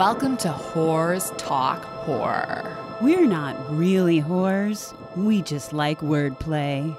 Welcome 0.00 0.38
to 0.38 0.48
Whores 0.48 1.36
Talk 1.36 1.84
Horror. 1.84 2.74
We're 3.02 3.26
not 3.26 3.54
really 3.68 4.22
whores. 4.22 4.94
We 5.14 5.42
just 5.42 5.74
like 5.74 6.00
wordplay. 6.00 6.96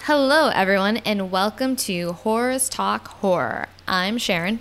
Hello, 0.00 0.48
everyone, 0.48 0.96
and 0.96 1.30
welcome 1.30 1.76
to 1.76 2.12
Horrors 2.12 2.68
Talk 2.68 3.06
Horror. 3.06 3.68
I'm 3.86 4.18
Sharon. 4.18 4.58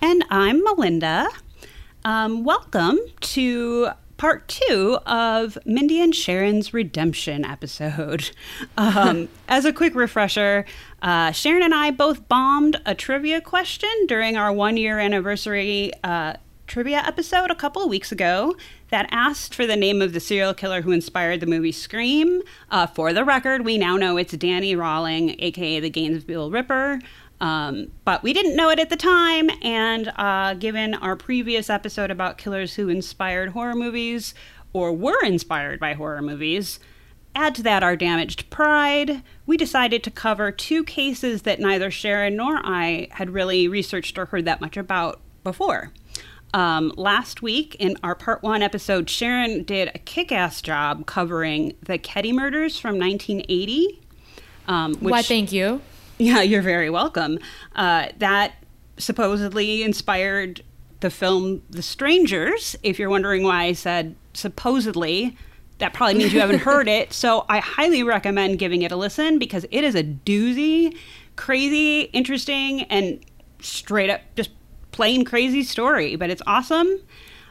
And 0.00 0.24
I'm 0.30 0.64
Melinda. 0.64 1.28
Um, 2.06 2.42
welcome 2.42 2.98
to 3.20 3.90
part 4.16 4.48
two 4.48 4.98
of 5.04 5.58
Mindy 5.66 6.00
and 6.00 6.14
Sharon's 6.14 6.72
redemption 6.72 7.44
episode. 7.44 8.30
Um, 8.78 9.28
as 9.46 9.66
a 9.66 9.74
quick 9.74 9.94
refresher, 9.94 10.64
uh, 11.02 11.32
Sharon 11.32 11.62
and 11.62 11.74
I 11.74 11.90
both 11.90 12.28
bombed 12.28 12.80
a 12.86 12.94
trivia 12.94 13.42
question 13.42 13.90
during 14.06 14.38
our 14.38 14.52
one 14.52 14.78
year 14.78 14.98
anniversary 14.98 15.92
uh, 16.02 16.34
trivia 16.66 16.98
episode 16.98 17.50
a 17.50 17.54
couple 17.54 17.82
of 17.82 17.88
weeks 17.88 18.10
ago 18.10 18.54
that 18.90 19.08
asked 19.10 19.54
for 19.54 19.66
the 19.66 19.76
name 19.76 20.02
of 20.02 20.12
the 20.12 20.20
serial 20.20 20.54
killer 20.54 20.82
who 20.82 20.90
inspired 20.90 21.40
the 21.40 21.46
movie 21.46 21.72
Scream. 21.72 22.42
Uh, 22.70 22.86
for 22.86 23.12
the 23.12 23.24
record, 23.24 23.64
we 23.64 23.78
now 23.78 23.96
know 23.96 24.16
it's 24.16 24.36
Danny 24.36 24.74
Rolling, 24.74 25.36
aka 25.40 25.80
the 25.80 25.90
Gainesville 25.90 26.50
Ripper. 26.50 26.98
Um, 27.40 27.92
but 28.04 28.22
we 28.22 28.32
didn't 28.32 28.56
know 28.56 28.70
it 28.70 28.78
at 28.78 28.88
the 28.88 28.96
time, 28.96 29.50
and 29.62 30.10
uh, 30.16 30.54
given 30.54 30.94
our 30.94 31.16
previous 31.16 31.68
episode 31.68 32.10
about 32.10 32.38
killers 32.38 32.74
who 32.74 32.88
inspired 32.88 33.50
horror 33.50 33.74
movies 33.74 34.34
or 34.72 34.92
were 34.92 35.22
inspired 35.22 35.78
by 35.78 35.92
horror 35.92 36.22
movies, 36.22 36.80
add 37.34 37.54
to 37.56 37.62
that 37.62 37.82
our 37.82 37.94
damaged 37.94 38.48
pride, 38.48 39.22
we 39.44 39.58
decided 39.58 40.02
to 40.02 40.10
cover 40.10 40.50
two 40.50 40.82
cases 40.82 41.42
that 41.42 41.60
neither 41.60 41.90
Sharon 41.90 42.36
nor 42.36 42.58
I 42.64 43.08
had 43.12 43.30
really 43.30 43.68
researched 43.68 44.16
or 44.16 44.26
heard 44.26 44.46
that 44.46 44.62
much 44.62 44.78
about 44.78 45.20
before. 45.44 45.92
Um, 46.54 46.92
last 46.96 47.42
week 47.42 47.76
in 47.78 47.96
our 48.02 48.14
part 48.14 48.42
one 48.42 48.62
episode, 48.62 49.10
Sharon 49.10 49.64
did 49.64 49.90
a 49.94 49.98
kick 49.98 50.32
ass 50.32 50.62
job 50.62 51.06
covering 51.06 51.74
the 51.82 51.98
Keddie 51.98 52.32
murders 52.32 52.78
from 52.78 52.98
1980. 52.98 54.00
Um, 54.68 54.94
which, 54.94 55.12
Why, 55.12 55.22
thank 55.22 55.52
you. 55.52 55.80
Yeah, 56.18 56.40
you're 56.40 56.62
very 56.62 56.88
welcome. 56.88 57.38
Uh, 57.74 58.08
that 58.18 58.54
supposedly 58.98 59.82
inspired 59.82 60.62
the 61.00 61.10
film 61.10 61.62
The 61.68 61.82
Strangers. 61.82 62.76
If 62.82 62.98
you're 62.98 63.10
wondering 63.10 63.42
why 63.42 63.64
I 63.64 63.72
said 63.72 64.16
supposedly, 64.32 65.36
that 65.78 65.92
probably 65.92 66.14
means 66.14 66.32
you 66.32 66.40
haven't 66.40 66.60
heard 66.60 66.88
it. 66.88 67.12
So 67.12 67.44
I 67.48 67.58
highly 67.58 68.02
recommend 68.02 68.58
giving 68.58 68.82
it 68.82 68.92
a 68.92 68.96
listen 68.96 69.38
because 69.38 69.66
it 69.70 69.84
is 69.84 69.94
a 69.94 70.02
doozy, 70.02 70.96
crazy, 71.36 72.02
interesting, 72.12 72.82
and 72.84 73.20
straight 73.60 74.10
up 74.10 74.20
just 74.36 74.50
plain 74.96 75.26
crazy 75.26 75.62
story. 75.62 76.16
But 76.16 76.30
it's 76.30 76.42
awesome. 76.46 77.00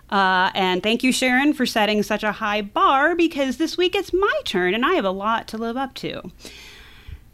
Uh, 0.09 0.51
and 0.55 0.81
thank 0.83 1.03
you, 1.03 1.11
Sharon, 1.11 1.53
for 1.53 1.65
setting 1.65 2.01
such 2.03 2.23
a 2.23 2.33
high 2.33 2.61
bar 2.61 3.15
because 3.15 3.57
this 3.57 3.77
week 3.77 3.95
it's 3.95 4.11
my 4.11 4.39
turn 4.43 4.73
and 4.73 4.85
I 4.85 4.93
have 4.93 5.05
a 5.05 5.11
lot 5.11 5.47
to 5.49 5.57
live 5.57 5.77
up 5.77 5.93
to. 5.95 6.31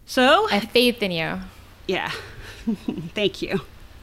So 0.06 0.48
I 0.50 0.56
have 0.56 0.72
faith 0.72 1.02
in 1.02 1.12
you. 1.12 1.40
Yeah. 1.88 2.12
Thank 3.16 3.42
you. 3.42 3.62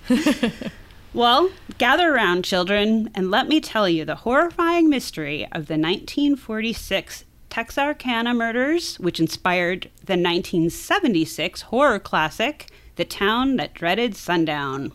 well, 1.15 1.51
gather 1.77 2.13
around, 2.13 2.45
children, 2.45 3.11
and 3.15 3.31
let 3.31 3.49
me 3.49 3.61
tell 3.61 3.89
you 3.89 4.05
the 4.05 4.17
horrifying 4.17 4.89
mystery 4.89 5.45
of 5.45 5.67
the 5.67 5.79
1946 5.79 7.25
Texarkana 7.51 8.35
murders, 8.35 8.99
which 8.99 9.21
inspired 9.21 9.85
the 9.99 10.15
1976 10.15 11.63
horror 11.63 11.99
classic, 11.99 12.71
The 12.97 13.05
Town 13.05 13.57
That 13.57 13.75
Dreaded 13.75 14.15
Sundown. 14.17 14.93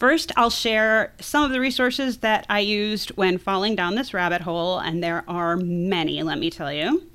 First, 0.00 0.32
I'll 0.36 0.50
share 0.50 1.12
some 1.20 1.44
of 1.44 1.52
the 1.52 1.60
resources 1.60 2.18
that 2.18 2.46
I 2.48 2.60
used 2.60 3.10
when 3.10 3.38
falling 3.38 3.76
down 3.76 3.94
this 3.94 4.12
rabbit 4.12 4.40
hole, 4.40 4.78
and 4.78 5.04
there 5.04 5.24
are 5.28 5.56
many, 5.56 6.22
let 6.22 6.38
me 6.38 6.50
tell 6.50 6.72
you. 6.72 7.06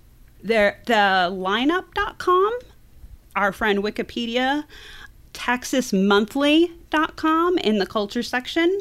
There, 0.41 0.79
the 0.85 1.29
lineup.com 1.33 2.59
our 3.35 3.51
friend 3.51 3.79
Wikipedia, 3.79 4.63
TexasMonthly.com 5.33 7.57
in 7.57 7.79
the 7.79 7.85
culture 7.85 8.23
section. 8.23 8.79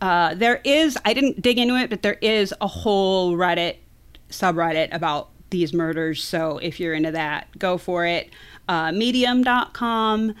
Uh, 0.00 0.34
there 0.34 0.60
is, 0.64 0.96
I 1.04 1.12
didn't 1.12 1.42
dig 1.42 1.58
into 1.58 1.74
it, 1.76 1.90
but 1.90 2.02
there 2.02 2.18
is 2.20 2.54
a 2.60 2.68
whole 2.68 3.36
Reddit 3.36 3.76
subreddit 4.30 4.94
about 4.94 5.30
these 5.50 5.74
murders. 5.74 6.24
So 6.24 6.58
if 6.58 6.78
you're 6.80 6.94
into 6.94 7.12
that, 7.12 7.46
go 7.58 7.78
for 7.78 8.04
it. 8.06 8.30
Uh, 8.68 8.92
Medium.com. 8.92 10.34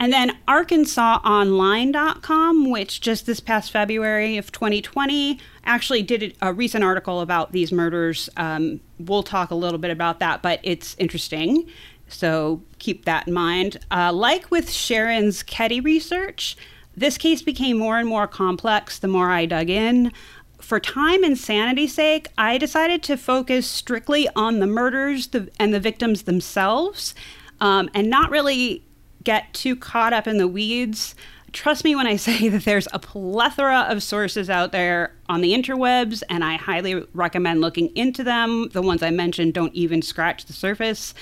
And 0.00 0.12
then 0.12 0.38
ArkansasOnline.com, 0.46 2.70
which 2.70 3.00
just 3.00 3.26
this 3.26 3.40
past 3.40 3.72
February 3.72 4.36
of 4.36 4.52
2020 4.52 5.40
actually 5.64 6.02
did 6.02 6.36
a 6.40 6.52
recent 6.52 6.84
article 6.84 7.20
about 7.20 7.50
these 7.52 7.72
murders. 7.72 8.30
Um, 8.36 8.78
we'll 8.98 9.24
talk 9.24 9.50
a 9.50 9.56
little 9.56 9.78
bit 9.78 9.90
about 9.90 10.20
that, 10.20 10.40
but 10.40 10.60
it's 10.62 10.94
interesting. 10.98 11.68
So 12.08 12.62
keep 12.78 13.06
that 13.06 13.26
in 13.26 13.34
mind. 13.34 13.78
Uh, 13.90 14.12
like 14.12 14.48
with 14.50 14.70
Sharon's 14.70 15.42
Keddie 15.42 15.80
research, 15.80 16.56
this 16.96 17.18
case 17.18 17.42
became 17.42 17.78
more 17.78 17.98
and 17.98 18.08
more 18.08 18.26
complex 18.26 18.98
the 18.98 19.08
more 19.08 19.30
I 19.30 19.46
dug 19.46 19.68
in. 19.68 20.12
For 20.60 20.80
time 20.80 21.22
and 21.22 21.38
sanity's 21.38 21.94
sake, 21.94 22.28
I 22.36 22.58
decided 22.58 23.02
to 23.04 23.16
focus 23.16 23.68
strictly 23.68 24.28
on 24.34 24.58
the 24.58 24.66
murders 24.66 25.28
and 25.58 25.72
the 25.72 25.80
victims 25.80 26.22
themselves 26.22 27.14
um, 27.60 27.88
and 27.94 28.10
not 28.10 28.30
really 28.30 28.84
get 29.28 29.52
too 29.52 29.76
caught 29.76 30.14
up 30.14 30.26
in 30.26 30.38
the 30.38 30.48
weeds. 30.48 31.14
Trust 31.52 31.84
me 31.84 31.94
when 31.94 32.06
I 32.06 32.16
say 32.28 32.48
that 32.48 32.64
there's 32.64 32.88
a 32.94 32.98
plethora 32.98 33.80
of 33.90 34.02
sources 34.02 34.48
out 34.48 34.72
there 34.72 35.12
on 35.28 35.42
the 35.42 35.52
interwebs, 35.52 36.22
and 36.30 36.42
I 36.42 36.56
highly 36.56 37.04
recommend 37.12 37.60
looking 37.60 37.94
into 37.94 38.24
them. 38.24 38.70
The 38.70 38.80
ones 38.80 39.02
I 39.02 39.10
mentioned 39.10 39.52
don't 39.52 39.74
even 39.74 40.00
scratch 40.00 40.46
the 40.46 40.54
surface. 40.54 41.12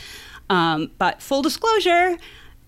Um, 0.49 0.93
but 0.99 1.21
full 1.21 1.43
disclosure, 1.43 2.17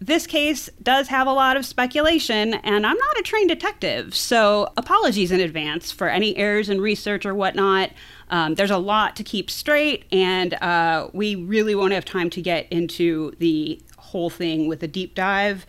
this 0.01 0.27
case 0.27 0.69
does 0.83 1.07
have 1.07 1.29
a 1.29 1.33
lot 1.33 1.57
of 1.57 1.65
speculation, 1.65 2.55
and 2.55 2.85
I'm 2.85 2.97
not 2.97 3.19
a 3.19 3.23
trained 3.23 3.51
detective, 3.51 4.17
so 4.17 4.73
apologies 4.77 5.31
in 5.31 5.39
advance 5.39 5.93
for 5.93 6.09
any 6.09 6.37
errors 6.37 6.69
in 6.69 6.81
research 6.81 7.25
or 7.25 7.33
whatnot. 7.33 7.93
Um, 8.31 8.57
there's 8.57 8.73
a 8.73 8.79
lot 8.79 9.15
to 9.17 9.23
keep 9.23 9.51
straight, 9.51 10.05
and 10.11 10.55
uh, 10.55 11.09
we 11.13 11.37
really 11.37 11.77
won't 11.77 11.93
have 11.93 12.05
time 12.05 12.29
to 12.31 12.43
get 12.43 12.67
into 12.73 13.33
the 13.39 13.81
whole 14.09 14.31
thing 14.31 14.69
with 14.69 14.83
a 14.83 14.89
deep 14.89 15.15
dive. 15.15 15.67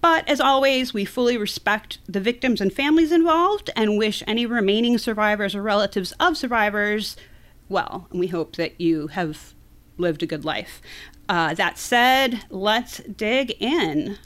But 0.00 0.26
as 0.28 0.40
always, 0.40 0.94
we 0.94 1.04
fully 1.04 1.36
respect 1.36 1.98
the 2.08 2.20
victims 2.20 2.60
and 2.60 2.72
families 2.72 3.12
involved 3.12 3.70
and 3.76 3.98
wish 3.98 4.22
any 4.26 4.46
remaining 4.46 4.96
survivors 4.96 5.54
or 5.54 5.62
relatives 5.62 6.12
of 6.12 6.36
survivors 6.36 7.16
well. 7.68 8.06
And 8.10 8.18
we 8.18 8.28
hope 8.28 8.56
that 8.56 8.80
you 8.80 9.08
have 9.08 9.54
lived 9.98 10.22
a 10.22 10.26
good 10.26 10.44
life. 10.44 10.80
Uh, 11.28 11.54
that 11.54 11.78
said, 11.78 12.44
let's 12.48 12.98
dig 12.98 13.50
in. 13.60 14.18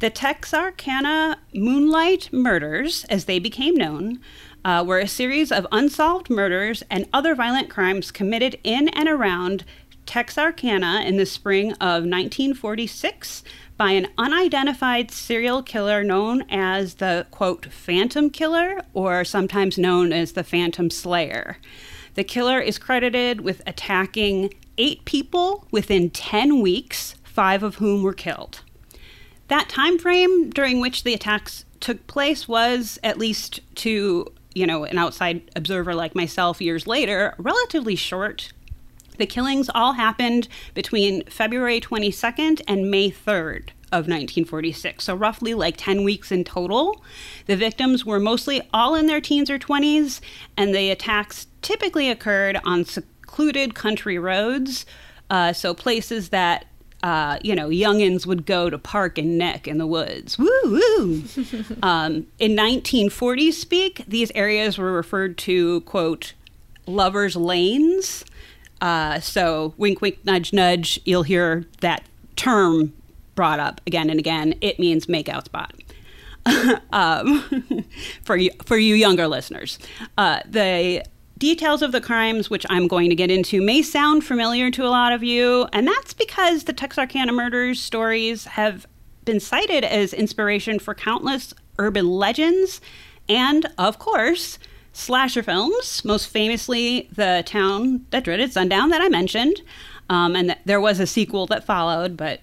The 0.00 0.10
Texarkana 0.10 1.38
Moonlight 1.54 2.32
Murders, 2.32 3.04
as 3.04 3.26
they 3.26 3.38
became 3.38 3.76
known, 3.76 4.18
uh, 4.64 4.82
were 4.86 4.98
a 4.98 5.06
series 5.06 5.52
of 5.52 5.66
unsolved 5.70 6.30
murders 6.30 6.82
and 6.90 7.08
other 7.12 7.34
violent 7.34 7.68
crimes 7.68 8.10
committed 8.10 8.58
in 8.64 8.88
and 8.88 9.08
around 9.08 9.64
Texarkana 10.12 11.04
in 11.06 11.16
the 11.16 11.24
spring 11.24 11.72
of 11.80 12.04
1946 12.04 13.42
by 13.78 13.92
an 13.92 14.08
unidentified 14.18 15.10
serial 15.10 15.62
killer 15.62 16.04
known 16.04 16.44
as 16.50 16.96
the 16.96 17.26
quote 17.30 17.72
Phantom 17.72 18.28
Killer, 18.28 18.82
or 18.92 19.24
sometimes 19.24 19.78
known 19.78 20.12
as 20.12 20.32
the 20.32 20.44
Phantom 20.44 20.90
Slayer. 20.90 21.56
The 22.12 22.24
killer 22.24 22.60
is 22.60 22.76
credited 22.76 23.40
with 23.40 23.62
attacking 23.66 24.52
eight 24.76 25.02
people 25.06 25.66
within 25.70 26.10
10 26.10 26.60
weeks, 26.60 27.14
five 27.24 27.62
of 27.62 27.76
whom 27.76 28.02
were 28.02 28.12
killed. 28.12 28.60
That 29.48 29.70
time 29.70 29.98
frame 29.98 30.50
during 30.50 30.82
which 30.82 31.04
the 31.04 31.14
attacks 31.14 31.64
took 31.80 32.06
place 32.06 32.46
was, 32.46 32.98
at 33.02 33.16
least 33.16 33.60
to 33.76 34.30
you 34.54 34.66
know 34.66 34.84
an 34.84 34.98
outside 34.98 35.50
observer 35.56 35.94
like 35.94 36.14
myself 36.14 36.60
years 36.60 36.86
later, 36.86 37.34
relatively 37.38 37.96
short. 37.96 38.52
The 39.18 39.26
killings 39.26 39.70
all 39.74 39.92
happened 39.92 40.48
between 40.74 41.24
February 41.24 41.80
22nd 41.80 42.62
and 42.66 42.90
May 42.90 43.10
3rd 43.10 43.70
of 43.92 44.08
1946, 44.08 45.04
so 45.04 45.14
roughly 45.14 45.52
like 45.52 45.76
10 45.76 46.02
weeks 46.02 46.32
in 46.32 46.44
total. 46.44 47.04
The 47.46 47.56
victims 47.56 48.06
were 48.06 48.18
mostly 48.18 48.62
all 48.72 48.94
in 48.94 49.06
their 49.06 49.20
teens 49.20 49.50
or 49.50 49.58
20s, 49.58 50.20
and 50.56 50.74
the 50.74 50.90
attacks 50.90 51.46
typically 51.60 52.08
occurred 52.08 52.58
on 52.64 52.86
secluded 52.86 53.74
country 53.74 54.18
roads, 54.18 54.86
uh, 55.28 55.52
so 55.52 55.74
places 55.74 56.30
that 56.30 56.66
uh, 57.02 57.36
you 57.42 57.54
know, 57.54 57.68
youngins 57.68 58.26
would 58.26 58.46
go 58.46 58.70
to 58.70 58.78
park 58.78 59.18
and 59.18 59.36
neck 59.36 59.66
in 59.66 59.78
the 59.78 59.86
woods. 59.86 60.38
Woo 60.38 60.48
woo. 60.64 61.24
um, 61.82 62.26
in 62.38 62.52
1940s 62.52 63.54
speak, 63.54 64.04
these 64.06 64.30
areas 64.36 64.78
were 64.78 64.92
referred 64.92 65.36
to, 65.38 65.80
quote, 65.80 66.34
lovers' 66.86 67.34
lanes. 67.34 68.24
Uh, 68.82 69.20
so, 69.20 69.72
wink, 69.76 70.00
wink, 70.00 70.18
nudge, 70.24 70.52
nudge, 70.52 71.00
you'll 71.04 71.22
hear 71.22 71.64
that 71.80 72.02
term 72.34 72.92
brought 73.36 73.60
up 73.60 73.80
again 73.86 74.10
and 74.10 74.18
again. 74.18 74.54
It 74.60 74.78
means 74.80 75.06
makeout 75.06 75.44
spot. 75.44 75.72
um, 76.92 77.84
for 78.24 78.36
you 78.36 78.50
for 78.64 78.76
you 78.76 78.96
younger 78.96 79.28
listeners. 79.28 79.78
Uh, 80.18 80.40
the 80.44 81.04
details 81.38 81.80
of 81.80 81.92
the 81.92 82.00
crimes, 82.00 82.50
which 82.50 82.66
I'm 82.68 82.88
going 82.88 83.08
to 83.10 83.16
get 83.16 83.30
into, 83.30 83.62
may 83.62 83.82
sound 83.82 84.24
familiar 84.24 84.68
to 84.72 84.84
a 84.84 84.90
lot 84.90 85.12
of 85.12 85.22
you, 85.22 85.68
and 85.72 85.86
that's 85.86 86.12
because 86.12 86.64
the 86.64 86.72
Texarkana 86.72 87.32
murders 87.32 87.80
stories 87.80 88.44
have 88.46 88.86
been 89.24 89.38
cited 89.38 89.84
as 89.84 90.12
inspiration 90.12 90.80
for 90.80 90.92
countless 90.94 91.54
urban 91.78 92.08
legends 92.08 92.80
and, 93.28 93.66
of 93.78 94.00
course, 94.00 94.58
slasher 94.92 95.42
films, 95.42 96.04
most 96.04 96.26
famously 96.28 97.08
the 97.12 97.42
town 97.46 98.06
that 98.10 98.24
dreaded 98.24 98.52
sundown 98.52 98.90
that 98.90 99.00
I 99.00 99.08
mentioned. 99.08 99.62
Um, 100.08 100.36
and 100.36 100.48
th- 100.50 100.58
there 100.64 100.80
was 100.80 101.00
a 101.00 101.06
sequel 101.06 101.46
that 101.46 101.64
followed, 101.64 102.16
but 102.16 102.40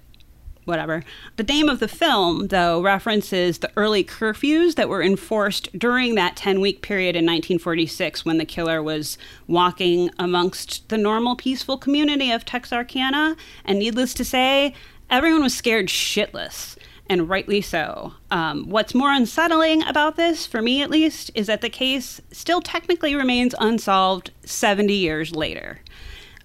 whatever. 0.69 1.03
The 1.35 1.43
name 1.43 1.67
of 1.67 1.79
the 1.79 1.87
film, 1.87 2.47
though, 2.47 2.81
references 2.81 3.57
the 3.57 3.71
early 3.75 4.03
curfews 4.03 4.75
that 4.75 4.87
were 4.87 5.03
enforced 5.03 5.77
during 5.77 6.15
that 6.15 6.37
10 6.37 6.61
week 6.61 6.81
period 6.81 7.15
in 7.15 7.25
1946 7.25 8.23
when 8.23 8.37
the 8.37 8.45
killer 8.45 8.81
was 8.81 9.17
walking 9.47 10.09
amongst 10.17 10.87
the 10.89 10.97
normal, 10.97 11.35
peaceful 11.35 11.77
community 11.77 12.31
of 12.31 12.45
Texarkana. 12.45 13.35
And 13.65 13.79
needless 13.79 14.13
to 14.13 14.23
say, 14.23 14.73
everyone 15.09 15.43
was 15.43 15.55
scared 15.55 15.87
shitless. 15.87 16.77
And 17.09 17.27
rightly 17.27 17.61
so. 17.61 18.13
Um, 18.29 18.69
what's 18.69 18.94
more 18.94 19.11
unsettling 19.11 19.83
about 19.83 20.15
this, 20.15 20.45
for 20.45 20.61
me 20.61 20.83
at 20.83 20.91
least, 20.91 21.31
is 21.33 21.47
that 21.47 21.61
the 21.61 21.69
case 21.69 22.21
still 22.31 22.61
technically 22.61 23.15
remains 23.15 23.56
unsolved 23.59 24.29
70 24.45 24.94
years 24.94 25.35
later. 25.35 25.79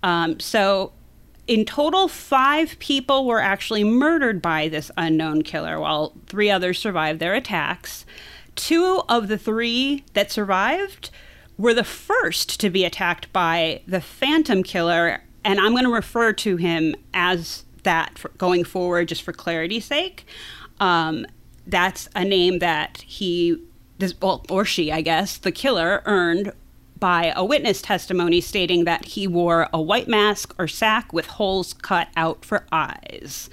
Um, 0.03 0.41
so 0.41 0.93
in 1.47 1.67
total, 1.67 2.09
five 2.09 2.79
people 2.79 3.27
were 3.27 3.41
actually 3.41 3.85
murdered 3.85 4.41
by 4.41 4.69
this 4.69 4.91
unknown 4.97 5.43
killer, 5.43 5.79
while 5.79 6.15
three 6.27 6.51
others 6.51 6.79
survived 6.79 7.21
their 7.21 7.35
attacks. 7.35 8.07
Two 8.55 9.03
of 9.09 9.29
the 9.29 9.37
three 9.37 10.05
that 10.15 10.33
survived 10.33 11.11
were 11.59 11.75
the 11.75 11.85
first 11.85 12.59
to 12.61 12.71
be 12.71 12.85
attacked 12.85 13.33
by 13.33 13.83
the 13.87 14.01
Phantom 14.01 14.63
Killer, 14.63 15.23
and 15.45 15.61
I'm 15.61 15.73
going 15.73 15.85
to 15.85 15.93
refer 15.93 16.33
to 16.33 16.57
him 16.57 16.95
as 17.13 17.65
that 17.85 18.21
going 18.39 18.65
forward 18.65 19.09
just 19.09 19.23
for 19.23 19.33
clarity's 19.33 19.85
sake. 19.85 20.27
Um, 20.81 21.27
that's 21.67 22.09
a 22.15 22.25
name 22.25 22.59
that 22.59 23.03
he, 23.07 23.63
this, 23.99 24.15
well, 24.21 24.45
or 24.51 24.65
she, 24.65 24.93
I 24.93 25.01
guess, 25.01 25.37
the 25.37 25.53
killer 25.53 26.03
earned 26.05 26.53
by 26.99 27.33
a 27.37 27.45
witness 27.45 27.83
testimony 27.83 28.41
stating 28.41 28.85
that 28.85 29.05
he 29.05 29.27
wore 29.27 29.69
a 29.73 29.81
white 29.81 30.09
mask 30.09 30.55
or 30.59 30.69
sack 30.69 31.13
with 31.13 31.27
holes 31.27 31.75
cut 31.75 32.09
out 32.17 32.45
for 32.45 32.65
eyes. 32.73 33.51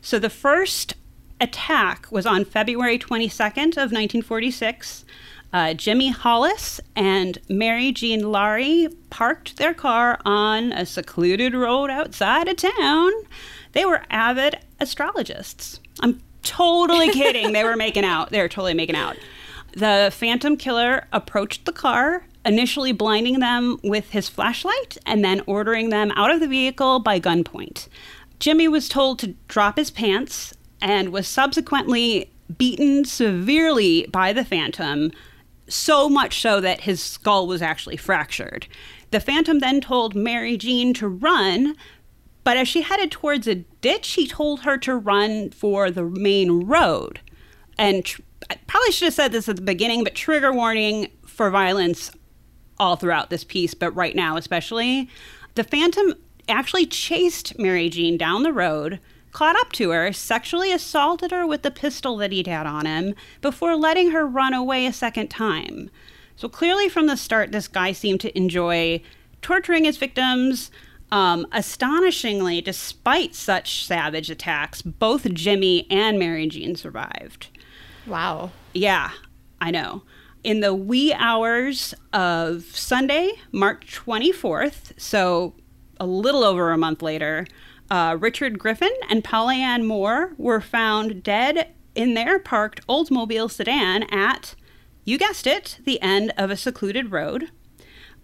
So 0.00 0.18
the 0.18 0.30
first 0.30 0.94
attack 1.40 2.10
was 2.10 2.26
on 2.26 2.44
February 2.44 2.98
22nd 2.98 3.72
of 3.72 3.90
1946. 3.92 5.04
Uh, 5.52 5.74
Jimmy 5.74 6.10
Hollis 6.10 6.80
and 6.94 7.38
Mary 7.48 7.90
Jean 7.90 8.30
Larey 8.30 8.88
parked 9.10 9.56
their 9.56 9.74
car 9.74 10.20
on 10.24 10.72
a 10.72 10.86
secluded 10.86 11.54
road 11.54 11.90
outside 11.90 12.48
of 12.48 12.56
town. 12.56 13.12
They 13.72 13.84
were 13.84 14.02
avid 14.10 14.58
astrologists. 14.80 15.80
I'm 16.00 16.20
totally 16.42 17.10
kidding. 17.12 17.52
they 17.52 17.64
were 17.64 17.76
making 17.76 18.04
out. 18.04 18.30
They 18.30 18.40
were 18.40 18.48
totally 18.48 18.74
making 18.74 18.96
out. 18.96 19.16
The 19.72 20.10
Phantom 20.12 20.56
Killer 20.56 21.06
approached 21.12 21.64
the 21.64 21.72
car 21.72 22.24
initially 22.44 22.92
blinding 22.92 23.40
them 23.40 23.78
with 23.82 24.10
his 24.10 24.28
flashlight 24.28 24.96
and 25.06 25.24
then 25.24 25.42
ordering 25.46 25.90
them 25.90 26.10
out 26.16 26.30
of 26.30 26.40
the 26.40 26.48
vehicle 26.48 26.98
by 26.98 27.20
gunpoint. 27.20 27.86
Jimmy 28.38 28.66
was 28.66 28.88
told 28.88 29.18
to 29.18 29.34
drop 29.48 29.76
his 29.76 29.90
pants 29.90 30.54
and 30.80 31.10
was 31.10 31.28
subsequently 31.28 32.30
beaten 32.56 33.04
severely 33.04 34.06
by 34.10 34.32
the 34.32 34.44
Phantom, 34.44 35.12
so 35.68 36.08
much 36.08 36.40
so 36.40 36.60
that 36.60 36.80
his 36.80 37.02
skull 37.02 37.46
was 37.46 37.62
actually 37.62 37.96
fractured. 37.96 38.66
The 39.10 39.20
Phantom 39.20 39.58
then 39.58 39.80
told 39.80 40.14
Mary 40.14 40.56
Jean 40.56 40.94
to 40.94 41.08
run, 41.08 41.76
but 42.44 42.56
as 42.56 42.68
she 42.68 42.82
headed 42.82 43.10
towards 43.10 43.46
a 43.46 43.56
ditch, 43.56 44.12
he 44.12 44.26
told 44.26 44.60
her 44.60 44.76
to 44.78 44.96
run 44.96 45.50
for 45.50 45.90
the 45.90 46.04
main 46.04 46.64
road. 46.64 47.20
And 47.78 48.04
tr- 48.04 48.22
I 48.48 48.56
probably 48.66 48.92
should 48.92 49.06
have 49.06 49.14
said 49.14 49.32
this 49.32 49.48
at 49.48 49.56
the 49.56 49.62
beginning, 49.62 50.04
but 50.04 50.14
trigger 50.14 50.52
warning 50.52 51.08
for 51.26 51.50
violence 51.50 52.10
all 52.78 52.96
throughout 52.96 53.30
this 53.30 53.44
piece, 53.44 53.74
but 53.74 53.94
right 53.94 54.16
now 54.16 54.36
especially, 54.36 55.08
the 55.54 55.64
Phantom 55.64 56.14
actually 56.48 56.86
chased 56.86 57.58
Mary 57.58 57.88
Jean 57.88 58.16
down 58.16 58.42
the 58.42 58.52
road, 58.52 59.00
caught 59.32 59.56
up 59.56 59.72
to 59.72 59.90
her, 59.90 60.12
sexually 60.12 60.72
assaulted 60.72 61.30
her 61.30 61.46
with 61.46 61.62
the 61.62 61.70
pistol 61.70 62.16
that 62.16 62.32
he'd 62.32 62.46
had 62.46 62.66
on 62.66 62.86
him, 62.86 63.14
before 63.40 63.76
letting 63.76 64.10
her 64.10 64.26
run 64.26 64.54
away 64.54 64.86
a 64.86 64.92
second 64.92 65.28
time. 65.28 65.90
So 66.36 66.48
clearly, 66.48 66.88
from 66.88 67.06
the 67.06 67.16
start, 67.16 67.52
this 67.52 67.68
guy 67.68 67.92
seemed 67.92 68.20
to 68.22 68.36
enjoy 68.36 69.02
torturing 69.42 69.84
his 69.84 69.98
victims. 69.98 70.70
Um, 71.12 71.46
astonishingly, 71.50 72.60
despite 72.60 73.34
such 73.34 73.84
savage 73.84 74.30
attacks, 74.30 74.80
both 74.80 75.32
Jimmy 75.34 75.86
and 75.90 76.18
Mary 76.18 76.46
Jean 76.46 76.76
survived. 76.76 77.48
Wow. 78.06 78.52
Yeah, 78.72 79.10
I 79.60 79.72
know 79.72 80.02
in 80.42 80.60
the 80.60 80.74
wee 80.74 81.12
hours 81.12 81.94
of 82.12 82.64
Sunday, 82.64 83.32
March 83.52 84.00
24th, 84.04 84.98
so 84.98 85.54
a 85.98 86.06
little 86.06 86.44
over 86.44 86.70
a 86.70 86.78
month 86.78 87.02
later, 87.02 87.46
uh, 87.90 88.16
Richard 88.18 88.58
Griffin 88.58 88.92
and 89.08 89.24
Polly 89.24 89.62
Moore 89.78 90.32
were 90.38 90.60
found 90.60 91.22
dead 91.22 91.72
in 91.94 92.14
their 92.14 92.38
parked 92.38 92.86
Oldsmobile 92.86 93.50
sedan 93.50 94.04
at, 94.04 94.54
you 95.04 95.18
guessed 95.18 95.46
it, 95.46 95.78
the 95.84 96.00
end 96.00 96.32
of 96.36 96.50
a 96.50 96.56
secluded 96.56 97.10
road. 97.10 97.50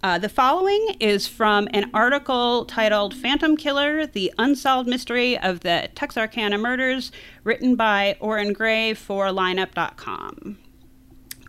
Uh, 0.06 0.18
the 0.18 0.28
following 0.28 0.94
is 1.00 1.26
from 1.26 1.66
an 1.72 1.90
article 1.92 2.64
titled 2.64 3.12
Phantom 3.12 3.56
Killer 3.56 4.06
The 4.06 4.32
Unsolved 4.38 4.88
Mystery 4.88 5.36
of 5.36 5.60
the 5.60 5.90
Texarkana 5.96 6.58
Murders, 6.58 7.10
written 7.42 7.74
by 7.74 8.16
Orrin 8.20 8.52
Grey 8.52 8.94
for 8.94 9.26
lineup.com. 9.30 10.58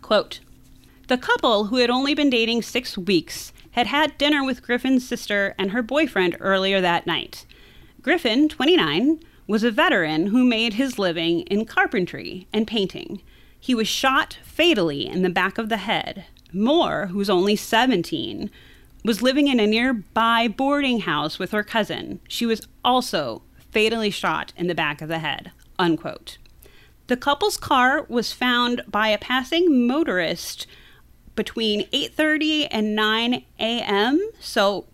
Quote 0.02 0.40
the 1.06 1.16
couple, 1.16 1.66
who 1.66 1.76
had 1.76 1.88
only 1.88 2.14
been 2.14 2.30
dating 2.30 2.62
six 2.62 2.98
weeks, 2.98 3.52
had 3.70 3.86
had 3.86 4.18
dinner 4.18 4.44
with 4.44 4.64
Griffin's 4.64 5.06
sister 5.06 5.54
and 5.56 5.70
her 5.70 5.80
boyfriend 5.80 6.36
earlier 6.40 6.80
that 6.80 7.06
night. 7.06 7.46
Griffin, 8.02 8.48
29, 8.48 9.20
was 9.46 9.62
a 9.62 9.70
veteran 9.70 10.26
who 10.26 10.44
made 10.44 10.74
his 10.74 10.98
living 10.98 11.42
in 11.42 11.64
carpentry 11.64 12.48
and 12.52 12.66
painting. 12.66 13.22
He 13.60 13.76
was 13.76 13.86
shot 13.86 14.38
fatally 14.42 15.06
in 15.06 15.22
the 15.22 15.30
back 15.30 15.58
of 15.58 15.68
the 15.68 15.76
head. 15.76 16.26
Moore, 16.52 17.06
who's 17.06 17.30
only 17.30 17.56
17, 17.56 18.50
was 19.04 19.22
living 19.22 19.48
in 19.48 19.60
a 19.60 19.66
nearby 19.66 20.48
boarding 20.48 21.00
house 21.00 21.38
with 21.38 21.52
her 21.52 21.62
cousin. 21.62 22.20
She 22.28 22.46
was 22.46 22.66
also 22.84 23.42
fatally 23.70 24.10
shot 24.10 24.52
in 24.56 24.66
the 24.66 24.74
back 24.74 25.00
of 25.00 25.08
the 25.08 25.18
head. 25.18 25.52
Unquote. 25.78 26.38
The 27.06 27.16
couple's 27.16 27.56
car 27.56 28.04
was 28.08 28.32
found 28.32 28.82
by 28.86 29.08
a 29.08 29.18
passing 29.18 29.86
motorist 29.86 30.66
between 31.34 31.86
8:30 31.92 32.68
and 32.70 32.94
9 32.94 33.44
a.m. 33.60 34.30
So 34.40 34.86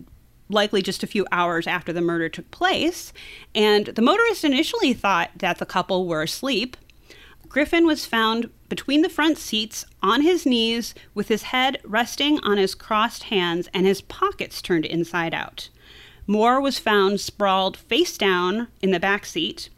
likely 0.47 0.81
just 0.81 1.03
a 1.03 1.07
few 1.07 1.25
hours 1.31 1.67
after 1.67 1.91
the 1.91 2.01
murder 2.01 2.29
took 2.29 2.49
place, 2.51 3.11
and 3.53 3.87
the 3.87 4.01
motorist 4.01 4.43
initially 4.43 4.93
thought 4.93 5.31
that 5.37 5.57
the 5.57 5.65
couple 5.65 6.07
were 6.07 6.21
asleep. 6.21 6.77
Griffin 7.49 7.85
was 7.85 8.05
found 8.05 8.49
between 8.69 9.01
the 9.01 9.09
front 9.09 9.37
seats 9.37 9.85
on 10.01 10.21
his 10.21 10.45
knees 10.45 10.93
with 11.13 11.27
his 11.27 11.43
head 11.43 11.79
resting 11.83 12.39
on 12.39 12.57
his 12.57 12.75
crossed 12.75 13.23
hands 13.23 13.69
and 13.73 13.85
his 13.85 14.01
pockets 14.01 14.61
turned 14.61 14.85
inside 14.85 15.33
out. 15.33 15.69
Moore 16.27 16.59
was 16.59 16.79
found 16.79 17.19
sprawled 17.19 17.77
face 17.77 18.17
down 18.17 18.67
in 18.81 18.91
the 18.91 18.99
back 18.99 19.25
seat. 19.25 19.69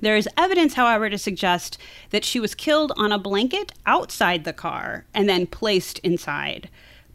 There 0.00 0.16
is 0.16 0.28
evidence, 0.36 0.74
however, 0.74 1.10
to 1.10 1.18
suggest 1.18 1.78
that 2.10 2.24
she 2.24 2.40
was 2.40 2.54
killed 2.54 2.92
on 2.96 3.12
a 3.12 3.18
blanket 3.18 3.72
outside 3.86 4.44
the 4.44 4.52
car 4.52 5.04
and 5.14 5.28
then 5.28 5.46
placed 5.46 5.98
inside. 6.00 6.68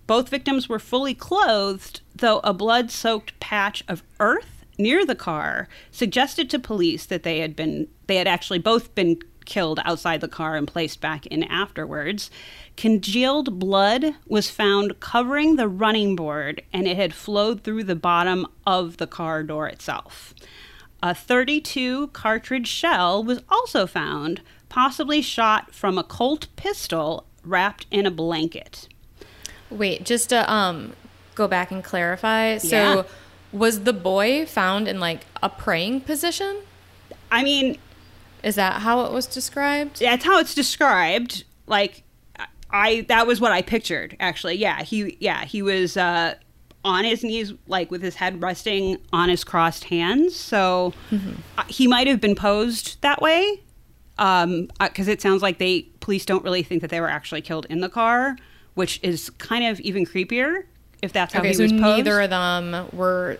Both 0.07 0.29
victims 0.29 0.67
were 0.67 0.79
fully 0.79 1.13
clothed, 1.13 2.01
though 2.15 2.39
a 2.39 2.53
blood 2.53 2.91
soaked 2.91 3.39
patch 3.39 3.83
of 3.87 4.03
earth 4.19 4.65
near 4.77 5.05
the 5.05 5.15
car 5.15 5.67
suggested 5.91 6.49
to 6.49 6.59
police 6.59 7.05
that 7.05 7.23
they 7.23 7.39
had 7.39 7.55
been 7.55 7.87
they 8.07 8.15
had 8.15 8.27
actually 8.27 8.59
both 8.59 8.93
been 8.95 9.17
killed 9.45 9.79
outside 9.85 10.21
the 10.21 10.27
car 10.27 10.55
and 10.55 10.67
placed 10.67 11.01
back 11.01 11.25
in 11.27 11.43
afterwards. 11.43 12.29
Congealed 12.77 13.59
blood 13.59 14.15
was 14.27 14.49
found 14.49 14.99
covering 14.99 15.55
the 15.55 15.67
running 15.67 16.15
board 16.15 16.61
and 16.73 16.87
it 16.87 16.97
had 16.97 17.13
flowed 17.13 17.63
through 17.63 17.83
the 17.83 17.95
bottom 17.95 18.47
of 18.65 18.97
the 18.97 19.07
car 19.07 19.43
door 19.43 19.67
itself. 19.67 20.33
A 21.01 21.13
32 21.13 22.07
cartridge 22.07 22.67
shell 22.67 23.23
was 23.23 23.41
also 23.49 23.85
found, 23.85 24.41
possibly 24.69 25.21
shot 25.21 25.73
from 25.75 25.97
a 25.97 26.03
Colt 26.03 26.47
pistol 26.55 27.25
wrapped 27.43 27.85
in 27.91 28.05
a 28.05 28.11
blanket. 28.11 28.87
Wait, 29.69 30.05
just 30.05 30.29
to 30.29 30.51
um, 30.51 30.93
go 31.35 31.47
back 31.47 31.71
and 31.71 31.83
clarify. 31.83 32.57
So, 32.57 32.67
Yeah. 32.77 33.03
was 33.51 33.81
the 33.81 33.93
boy 33.93 34.45
found 34.45 34.87
in 34.87 34.99
like 34.99 35.25
a 35.41 35.49
praying 35.49 36.01
position? 36.01 36.57
I 37.31 37.43
mean, 37.43 37.77
Is 38.43 38.55
that 38.55 38.81
how 38.81 39.05
it 39.05 39.11
was 39.11 39.25
described? 39.25 39.99
That's 39.99 40.25
how 40.25 40.39
it's 40.39 40.53
described. 40.53 41.45
Like, 41.67 42.03
I 42.69 43.05
that 43.07 43.25
was 43.27 43.39
what 43.39 43.51
I 43.51 43.61
pictured. 43.61 44.15
Actually, 44.19 44.55
yeah, 44.55 44.83
he 44.83 45.17
yeah 45.19 45.45
he 45.45 45.61
was 45.61 45.95
uh, 45.95 46.35
on 46.83 47.05
his 47.05 47.23
knees, 47.23 47.53
like 47.67 47.89
with 47.91 48.01
his 48.01 48.15
head 48.15 48.41
resting 48.41 48.97
on 49.13 49.29
his 49.29 49.43
crossed 49.43 49.85
hands. 49.85 50.35
So 50.35 50.93
uh, 51.57 51.63
he 51.67 51.87
might 51.87 52.07
have 52.07 52.19
been 52.19 52.35
posed 52.35 52.99
that 53.01 53.21
way, 53.21 53.61
um, 54.17 54.67
because 54.79 55.07
it 55.07 55.21
sounds 55.21 55.41
like 55.41 55.57
they 55.59 55.83
police 56.01 56.25
don't 56.25 56.43
really 56.43 56.63
think 56.63 56.81
that 56.81 56.89
they 56.89 56.99
were 56.99 57.09
actually 57.09 57.41
killed 57.41 57.65
in 57.69 57.79
the 57.79 57.89
car, 57.89 58.35
which 58.73 58.99
is 59.03 59.29
kind 59.31 59.65
of 59.65 59.79
even 59.81 60.05
creepier 60.05 60.63
if 61.01 61.13
that's 61.13 61.33
how 61.33 61.39
Okay, 61.39 61.49
he 61.49 61.53
so 61.53 61.63
was 61.63 61.71
posed. 61.71 61.81
neither 61.81 62.21
of 62.21 62.29
them 62.29 62.87
were 62.91 63.37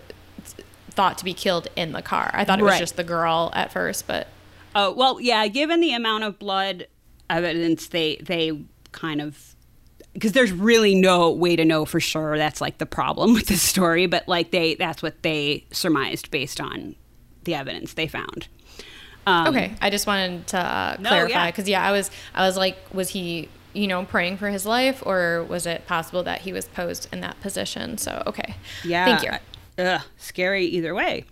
thought 0.90 1.18
to 1.18 1.24
be 1.24 1.34
killed 1.34 1.66
in 1.76 1.92
the 1.92 2.02
car. 2.02 2.30
I 2.34 2.44
thought 2.44 2.60
it 2.60 2.62
was 2.62 2.72
Right. 2.72 2.78
just 2.78 2.96
the 2.96 3.04
girl 3.04 3.50
at 3.54 3.72
first, 3.72 4.06
but 4.06 4.28
Oh 4.74 4.92
well, 4.92 5.20
yeah. 5.20 5.46
Given 5.48 5.80
the 5.80 5.92
amount 5.94 6.24
of 6.24 6.38
blood 6.38 6.86
evidence, 7.30 7.88
they 7.88 8.16
they 8.16 8.52
kind 8.92 9.20
of 9.20 9.54
because 10.12 10.32
there's 10.32 10.52
really 10.52 10.94
no 10.94 11.30
way 11.30 11.56
to 11.56 11.64
know 11.64 11.84
for 11.84 12.00
sure. 12.00 12.38
That's 12.38 12.60
like 12.60 12.78
the 12.78 12.86
problem 12.86 13.34
with 13.34 13.46
this 13.46 13.62
story, 13.62 14.06
but 14.06 14.26
like 14.28 14.50
they 14.50 14.74
that's 14.74 15.02
what 15.02 15.22
they 15.22 15.66
surmised 15.72 16.30
based 16.30 16.60
on 16.60 16.94
the 17.44 17.54
evidence 17.54 17.94
they 17.94 18.06
found. 18.08 18.48
Um, 19.26 19.48
okay. 19.48 19.74
I 19.80 19.88
just 19.90 20.06
wanted 20.06 20.46
to 20.48 20.58
uh, 20.58 20.96
No, 21.00 21.08
clarify 21.08 21.30
yeah. 21.44 21.50
because 21.50 21.68
yeah, 21.68 21.86
I 21.86 21.92
was 21.92 22.10
I 22.34 22.46
was 22.46 22.56
like, 22.56 22.76
was 22.92 23.10
he 23.10 23.48
you 23.72 23.86
know 23.86 24.04
praying 24.04 24.36
for 24.36 24.50
his 24.50 24.66
life, 24.66 25.02
or 25.06 25.44
was 25.48 25.66
it 25.66 25.86
possible 25.86 26.22
that 26.24 26.42
he 26.42 26.52
was 26.52 26.66
posed 26.66 27.08
in 27.12 27.20
that 27.20 27.40
position? 27.40 27.96
So 27.98 28.22
okay, 28.26 28.54
Yeah. 28.84 29.04
thank 29.16 29.22
you. 29.22 29.84
Ugh, 29.84 30.00
scary 30.18 30.66
either 30.66 30.94
way. 30.94 31.24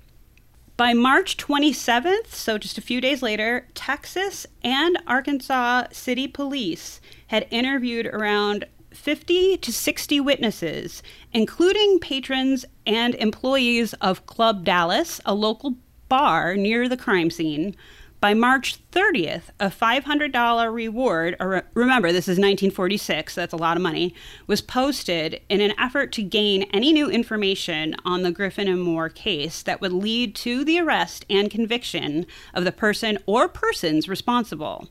By 0.82 0.94
March 0.94 1.36
27th, 1.36 2.34
so 2.34 2.58
just 2.58 2.76
a 2.76 2.80
few 2.80 3.00
days 3.00 3.22
later, 3.22 3.68
Texas 3.72 4.48
and 4.64 4.98
Arkansas 5.06 5.84
City 5.92 6.26
Police 6.26 7.00
had 7.28 7.46
interviewed 7.52 8.06
around 8.06 8.64
50 8.90 9.58
to 9.58 9.72
60 9.72 10.18
witnesses, 10.18 11.00
including 11.32 12.00
patrons 12.00 12.64
and 12.84 13.14
employees 13.14 13.92
of 14.00 14.26
Club 14.26 14.64
Dallas, 14.64 15.20
a 15.24 15.36
local 15.36 15.76
bar 16.08 16.56
near 16.56 16.88
the 16.88 16.96
crime 16.96 17.30
scene. 17.30 17.76
By 18.22 18.34
March 18.34 18.78
30th, 18.92 19.50
a 19.58 19.68
$500 19.68 20.72
reward, 20.72 21.34
or 21.40 21.64
remember, 21.74 22.12
this 22.12 22.28
is 22.28 22.38
1946, 22.38 23.34
so 23.34 23.40
that's 23.40 23.52
a 23.52 23.56
lot 23.56 23.76
of 23.76 23.82
money, 23.82 24.14
was 24.46 24.62
posted 24.62 25.40
in 25.48 25.60
an 25.60 25.72
effort 25.76 26.12
to 26.12 26.22
gain 26.22 26.62
any 26.72 26.92
new 26.92 27.10
information 27.10 27.96
on 28.04 28.22
the 28.22 28.30
Griffin 28.30 28.68
and 28.68 28.80
Moore 28.80 29.08
case 29.08 29.60
that 29.64 29.80
would 29.80 29.92
lead 29.92 30.36
to 30.36 30.64
the 30.64 30.78
arrest 30.78 31.26
and 31.28 31.50
conviction 31.50 32.24
of 32.54 32.62
the 32.62 32.70
person 32.70 33.18
or 33.26 33.48
persons 33.48 34.08
responsible. 34.08 34.88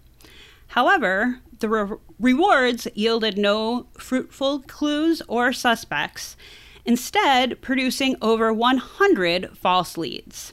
However, 0.68 1.40
the 1.60 1.70
re- 1.70 1.98
rewards 2.20 2.86
yielded 2.96 3.38
no 3.38 3.88
fruitful 3.98 4.60
clues 4.64 5.22
or 5.30 5.54
suspects, 5.54 6.36
instead, 6.84 7.62
producing 7.62 8.18
over 8.22 8.52
100 8.52 9.58
false 9.58 9.98
leads. 9.98 10.52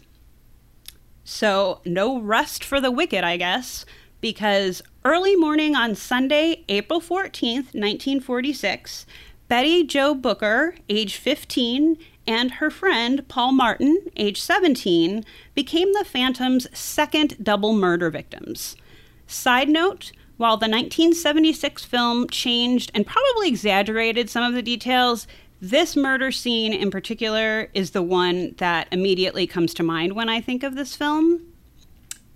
So, 1.30 1.82
no 1.84 2.18
rest 2.18 2.64
for 2.64 2.80
the 2.80 2.90
wicked, 2.90 3.22
I 3.22 3.36
guess, 3.36 3.84
because 4.22 4.80
early 5.04 5.36
morning 5.36 5.76
on 5.76 5.94
Sunday, 5.94 6.64
April 6.70 7.02
14th, 7.02 7.74
1946, 7.74 9.04
Betty 9.46 9.84
Jo 9.84 10.14
Booker, 10.14 10.76
age 10.88 11.16
15, 11.16 11.98
and 12.26 12.52
her 12.52 12.70
friend 12.70 13.28
Paul 13.28 13.52
Martin, 13.52 14.06
age 14.16 14.40
17, 14.40 15.22
became 15.54 15.92
the 15.92 16.06
Phantom's 16.06 16.66
second 16.76 17.44
double 17.44 17.74
murder 17.74 18.08
victims. 18.08 18.74
Side 19.26 19.68
note 19.68 20.12
while 20.38 20.56
the 20.56 20.64
1976 20.64 21.84
film 21.84 22.26
changed 22.30 22.90
and 22.94 23.06
probably 23.06 23.48
exaggerated 23.48 24.30
some 24.30 24.44
of 24.44 24.54
the 24.54 24.62
details, 24.62 25.26
this 25.60 25.96
murder 25.96 26.30
scene 26.30 26.72
in 26.72 26.90
particular 26.90 27.68
is 27.74 27.90
the 27.90 28.02
one 28.02 28.54
that 28.58 28.88
immediately 28.92 29.46
comes 29.46 29.74
to 29.74 29.82
mind 29.82 30.14
when 30.14 30.28
I 30.28 30.40
think 30.40 30.62
of 30.62 30.74
this 30.74 30.94
film. 30.94 31.52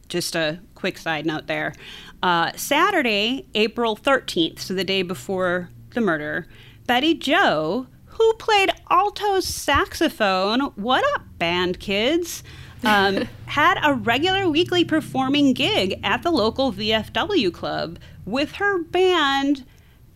Just 0.08 0.34
a 0.34 0.60
quick 0.74 0.98
side 0.98 1.24
note 1.24 1.46
there. 1.46 1.74
Uh, 2.22 2.52
Saturday, 2.54 3.46
April 3.54 3.96
13th, 3.96 4.60
so 4.60 4.74
the 4.74 4.84
day 4.84 5.02
before 5.02 5.70
the 5.94 6.00
murder, 6.00 6.46
Betty 6.86 7.14
Jo, 7.14 7.86
who 8.06 8.34
played 8.34 8.70
alto 8.90 9.40
saxophone, 9.40 10.60
what 10.76 11.04
up, 11.14 11.22
band 11.38 11.80
kids? 11.80 12.42
um, 12.84 13.28
had 13.46 13.78
a 13.82 13.94
regular 13.94 14.48
weekly 14.48 14.84
performing 14.84 15.52
gig 15.52 15.98
at 16.02 16.22
the 16.22 16.30
local 16.30 16.72
VFW 16.72 17.52
club 17.52 17.98
with 18.24 18.52
her 18.52 18.82
band, 18.82 19.64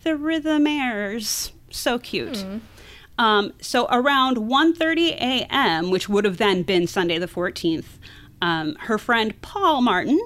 the 0.03 0.11
Rhythmaires. 0.11 1.53
So 1.71 1.99
cute. 1.99 2.45
Um, 3.19 3.53
so 3.61 3.87
around 3.91 4.37
1.30 4.37 5.13
a.m., 5.13 5.91
which 5.91 6.09
would 6.09 6.25
have 6.25 6.37
then 6.37 6.63
been 6.63 6.87
Sunday 6.87 7.19
the 7.19 7.27
14th, 7.27 7.99
um, 8.43 8.75
her 8.81 8.99
friend 8.99 9.41
Paul 9.41 9.81
Martin 9.81 10.21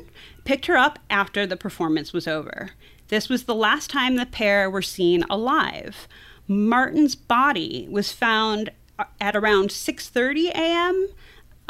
picked 0.45 0.67
her 0.67 0.77
up 0.77 0.99
after 1.09 1.47
the 1.47 1.57
performance 1.57 2.13
was 2.13 2.27
over. 2.27 2.71
This 3.09 3.29
was 3.29 3.45
the 3.45 3.55
last 3.55 3.91
time 3.91 4.17
the 4.17 4.27
pair 4.27 4.69
were 4.69 4.83
seen 4.83 5.25
alive. 5.31 6.09
Martin's 6.49 7.15
body 7.15 7.87
was 7.91 8.11
found 8.11 8.71
uh, 8.99 9.05
at 9.21 9.37
around 9.37 9.71
6:30 9.71 10.51
a.m 10.51 11.09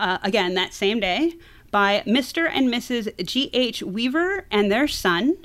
uh, 0.00 0.19
again 0.23 0.55
that 0.55 0.75
same 0.75 0.99
day 0.99 1.35
by 1.71 2.03
Mr. 2.05 2.50
and 2.50 2.69
Mrs. 2.69 3.25
G.H. 3.25 3.83
Weaver 3.85 4.47
and 4.50 4.73
their 4.73 4.89
son. 4.89 5.37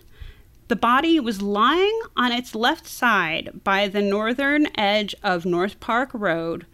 The 0.67 0.75
body 0.75 1.19
was 1.19 1.41
lying 1.41 1.99
on 2.17 2.31
its 2.31 2.55
left 2.55 2.87
side 2.87 3.61
by 3.63 3.87
the 3.87 4.01
northern 4.01 4.67
edge 4.77 5.13
of 5.21 5.45
North 5.45 5.79
Park 5.79 6.09
Road. 6.13 6.65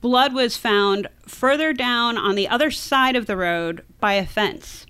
Blood 0.00 0.32
was 0.32 0.56
found 0.56 1.08
further 1.26 1.72
down 1.72 2.16
on 2.16 2.36
the 2.36 2.48
other 2.48 2.70
side 2.70 3.16
of 3.16 3.26
the 3.26 3.36
road 3.36 3.84
by 3.98 4.14
a 4.14 4.24
fence. 4.26 4.86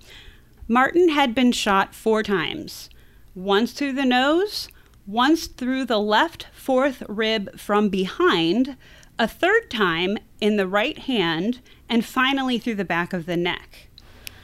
Martin 0.67 1.09
had 1.09 1.33
been 1.35 1.51
shot 1.51 1.93
four 1.95 2.23
times 2.23 2.89
once 3.33 3.71
through 3.71 3.93
the 3.93 4.05
nose, 4.05 4.67
once 5.07 5.47
through 5.47 5.85
the 5.85 5.99
left 5.99 6.47
fourth 6.53 7.01
rib 7.09 7.59
from 7.59 7.89
behind, 7.89 8.77
a 9.17 9.27
third 9.27 9.69
time 9.71 10.17
in 10.39 10.57
the 10.57 10.67
right 10.67 10.99
hand, 10.99 11.61
and 11.89 12.05
finally 12.05 12.59
through 12.59 12.75
the 12.75 12.85
back 12.85 13.11
of 13.11 13.25
the 13.25 13.37
neck. 13.37 13.87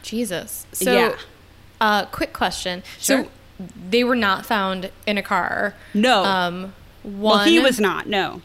Jesus. 0.03 0.65
So, 0.71 0.91
Yeah. 0.91 1.15
uh, 1.79 2.05
quick 2.05 2.33
question. 2.33 2.81
Sure. 2.99 3.25
So 3.25 3.31
they 3.59 4.03
were 4.03 4.15
not 4.15 4.45
found 4.45 4.91
in 5.05 5.17
a 5.17 5.23
car. 5.23 5.73
No. 5.93 6.23
Um, 6.23 6.73
one. 7.03 7.19
well, 7.19 7.43
he 7.45 7.59
was 7.59 7.79
not, 7.79 8.07
no. 8.07 8.41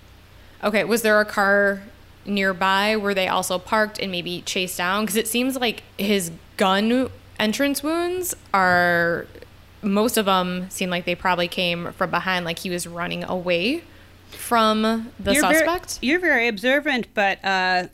Okay. 0.62 0.84
Was 0.84 1.02
there 1.02 1.20
a 1.20 1.24
car 1.24 1.82
nearby 2.24 2.96
where 2.96 3.14
they 3.14 3.28
also 3.28 3.58
parked 3.58 3.98
and 3.98 4.10
maybe 4.10 4.42
chased 4.42 4.78
down? 4.78 5.04
Because 5.04 5.16
it 5.16 5.26
seems 5.28 5.56
like 5.56 5.82
his 5.98 6.30
gun 6.56 7.10
entrance 7.38 7.82
wounds 7.82 8.34
are. 8.54 9.26
Most 9.84 10.16
of 10.16 10.26
them 10.26 10.70
seem 10.70 10.90
like 10.90 11.06
they 11.06 11.16
probably 11.16 11.48
came 11.48 11.92
from 11.92 12.10
behind, 12.10 12.44
like 12.44 12.60
he 12.60 12.70
was 12.70 12.86
running 12.86 13.24
away 13.24 13.82
from 14.30 15.12
the 15.18 15.32
you're 15.32 15.42
suspect. 15.42 15.98
Very, 15.98 16.08
you're 16.08 16.20
very 16.20 16.46
observant, 16.46 17.08
but 17.14 17.44
uh, 17.44 17.88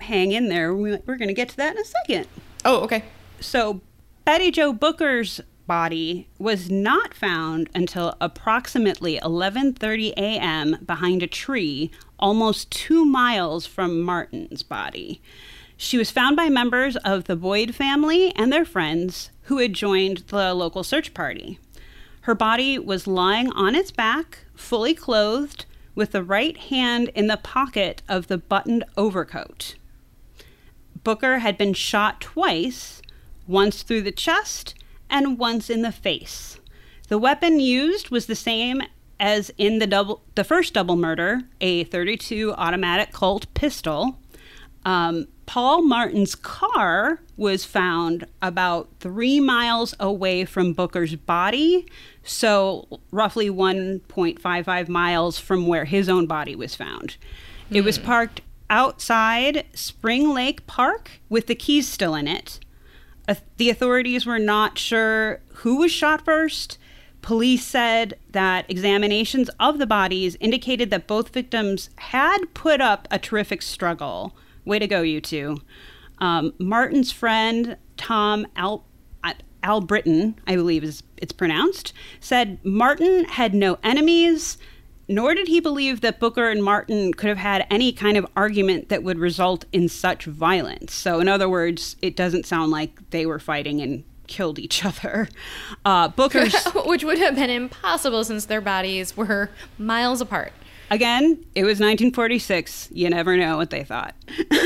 hang 0.00 0.32
in 0.32 0.48
there. 0.48 0.74
We, 0.74 0.96
we're 1.06 1.16
going 1.16 1.28
to 1.28 1.34
get 1.34 1.50
to 1.50 1.56
that 1.58 1.76
in 1.76 1.82
a 1.82 1.84
second. 1.84 2.26
oh, 2.64 2.80
okay. 2.84 3.04
So, 3.40 3.82
Betty 4.24 4.50
Jo 4.50 4.72
Booker's 4.72 5.40
body 5.68 6.26
was 6.38 6.68
not 6.68 7.14
found 7.14 7.70
until 7.72 8.16
approximately 8.20 9.20
11:30 9.20 10.14
a.m. 10.16 10.78
behind 10.84 11.22
a 11.22 11.28
tree 11.28 11.92
almost 12.18 12.72
2 12.72 13.04
miles 13.04 13.66
from 13.66 14.02
Martin's 14.02 14.64
body. 14.64 15.22
She 15.76 15.96
was 15.96 16.10
found 16.10 16.34
by 16.34 16.48
members 16.48 16.96
of 16.96 17.24
the 17.24 17.36
Boyd 17.36 17.76
family 17.76 18.34
and 18.34 18.52
their 18.52 18.64
friends 18.64 19.30
who 19.42 19.58
had 19.58 19.74
joined 19.74 20.24
the 20.28 20.52
local 20.54 20.82
search 20.82 21.14
party. 21.14 21.60
Her 22.22 22.34
body 22.34 22.78
was 22.80 23.06
lying 23.06 23.52
on 23.52 23.76
its 23.76 23.92
back, 23.92 24.38
fully 24.56 24.94
clothed, 24.94 25.66
with 25.94 26.10
the 26.10 26.24
right 26.24 26.56
hand 26.56 27.10
in 27.14 27.28
the 27.28 27.36
pocket 27.36 28.02
of 28.08 28.26
the 28.26 28.38
buttoned 28.38 28.84
overcoat. 28.96 29.76
Booker 31.04 31.38
had 31.38 31.56
been 31.56 31.74
shot 31.74 32.20
twice, 32.20 33.00
once 33.46 33.82
through 33.82 34.02
the 34.02 34.12
chest 34.12 34.74
and 35.10 35.38
once 35.38 35.70
in 35.70 35.82
the 35.82 35.92
face. 35.92 36.58
The 37.08 37.18
weapon 37.18 37.60
used 37.60 38.10
was 38.10 38.26
the 38.26 38.34
same 38.34 38.82
as 39.20 39.50
in 39.58 39.78
the 39.78 39.86
double 39.86 40.22
the 40.34 40.44
first 40.44 40.74
double 40.74 40.96
murder, 40.96 41.40
a 41.60 41.84
32 41.84 42.52
automatic 42.52 43.12
Colt 43.12 43.52
pistol. 43.54 44.18
Um, 44.84 45.26
Paul 45.46 45.82
Martin's 45.82 46.34
car 46.34 47.20
was 47.36 47.64
found 47.64 48.26
about 48.42 48.90
three 49.00 49.40
miles 49.40 49.94
away 49.98 50.44
from 50.44 50.74
Booker's 50.74 51.16
body, 51.16 51.86
so 52.22 53.00
roughly 53.10 53.48
1.55 53.48 54.88
miles 54.88 55.38
from 55.38 55.66
where 55.66 55.86
his 55.86 56.08
own 56.08 56.26
body 56.26 56.54
was 56.54 56.74
found. 56.74 57.16
It 57.70 57.82
was 57.82 57.98
parked 57.98 58.42
outside 58.70 59.64
Spring 59.72 60.34
Lake 60.34 60.66
Park 60.66 61.12
with 61.28 61.46
the 61.46 61.54
keys 61.54 61.88
still 61.88 62.14
in 62.14 62.28
it. 62.28 62.60
The 63.56 63.70
authorities 63.70 64.24
were 64.24 64.38
not 64.38 64.78
sure 64.78 65.40
who 65.54 65.76
was 65.76 65.92
shot 65.92 66.24
first. 66.24 66.78
Police 67.20 67.64
said 67.64 68.14
that 68.30 68.64
examinations 68.70 69.50
of 69.60 69.78
the 69.78 69.86
bodies 69.86 70.36
indicated 70.40 70.90
that 70.90 71.06
both 71.06 71.30
victims 71.30 71.90
had 71.96 72.38
put 72.54 72.80
up 72.80 73.06
a 73.10 73.18
terrific 73.18 73.60
struggle. 73.60 74.36
Way 74.64 74.78
to 74.78 74.86
go, 74.86 75.02
you 75.02 75.20
two. 75.20 75.58
Um, 76.18 76.54
Martin's 76.58 77.12
friend, 77.12 77.76
Tom 77.96 78.46
Al 78.56 78.84
Britton, 79.80 80.36
I 80.46 80.54
believe 80.56 80.84
is 80.84 81.02
it's 81.16 81.32
pronounced, 81.32 81.92
said 82.20 82.58
Martin 82.64 83.24
had 83.24 83.52
no 83.54 83.78
enemies, 83.82 84.56
nor 85.08 85.34
did 85.34 85.48
he 85.48 85.60
believe 85.60 86.02
that 86.02 86.20
Booker 86.20 86.50
and 86.50 86.62
Martin 86.62 87.14
could 87.14 87.28
have 87.28 87.38
had 87.38 87.66
any 87.70 87.92
kind 87.92 88.16
of 88.16 88.26
argument 88.36 88.90
that 88.90 89.02
would 89.02 89.18
result 89.18 89.64
in 89.72 89.88
such 89.88 90.26
violence. 90.26 90.92
So, 90.92 91.20
in 91.20 91.28
other 91.28 91.48
words, 91.48 91.96
it 92.02 92.14
doesn't 92.14 92.46
sound 92.46 92.70
like 92.70 93.10
they 93.10 93.24
were 93.24 93.38
fighting 93.38 93.80
and 93.80 94.04
killed 94.26 94.58
each 94.58 94.84
other. 94.84 95.28
Uh, 95.84 96.08
Booker's. 96.08 96.54
Which 96.86 97.02
would 97.02 97.18
have 97.18 97.34
been 97.34 97.50
impossible 97.50 98.22
since 98.24 98.44
their 98.44 98.60
bodies 98.60 99.16
were 99.16 99.50
miles 99.78 100.20
apart. 100.20 100.52
Again, 100.90 101.44
it 101.54 101.64
was 101.64 101.80
1946. 101.80 102.88
You 102.92 103.10
never 103.10 103.36
know 103.36 103.58
what 103.58 103.70
they 103.70 103.84
thought. 103.84 104.14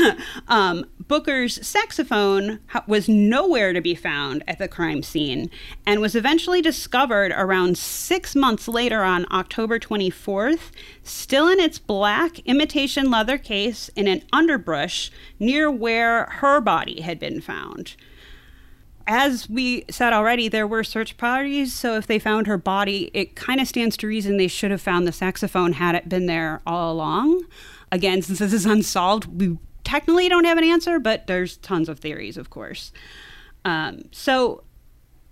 um, 0.47 0.85
Booker's 0.99 1.65
saxophone 1.65 2.59
was 2.87 3.09
nowhere 3.09 3.73
to 3.73 3.81
be 3.81 3.93
found 3.93 4.41
at 4.47 4.57
the 4.57 4.69
crime 4.69 5.03
scene 5.03 5.49
and 5.85 5.99
was 5.99 6.15
eventually 6.15 6.61
discovered 6.61 7.33
around 7.35 7.77
six 7.77 8.35
months 8.35 8.69
later 8.69 9.03
on 9.03 9.25
October 9.31 9.79
24th, 9.79 10.71
still 11.03 11.49
in 11.49 11.59
its 11.59 11.77
black 11.77 12.39
imitation 12.39 13.11
leather 13.11 13.37
case 13.37 13.89
in 13.89 14.07
an 14.07 14.23
underbrush 14.31 15.11
near 15.39 15.69
where 15.69 16.25
her 16.25 16.61
body 16.61 17.01
had 17.01 17.19
been 17.19 17.41
found 17.41 17.95
as 19.07 19.49
we 19.49 19.85
said 19.89 20.13
already, 20.13 20.47
there 20.47 20.67
were 20.67 20.83
search 20.83 21.17
parties. 21.17 21.73
So 21.73 21.95
if 21.95 22.07
they 22.07 22.19
found 22.19 22.47
her 22.47 22.57
body, 22.57 23.11
it 23.13 23.35
kind 23.35 23.59
of 23.59 23.67
stands 23.67 23.97
to 23.97 24.07
reason 24.07 24.37
they 24.37 24.47
should 24.47 24.71
have 24.71 24.81
found 24.81 25.05
the 25.05 25.11
saxophone 25.11 25.73
had 25.73 25.95
it 25.95 26.09
been 26.09 26.25
there 26.25 26.61
all 26.65 26.91
along. 26.91 27.45
Again, 27.91 28.21
since 28.23 28.39
this 28.39 28.53
is 28.53 28.65
unsolved, 28.65 29.25
we 29.25 29.57
technically 29.83 30.29
don't 30.29 30.45
have 30.45 30.57
an 30.57 30.63
answer, 30.63 30.99
but 30.99 31.27
there's 31.27 31.57
tons 31.57 31.89
of 31.89 31.99
theories, 31.99 32.37
of 32.37 32.49
course. 32.49 32.91
Um, 33.65 34.03
so 34.11 34.63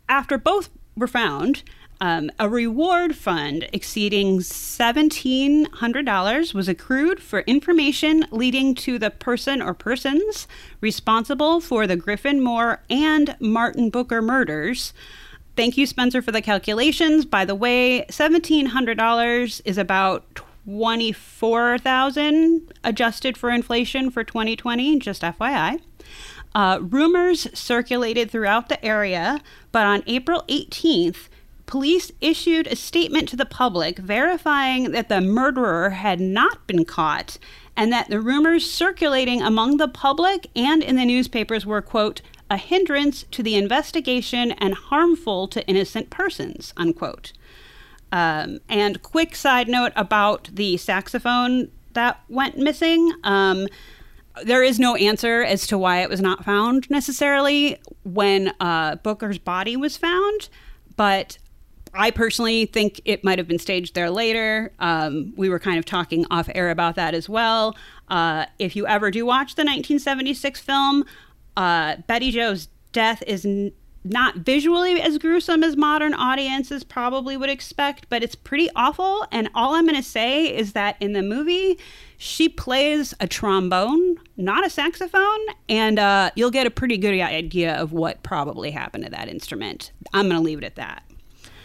after 0.10 0.38
both 0.38 0.70
were 0.96 1.08
found, 1.08 1.64
um, 2.02 2.30
a 2.40 2.50
reward 2.50 3.16
fund 3.16 3.70
exceeding 3.72 4.40
$1,700 4.40 6.54
was 6.56 6.68
accrued 6.68 7.22
for 7.22 7.42
information 7.42 8.26
leading 8.32 8.74
to 8.74 8.98
the 8.98 9.12
person 9.12 9.62
or 9.62 9.76
persons 9.76 10.48
responsible 10.82 11.62
for 11.62 11.86
the 11.86 11.96
Griffin 11.96 12.42
Moore 12.42 12.82
and 12.90 13.36
Martin 13.40 13.92
Booker 13.92 14.20
murders. 14.20 14.94
Thank 15.56 15.78
you, 15.78 15.86
Spencer, 15.86 16.24
for 16.24 16.32
the 16.32 16.42
calculations. 16.42 17.24
By 17.24 17.46
the 17.46 17.54
way, 17.54 18.04
$1,700 18.10 19.62
is 19.64 19.78
about 19.78 20.26
24,000 20.66 22.74
adjusted 22.84 23.38
for 23.38 23.52
inflation 23.52 24.10
for 24.10 24.24
2020, 24.24 24.98
just 24.98 25.22
FYI. 25.22 25.80
Uh, 26.56 26.80
rumors 26.82 27.48
circulated 27.54 28.32
throughout 28.32 28.70
the 28.70 28.84
area, 28.84 29.40
but 29.72 29.86
on 29.86 30.02
April 30.08 30.44
18th, 30.50 31.28
police 31.72 32.12
issued 32.20 32.68
a 32.68 32.76
statement 32.76 33.30
to 33.30 33.38
the 33.38 33.46
public 33.46 33.98
verifying 33.98 34.92
that 34.92 35.08
the 35.08 35.22
murderer 35.22 35.92
had 35.92 36.20
not 36.20 36.68
been 36.68 36.84
caught 36.84 37.38
and 37.78 37.94
that 37.94 38.10
the 38.10 38.20
rumors 38.20 38.70
circulating 38.70 39.42
among 39.42 39.78
the 39.78 39.88
public 39.88 40.48
and 40.54 40.84
in 40.84 40.98
the 40.98 41.06
newspapers 41.06 41.66
were, 41.66 41.82
quote, 41.82 42.22
a 42.50 42.58
hindrance 42.58 43.24
to 43.32 43.42
the 43.42 43.56
investigation 43.56 44.52
and 44.52 44.74
harmful 44.74 45.48
to 45.48 45.66
innocent 45.66 46.10
persons, 46.10 46.74
unquote. 46.76 47.32
Um, 48.12 48.60
and 48.68 49.02
quick 49.02 49.34
side 49.34 49.70
note 49.70 49.94
about 49.96 50.50
the 50.52 50.76
saxophone 50.76 51.72
that 51.94 52.20
went 52.28 52.58
missing. 52.58 53.14
Um, 53.24 53.70
there 54.44 54.62
is 54.62 54.78
no 54.78 54.96
answer 54.96 55.42
as 55.42 55.66
to 55.68 55.78
why 55.78 56.02
it 56.02 56.10
was 56.10 56.20
not 56.20 56.44
found 56.44 56.90
necessarily 56.90 57.80
when 58.04 58.52
uh, 58.60 58.96
Booker's 58.96 59.38
body 59.38 59.78
was 59.78 59.96
found, 59.96 60.50
but 60.98 61.38
I 61.94 62.12
personally 62.12 62.66
think 62.66 63.02
it 63.06 63.24
might 63.24 63.38
have 63.38 63.48
been 63.48 63.60
staged 63.60 63.96
there 63.96 64.10
later. 64.10 64.72
Um, 64.80 65.34
we 65.36 65.50
were 65.50 65.60
kind 65.60 65.78
of 65.78 65.86
talking 65.86 66.26
off 66.32 66.50
air 66.56 66.70
about 66.70 66.96
that 66.96 67.14
as 67.14 67.28
well. 67.28 67.76
Uh, 68.08 68.46
if 68.60 68.76
you 68.76 68.88
ever 68.88 69.12
do 69.12 69.26
watch 69.26 69.56
the 69.56 69.64
1976 69.64 70.60
film, 70.62 71.06
uh, 71.58 71.98
Betty 72.08 72.32
Jo's 72.32 72.68
death 72.94 73.24
is 73.28 73.46
n- 73.46 73.74
not 74.04 74.38
visually 74.38 75.00
as 75.02 75.18
gruesome 75.18 75.64
as 75.64 75.78
modern 75.78 76.14
audiences 76.14 76.84
probably 76.84 77.38
would 77.38 77.50
expect, 77.50 78.08
but 78.10 78.24
it's 78.24 78.36
pretty 78.36 78.70
awful. 78.76 79.28
And 79.32 79.50
all 79.54 79.76
I'm 79.76 79.86
going 79.86 79.96
to 79.96 80.04
say 80.04 80.46
is 80.46 80.74
that 80.74 80.96
in 81.00 81.14
the 81.14 81.22
movie, 81.22 81.78
she 82.18 82.50
plays 82.50 83.14
a 83.20 83.28
trombone, 83.28 84.18
not 84.38 84.66
a 84.66 84.70
saxophone, 84.70 85.40
and 85.70 86.00
uh, 86.00 86.32
you'll 86.36 86.52
get 86.52 86.66
a 86.66 86.72
pretty 86.72 86.98
good 86.98 87.20
idea 87.20 87.76
of 87.76 87.92
what 87.92 88.24
probably 88.24 88.72
happened 88.72 89.04
to 89.06 89.12
that 89.12 89.28
instrument. 89.28 89.92
I'm 90.14 90.28
going 90.28 90.40
to 90.40 90.44
leave 90.44 90.58
it 90.58 90.64
at 90.64 90.76
that. 90.76 91.04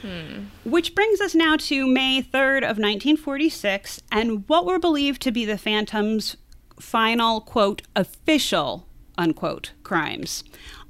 Hmm. 0.06 0.44
Which 0.64 0.94
brings 0.94 1.20
us 1.20 1.34
now 1.34 1.56
to 1.56 1.84
May 1.84 2.22
3rd 2.22 2.58
of 2.58 2.78
1946 2.78 4.02
and 4.12 4.48
what 4.48 4.64
were 4.64 4.78
believed 4.78 5.20
to 5.22 5.32
be 5.32 5.44
the 5.44 5.58
Phantom's 5.58 6.36
final, 6.78 7.40
quote, 7.40 7.82
official, 7.96 8.86
unquote, 9.18 9.72
crimes. 9.82 10.44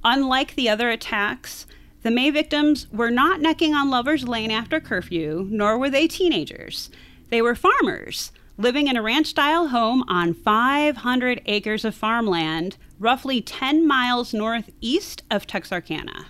Unlike 0.05 0.55
the 0.55 0.69
other 0.69 0.91
attacks, 0.91 1.67
the 2.03 2.11
May 2.11 2.31
victims 2.31 2.89
were 2.93 3.11
not 3.11 3.41
necking 3.41 3.75
on 3.75 3.89
Lover's 3.89 4.29
Lane 4.29 4.51
after 4.51 4.81
curfew, 4.81 5.47
nor 5.51 5.79
were 5.79 5.91
they 5.91 6.07
teenagers. 6.07 6.91
They 7.31 7.41
were 7.41 7.55
farmers 7.55 8.33
living 8.59 8.87
in 8.87 8.97
a 8.97 9.03
ranch 9.03 9.29
style 9.29 9.69
home 9.69 10.05
on 10.09 10.35
500 10.35 11.43
acres 11.47 11.85
of 11.85 11.95
farmland, 11.95 12.77
roughly 12.99 13.41
10 13.41 13.87
miles 13.87 14.35
northeast 14.35 15.23
of 15.31 15.47
Texarkana 15.47 16.27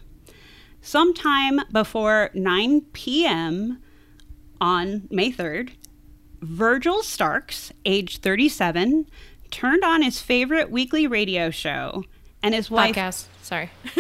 sometime 0.87 1.61
before 1.73 2.31
9 2.33 2.81
p.m. 2.93 3.83
on 4.61 5.09
May 5.11 5.33
3rd, 5.33 5.73
Virgil 6.41 7.03
Starks, 7.03 7.73
age 7.85 8.19
37, 8.19 9.07
turned 9.51 9.85
on 9.85 10.03
his 10.03 10.21
favorite 10.21 10.71
weekly 10.71 11.07
radio 11.07 11.51
show, 11.51 12.05
and 12.43 12.55
his 12.55 12.71
wife. 12.71 12.95
Podcast. 12.95 13.27
Sorry. 13.43 13.71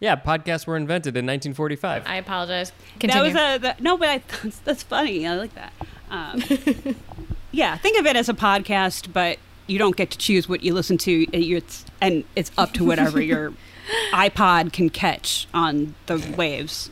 yeah, 0.00 0.16
podcasts 0.16 0.66
were 0.66 0.76
invented 0.76 1.16
in 1.16 1.24
1945. 1.24 2.02
I 2.06 2.16
apologize. 2.16 2.72
Continue. 3.00 3.32
That 3.32 3.52
was 3.52 3.56
a 3.56 3.58
that, 3.62 3.80
no, 3.80 3.96
but 3.96 4.08
I, 4.08 4.18
that's, 4.42 4.58
that's 4.58 4.82
funny. 4.82 5.26
I 5.26 5.36
like 5.36 5.54
that. 5.54 5.72
Um, 6.10 6.42
yeah, 7.50 7.78
think 7.78 7.98
of 7.98 8.06
it 8.06 8.16
as 8.16 8.28
a 8.28 8.34
podcast, 8.34 9.12
but 9.12 9.38
you 9.66 9.78
don't 9.78 9.96
get 9.96 10.10
to 10.12 10.18
choose 10.18 10.48
what 10.48 10.62
you 10.62 10.74
listen 10.74 10.98
to. 10.98 11.26
It's 11.32 11.84
and 12.00 12.24
it's 12.34 12.50
up 12.58 12.72
to 12.74 12.84
whatever 12.84 13.20
your 13.20 13.52
iPod 14.12 14.72
can 14.72 14.90
catch 14.90 15.46
on 15.54 15.94
the 16.06 16.18
waves. 16.36 16.90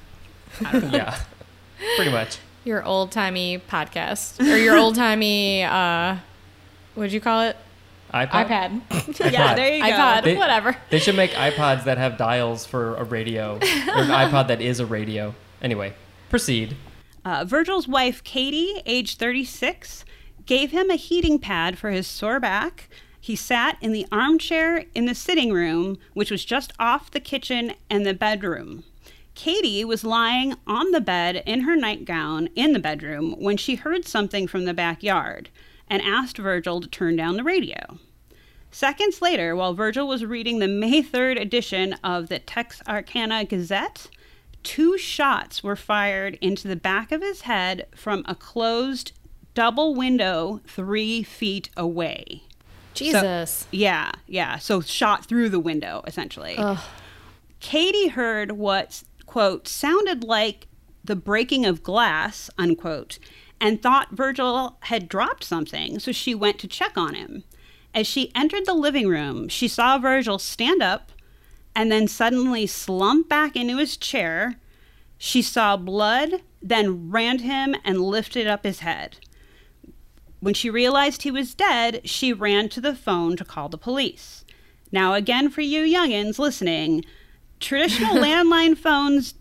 Yeah, 0.60 1.18
pretty 1.96 2.10
much. 2.10 2.38
Your 2.64 2.82
old 2.84 3.12
timey 3.12 3.58
podcast 3.58 4.40
or 4.40 4.56
your 4.56 4.76
old 4.78 4.94
timey, 4.94 5.62
uh, 5.64 6.16
what'd 6.94 7.12
you 7.12 7.20
call 7.20 7.42
it? 7.42 7.56
iPod. 8.12 8.46
iPad. 8.88 9.32
yeah, 9.32 9.54
there 9.54 9.74
you 9.74 9.82
go. 9.82 9.90
iPod. 9.90 10.22
They- 10.24 10.36
whatever. 10.36 10.76
They 10.90 11.00
should 11.00 11.16
make 11.16 11.32
iPods 11.32 11.84
that 11.84 11.98
have 11.98 12.16
dials 12.16 12.64
for 12.64 12.94
a 12.94 13.02
radio, 13.04 13.54
or 13.56 13.58
an 13.58 13.60
iPod 14.08 14.46
that 14.48 14.60
is 14.60 14.78
a 14.80 14.86
radio. 14.86 15.34
Anyway, 15.60 15.94
proceed. 16.30 16.76
Uh, 17.24 17.44
Virgil's 17.44 17.88
wife, 17.88 18.22
Katie, 18.22 18.82
age 18.86 19.16
36, 19.16 20.04
gave 20.46 20.70
him 20.70 20.90
a 20.90 20.96
heating 20.96 21.38
pad 21.38 21.78
for 21.78 21.90
his 21.90 22.06
sore 22.06 22.40
back. 22.40 22.88
He 23.20 23.36
sat 23.36 23.78
in 23.80 23.92
the 23.92 24.06
armchair 24.12 24.84
in 24.94 25.06
the 25.06 25.14
sitting 25.14 25.52
room, 25.52 25.98
which 26.12 26.30
was 26.30 26.44
just 26.44 26.72
off 26.78 27.10
the 27.10 27.20
kitchen 27.20 27.74
and 27.88 28.04
the 28.04 28.14
bedroom. 28.14 28.84
Katie 29.34 29.84
was 29.84 30.04
lying 30.04 30.54
on 30.66 30.92
the 30.92 31.00
bed 31.00 31.42
in 31.44 31.60
her 31.60 31.74
nightgown 31.74 32.48
in 32.54 32.72
the 32.72 32.78
bedroom 32.78 33.34
when 33.38 33.56
she 33.56 33.74
heard 33.74 34.06
something 34.06 34.46
from 34.46 34.64
the 34.64 34.74
backyard 34.74 35.48
and 35.88 36.02
asked 36.02 36.38
Virgil 36.38 36.80
to 36.80 36.86
turn 36.86 37.16
down 37.16 37.36
the 37.36 37.44
radio. 37.44 37.98
Seconds 38.70 39.22
later, 39.22 39.54
while 39.54 39.74
Virgil 39.74 40.06
was 40.06 40.24
reading 40.24 40.58
the 40.58 40.68
May 40.68 41.02
3rd 41.02 41.40
edition 41.40 41.94
of 42.04 42.28
the 42.28 42.38
Texarkana 42.38 43.44
Gazette, 43.44 44.08
two 44.62 44.98
shots 44.98 45.62
were 45.62 45.76
fired 45.76 46.38
into 46.40 46.68
the 46.68 46.76
back 46.76 47.12
of 47.12 47.22
his 47.22 47.42
head 47.42 47.86
from 47.94 48.24
a 48.26 48.34
closed 48.34 49.12
double 49.54 49.94
window 49.94 50.60
three 50.66 51.22
feet 51.22 51.70
away. 51.76 52.42
Jesus. 52.94 53.50
So, 53.50 53.66
yeah, 53.72 54.12
yeah. 54.26 54.58
So 54.58 54.80
shot 54.80 55.24
through 55.26 55.48
the 55.48 55.60
window, 55.60 56.02
essentially. 56.06 56.54
Ugh. 56.56 56.78
Katie 57.60 58.08
heard 58.08 58.52
what, 58.52 59.02
quote, 59.26 59.66
sounded 59.66 60.22
like 60.22 60.68
the 61.02 61.16
breaking 61.16 61.66
of 61.66 61.82
glass, 61.82 62.50
unquote, 62.58 63.18
and 63.60 63.80
thought 63.80 64.12
Virgil 64.12 64.76
had 64.80 65.08
dropped 65.08 65.44
something, 65.44 65.98
so 65.98 66.12
she 66.12 66.34
went 66.34 66.58
to 66.58 66.68
check 66.68 66.96
on 66.96 67.14
him. 67.14 67.44
As 67.94 68.06
she 68.06 68.32
entered 68.34 68.66
the 68.66 68.74
living 68.74 69.08
room, 69.08 69.48
she 69.48 69.68
saw 69.68 69.98
Virgil 69.98 70.38
stand 70.38 70.82
up, 70.82 71.12
and 71.74 71.90
then 71.90 72.06
suddenly 72.06 72.66
slump 72.66 73.28
back 73.28 73.56
into 73.56 73.78
his 73.78 73.96
chair. 73.96 74.56
She 75.18 75.42
saw 75.42 75.76
blood, 75.76 76.42
then 76.62 77.10
ran 77.10 77.38
to 77.38 77.44
him 77.44 77.74
and 77.84 78.00
lifted 78.00 78.46
up 78.46 78.64
his 78.64 78.80
head. 78.80 79.18
When 80.44 80.52
she 80.52 80.68
realized 80.68 81.22
he 81.22 81.30
was 81.30 81.54
dead, 81.54 82.02
she 82.04 82.30
ran 82.30 82.68
to 82.68 82.80
the 82.82 82.94
phone 82.94 83.34
to 83.38 83.46
call 83.46 83.70
the 83.70 83.78
police. 83.78 84.44
Now, 84.92 85.14
again, 85.14 85.48
for 85.48 85.62
you 85.62 85.80
youngins 85.80 86.38
listening, 86.38 87.02
traditional 87.60 88.16
landline 88.22 88.76
phones, 88.76 89.36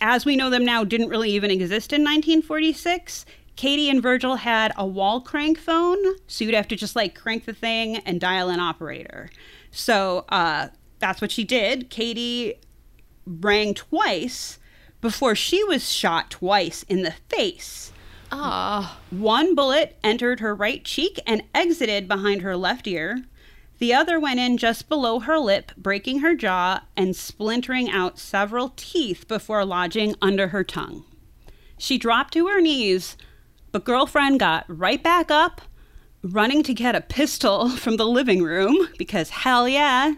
as 0.00 0.24
we 0.24 0.34
know 0.34 0.48
them 0.48 0.64
now, 0.64 0.82
didn't 0.82 1.10
really 1.10 1.30
even 1.32 1.50
exist 1.50 1.92
in 1.92 2.00
1946. 2.00 3.26
Katie 3.56 3.90
and 3.90 4.02
Virgil 4.02 4.36
had 4.36 4.72
a 4.78 4.86
wall 4.86 5.20
crank 5.20 5.58
phone, 5.58 5.98
so 6.26 6.46
you'd 6.46 6.54
have 6.54 6.68
to 6.68 6.76
just 6.76 6.96
like 6.96 7.14
crank 7.14 7.44
the 7.44 7.52
thing 7.52 7.96
and 7.96 8.18
dial 8.18 8.48
an 8.48 8.60
operator. 8.60 9.28
So 9.72 10.24
uh, 10.30 10.68
that's 11.00 11.20
what 11.20 11.32
she 11.32 11.44
did. 11.44 11.90
Katie 11.90 12.54
rang 13.26 13.74
twice 13.74 14.58
before 15.02 15.34
she 15.34 15.62
was 15.64 15.92
shot 15.92 16.30
twice 16.30 16.82
in 16.84 17.02
the 17.02 17.12
face. 17.28 17.92
Oh, 18.36 18.98
One 19.10 19.54
bullet 19.54 19.96
entered 20.02 20.40
her 20.40 20.56
right 20.56 20.84
cheek 20.84 21.20
and 21.24 21.44
exited 21.54 22.08
behind 22.08 22.42
her 22.42 22.56
left 22.56 22.88
ear. 22.88 23.22
The 23.78 23.94
other 23.94 24.18
went 24.18 24.40
in 24.40 24.56
just 24.56 24.88
below 24.88 25.20
her 25.20 25.38
lip, 25.38 25.70
breaking 25.76 26.18
her 26.18 26.34
jaw 26.34 26.80
and 26.96 27.14
splintering 27.14 27.88
out 27.88 28.18
several 28.18 28.72
teeth 28.74 29.28
before 29.28 29.64
lodging 29.64 30.16
under 30.20 30.48
her 30.48 30.64
tongue. 30.64 31.04
She 31.78 31.96
dropped 31.96 32.32
to 32.32 32.48
her 32.48 32.60
knees, 32.60 33.16
but 33.70 33.84
girlfriend 33.84 34.40
got 34.40 34.64
right 34.66 35.00
back 35.00 35.30
up, 35.30 35.60
running 36.24 36.64
to 36.64 36.74
get 36.74 36.96
a 36.96 37.00
pistol 37.00 37.68
from 37.76 37.98
the 37.98 38.06
living 38.06 38.42
room 38.42 38.88
because 38.98 39.30
hell 39.30 39.68
yeah. 39.68 40.14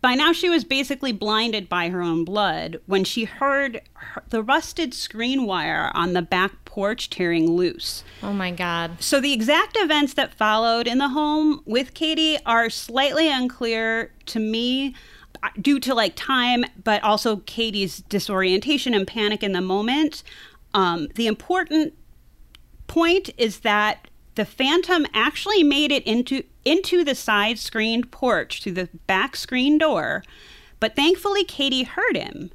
By 0.00 0.14
now, 0.14 0.32
she 0.32 0.48
was 0.48 0.64
basically 0.64 1.12
blinded 1.12 1.68
by 1.68 1.88
her 1.88 2.00
own 2.00 2.24
blood 2.24 2.80
when 2.86 3.02
she 3.02 3.24
heard 3.24 3.82
her, 3.94 4.22
the 4.28 4.42
rusted 4.42 4.94
screen 4.94 5.44
wire 5.44 5.90
on 5.92 6.12
the 6.12 6.22
back 6.22 6.64
porch 6.78 7.10
tearing 7.10 7.50
loose. 7.50 8.04
oh 8.22 8.32
my 8.32 8.52
God. 8.52 9.02
So, 9.02 9.20
the 9.20 9.32
exact 9.32 9.76
events 9.80 10.14
that 10.14 10.32
followed 10.32 10.86
in 10.86 10.98
the 10.98 11.08
home 11.08 11.60
with 11.64 11.92
Katie 11.92 12.38
are 12.46 12.70
slightly 12.70 13.28
unclear 13.28 14.12
to 14.26 14.38
me 14.38 14.94
uh, 15.42 15.48
due 15.60 15.80
to 15.80 15.92
like 15.92 16.12
time, 16.14 16.64
but 16.84 17.02
also 17.02 17.38
Katie's 17.38 17.98
disorientation 18.02 18.94
and 18.94 19.08
panic 19.08 19.42
in 19.42 19.50
the 19.50 19.60
moment. 19.60 20.22
Um, 20.72 21.08
the 21.16 21.26
important 21.26 21.94
point 22.86 23.30
is 23.36 23.60
that 23.60 24.06
the 24.36 24.44
phantom 24.44 25.04
actually 25.12 25.64
made 25.64 25.90
it 25.90 26.04
into 26.04 26.44
into 26.64 27.02
the 27.02 27.16
side 27.16 27.58
screened 27.58 28.12
porch 28.12 28.62
through 28.62 28.70
the 28.70 28.88
back 29.08 29.34
screen 29.34 29.78
door 29.78 30.22
but 30.78 30.94
thankfully 30.94 31.42
katie 31.42 31.82
heard 31.82 32.16
him 32.16 32.52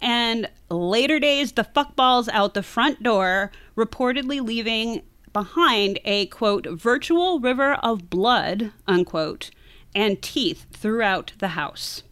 and 0.00 0.48
later 0.68 1.18
days 1.18 1.52
the 1.52 1.64
fuckballs 1.64 2.28
out 2.28 2.54
the 2.54 2.62
front 2.62 3.02
door 3.02 3.50
reportedly 3.76 4.44
leaving 4.44 5.02
behind 5.32 5.98
a 6.04 6.26
quote 6.26 6.66
virtual 6.66 7.40
river 7.40 7.74
of 7.74 8.08
blood 8.08 8.72
unquote 8.86 9.50
and 9.94 10.22
teeth 10.22 10.66
throughout 10.72 11.32
the 11.38 11.48
house 11.48 12.02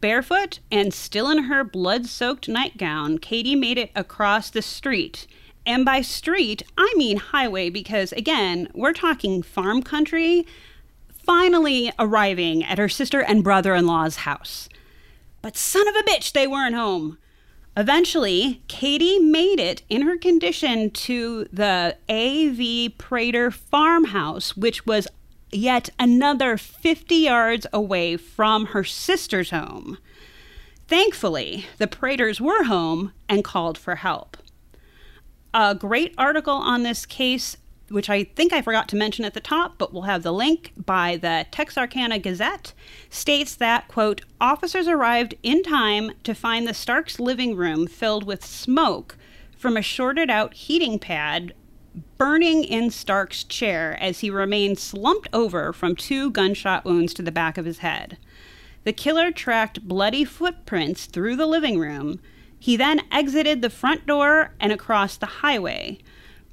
Barefoot 0.00 0.60
and 0.70 0.92
still 0.92 1.30
in 1.30 1.44
her 1.44 1.64
blood 1.64 2.06
soaked 2.06 2.48
nightgown, 2.48 3.18
Katie 3.18 3.56
made 3.56 3.78
it 3.78 3.90
across 3.94 4.50
the 4.50 4.62
street. 4.62 5.26
And 5.64 5.84
by 5.84 6.02
street, 6.02 6.62
I 6.78 6.92
mean 6.96 7.16
highway 7.16 7.70
because, 7.70 8.12
again, 8.12 8.68
we're 8.74 8.92
talking 8.92 9.42
farm 9.42 9.82
country, 9.82 10.46
finally 11.08 11.90
arriving 11.98 12.62
at 12.62 12.78
her 12.78 12.88
sister 12.88 13.20
and 13.20 13.42
brother 13.42 13.74
in 13.74 13.86
law's 13.86 14.16
house. 14.16 14.68
But 15.42 15.56
son 15.56 15.88
of 15.88 15.96
a 15.96 16.02
bitch, 16.02 16.32
they 16.32 16.46
weren't 16.46 16.74
home. 16.74 17.18
Eventually, 17.76 18.62
Katie 18.68 19.18
made 19.18 19.60
it 19.60 19.82
in 19.90 20.02
her 20.02 20.16
condition 20.16 20.90
to 20.92 21.44
the 21.52 21.96
A.V. 22.08 22.94
Prater 22.96 23.50
farmhouse, 23.50 24.56
which 24.56 24.86
was 24.86 25.06
yet 25.52 25.90
another 25.98 26.56
50 26.56 27.14
yards 27.14 27.66
away 27.72 28.16
from 28.16 28.66
her 28.66 28.82
sister's 28.82 29.50
home. 29.50 29.98
Thankfully, 30.88 31.66
the 31.76 31.86
Praters 31.86 32.40
were 32.40 32.64
home 32.64 33.12
and 33.28 33.44
called 33.44 33.76
for 33.76 33.96
help. 33.96 34.38
A 35.52 35.74
great 35.74 36.14
article 36.16 36.54
on 36.54 36.82
this 36.82 37.04
case, 37.04 37.56
which 37.88 38.10
I 38.10 38.24
think 38.24 38.52
I 38.52 38.62
forgot 38.62 38.88
to 38.88 38.96
mention 38.96 39.24
at 39.24 39.34
the 39.34 39.40
top, 39.40 39.78
but 39.78 39.92
we'll 39.92 40.02
have 40.02 40.22
the 40.22 40.32
link 40.32 40.72
by 40.76 41.16
the 41.16 41.46
Texarkana 41.50 42.18
Gazette, 42.18 42.72
states 43.10 43.54
that, 43.56 43.88
quote, 43.88 44.22
officers 44.40 44.88
arrived 44.88 45.34
in 45.42 45.62
time 45.62 46.12
to 46.24 46.34
find 46.34 46.66
the 46.66 46.74
Starks' 46.74 47.20
living 47.20 47.56
room 47.56 47.86
filled 47.86 48.24
with 48.24 48.44
smoke 48.44 49.16
from 49.56 49.76
a 49.76 49.82
shorted 49.82 50.30
out 50.30 50.54
heating 50.54 50.98
pad 50.98 51.54
burning 52.18 52.64
in 52.64 52.90
Stark's 52.90 53.44
chair 53.44 53.96
as 54.00 54.20
he 54.20 54.30
remained 54.30 54.78
slumped 54.78 55.28
over 55.32 55.72
from 55.72 55.96
two 55.96 56.30
gunshot 56.30 56.84
wounds 56.84 57.14
to 57.14 57.22
the 57.22 57.32
back 57.32 57.56
of 57.56 57.64
his 57.64 57.78
head. 57.78 58.18
The 58.84 58.92
killer 58.92 59.32
tracked 59.32 59.86
bloody 59.88 60.24
footprints 60.24 61.06
through 61.06 61.36
the 61.36 61.46
living 61.46 61.78
room. 61.78 62.20
He 62.58 62.76
then 62.76 63.02
exited 63.10 63.62
the 63.62 63.70
front 63.70 64.06
door 64.06 64.54
and 64.60 64.72
across 64.72 65.16
the 65.16 65.26
highway. 65.26 65.98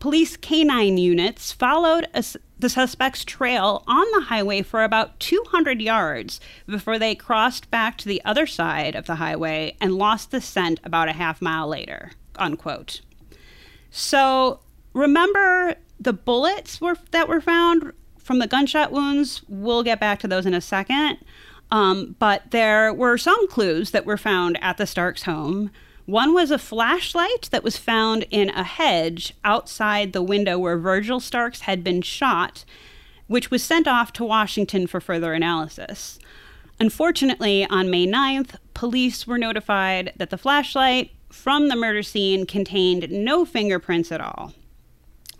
Police 0.03 0.35
canine 0.35 0.97
units 0.97 1.53
followed 1.53 2.09
a, 2.13 2.21
the 2.59 2.67
suspect's 2.67 3.23
trail 3.23 3.85
on 3.87 4.05
the 4.11 4.25
highway 4.25 4.61
for 4.61 4.83
about 4.83 5.17
200 5.21 5.81
yards 5.81 6.41
before 6.67 6.99
they 6.99 7.15
crossed 7.15 7.71
back 7.71 7.97
to 7.99 8.09
the 8.09 8.21
other 8.25 8.45
side 8.45 8.95
of 8.95 9.05
the 9.05 9.15
highway 9.15 9.77
and 9.79 9.95
lost 9.95 10.31
the 10.31 10.41
scent 10.41 10.81
about 10.83 11.07
a 11.07 11.13
half 11.13 11.41
mile 11.41 11.69
later. 11.69 12.11
Unquote. 12.35 12.99
So 13.91 14.59
remember 14.91 15.75
the 15.97 16.11
bullets 16.11 16.81
were 16.81 16.97
that 17.11 17.29
were 17.29 17.39
found 17.39 17.93
from 18.17 18.39
the 18.39 18.47
gunshot 18.47 18.91
wounds. 18.91 19.41
We'll 19.47 19.83
get 19.83 20.01
back 20.01 20.19
to 20.19 20.27
those 20.27 20.45
in 20.45 20.53
a 20.53 20.59
second. 20.59 21.19
Um, 21.71 22.17
but 22.19 22.51
there 22.51 22.93
were 22.93 23.17
some 23.17 23.47
clues 23.47 23.91
that 23.91 24.05
were 24.05 24.17
found 24.17 24.61
at 24.61 24.75
the 24.75 24.85
Starks 24.85 25.23
home. 25.23 25.71
One 26.05 26.33
was 26.33 26.51
a 26.51 26.57
flashlight 26.57 27.47
that 27.51 27.63
was 27.63 27.77
found 27.77 28.25
in 28.29 28.49
a 28.49 28.63
hedge 28.63 29.33
outside 29.45 30.11
the 30.11 30.21
window 30.21 30.59
where 30.59 30.77
Virgil 30.77 31.21
Starks 31.21 31.61
had 31.61 31.81
been 31.81 32.01
shot, 32.01 32.65
which 33.27 33.49
was 33.49 33.63
sent 33.63 33.87
off 33.87 34.11
to 34.13 34.25
Washington 34.25 34.85
for 34.85 34.99
further 34.99 35.33
analysis. 35.33 36.19
Unfortunately, 36.77 37.65
on 37.67 37.89
May 37.89 38.05
9th, 38.05 38.55
police 38.73 39.25
were 39.25 39.37
notified 39.37 40.11
that 40.17 40.29
the 40.29 40.37
flashlight 40.37 41.11
from 41.29 41.69
the 41.69 41.75
murder 41.77 42.03
scene 42.03 42.45
contained 42.45 43.09
no 43.09 43.45
fingerprints 43.45 44.11
at 44.11 44.19
all. 44.19 44.53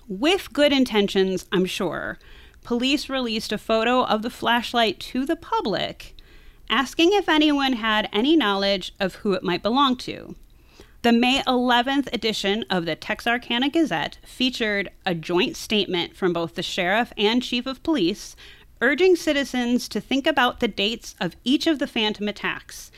With 0.08 0.54
good 0.54 0.71
intentions, 0.71 1.45
I'm 1.52 1.65
sure, 1.65 2.19
police 2.63 3.10
released 3.10 3.52
a 3.52 3.58
photo 3.58 4.06
of 4.06 4.21
the 4.21 4.30
flashlight 4.30 5.02
to 5.02 5.26
the 5.26 5.36
public, 5.36 6.15
asking 6.69 7.12
if 7.12 7.28
anyone 7.28 7.73
had 7.73 8.08
any 8.13 8.38
knowledge 8.38 8.93
of 8.97 9.15
who 9.15 9.34
it 9.34 9.43
might 9.43 9.62
belong 9.62 9.97
to. 9.97 10.36
The 11.03 11.11
May 11.11 11.41
11th 11.41 12.07
edition 12.13 12.63
of 12.69 12.85
the 12.85 12.95
Texarkana 12.95 13.69
Gazette 13.69 14.19
featured 14.25 14.89
a 15.05 15.13
joint 15.13 15.57
statement 15.57 16.15
from 16.15 16.31
both 16.31 16.55
the 16.55 16.63
sheriff 16.63 17.11
and 17.17 17.43
chief 17.43 17.65
of 17.65 17.83
police 17.83 18.37
urging 18.79 19.17
citizens 19.17 19.89
to 19.89 19.99
think 19.99 20.25
about 20.25 20.61
the 20.61 20.69
dates 20.69 21.15
of 21.19 21.35
each 21.43 21.67
of 21.67 21.79
the 21.79 21.87
phantom 21.87 22.29
attacks 22.29 22.89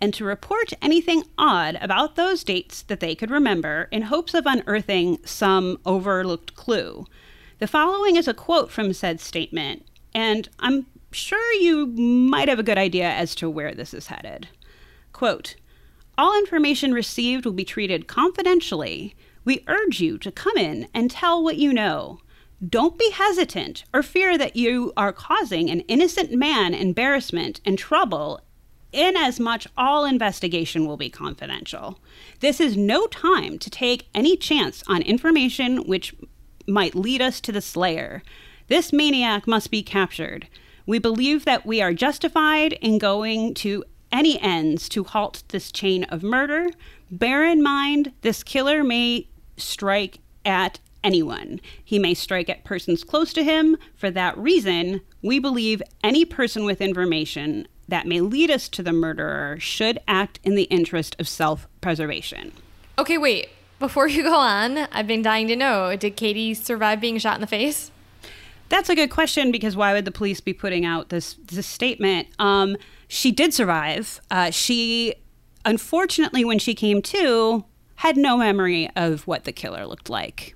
and 0.00 0.14
to 0.14 0.24
report 0.24 0.72
anything 0.80 1.24
odd 1.36 1.76
about 1.80 2.14
those 2.14 2.44
dates 2.44 2.82
that 2.82 3.00
they 3.00 3.16
could 3.16 3.32
remember 3.32 3.88
in 3.90 4.02
hopes 4.02 4.32
of 4.32 4.46
unearthing 4.46 5.18
some 5.24 5.76
overlooked 5.84 6.54
clue. 6.54 7.04
The 7.58 7.66
following 7.66 8.14
is 8.14 8.28
a 8.28 8.32
quote 8.32 8.70
from 8.70 8.92
said 8.92 9.18
statement, 9.18 9.84
and 10.14 10.48
I'm 10.60 10.86
sure 11.10 11.52
you 11.54 11.88
might 11.88 12.46
have 12.46 12.60
a 12.60 12.62
good 12.62 12.78
idea 12.78 13.10
as 13.10 13.34
to 13.34 13.50
where 13.50 13.74
this 13.74 13.92
is 13.92 14.06
headed. 14.06 14.46
Quote 15.12 15.56
All 16.18 16.38
information 16.38 16.92
received 16.92 17.44
will 17.44 17.52
be 17.52 17.64
treated 17.64 18.06
confidentially. 18.06 19.14
We 19.44 19.64
urge 19.66 20.00
you 20.00 20.18
to 20.18 20.30
come 20.30 20.56
in 20.56 20.88
and 20.92 21.10
tell 21.10 21.42
what 21.42 21.56
you 21.56 21.72
know. 21.72 22.20
Don't 22.66 22.98
be 22.98 23.10
hesitant 23.10 23.84
or 23.94 24.02
fear 24.02 24.36
that 24.36 24.54
you 24.54 24.92
are 24.96 25.12
causing 25.12 25.70
an 25.70 25.80
innocent 25.80 26.32
man 26.32 26.74
embarrassment 26.74 27.60
and 27.64 27.78
trouble 27.78 28.40
inasmuch 28.92 29.64
all 29.76 30.04
investigation 30.04 30.86
will 30.86 30.96
be 30.96 31.10
confidential. 31.10 31.98
This 32.40 32.60
is 32.60 32.76
no 32.76 33.06
time 33.06 33.58
to 33.58 33.70
take 33.70 34.08
any 34.14 34.36
chance 34.36 34.82
on 34.88 35.02
information 35.02 35.86
which 35.86 36.14
might 36.66 36.94
lead 36.94 37.22
us 37.22 37.40
to 37.42 37.52
the 37.52 37.60
slayer. 37.60 38.22
This 38.68 38.92
maniac 38.92 39.46
must 39.46 39.70
be 39.70 39.82
captured. 39.82 40.48
We 40.86 40.98
believe 40.98 41.44
that 41.44 41.66
we 41.66 41.80
are 41.80 41.92
justified 41.92 42.72
in 42.74 42.98
going 42.98 43.54
to 43.54 43.84
any 44.12 44.40
ends 44.40 44.88
to 44.90 45.04
halt 45.04 45.42
this 45.48 45.70
chain 45.72 46.04
of 46.04 46.22
murder. 46.22 46.70
Bear 47.10 47.44
in 47.44 47.62
mind, 47.62 48.12
this 48.22 48.42
killer 48.42 48.84
may 48.84 49.28
strike 49.56 50.18
at 50.44 50.78
anyone. 51.02 51.60
He 51.84 51.98
may 51.98 52.14
strike 52.14 52.48
at 52.48 52.64
persons 52.64 53.04
close 53.04 53.32
to 53.32 53.44
him. 53.44 53.76
For 53.96 54.10
that 54.10 54.36
reason, 54.36 55.00
we 55.22 55.38
believe 55.38 55.82
any 56.02 56.24
person 56.24 56.64
with 56.64 56.80
information 56.80 57.66
that 57.88 58.06
may 58.06 58.20
lead 58.20 58.50
us 58.50 58.68
to 58.68 58.82
the 58.82 58.92
murderer 58.92 59.58
should 59.58 59.98
act 60.06 60.38
in 60.44 60.54
the 60.54 60.64
interest 60.64 61.16
of 61.18 61.28
self 61.28 61.66
preservation. 61.80 62.52
Okay, 62.98 63.18
wait. 63.18 63.48
Before 63.78 64.06
you 64.06 64.22
go 64.22 64.34
on, 64.34 64.76
I've 64.92 65.06
been 65.06 65.22
dying 65.22 65.48
to 65.48 65.56
know 65.56 65.96
did 65.96 66.16
Katie 66.16 66.54
survive 66.54 67.00
being 67.00 67.18
shot 67.18 67.36
in 67.36 67.40
the 67.40 67.46
face? 67.46 67.90
That's 68.68 68.88
a 68.88 68.94
good 68.94 69.10
question 69.10 69.50
because 69.50 69.74
why 69.74 69.92
would 69.92 70.04
the 70.04 70.12
police 70.12 70.40
be 70.40 70.52
putting 70.52 70.84
out 70.84 71.08
this 71.08 71.34
this 71.44 71.66
statement? 71.66 72.28
Um, 72.38 72.76
she 73.10 73.32
did 73.32 73.52
survive. 73.52 74.20
Uh, 74.30 74.50
she, 74.50 75.16
unfortunately, 75.64 76.44
when 76.44 76.60
she 76.60 76.76
came 76.76 77.02
to, 77.02 77.64
had 77.96 78.16
no 78.16 78.36
memory 78.36 78.88
of 78.94 79.26
what 79.26 79.42
the 79.42 79.50
killer 79.50 79.84
looked 79.84 80.08
like. 80.08 80.54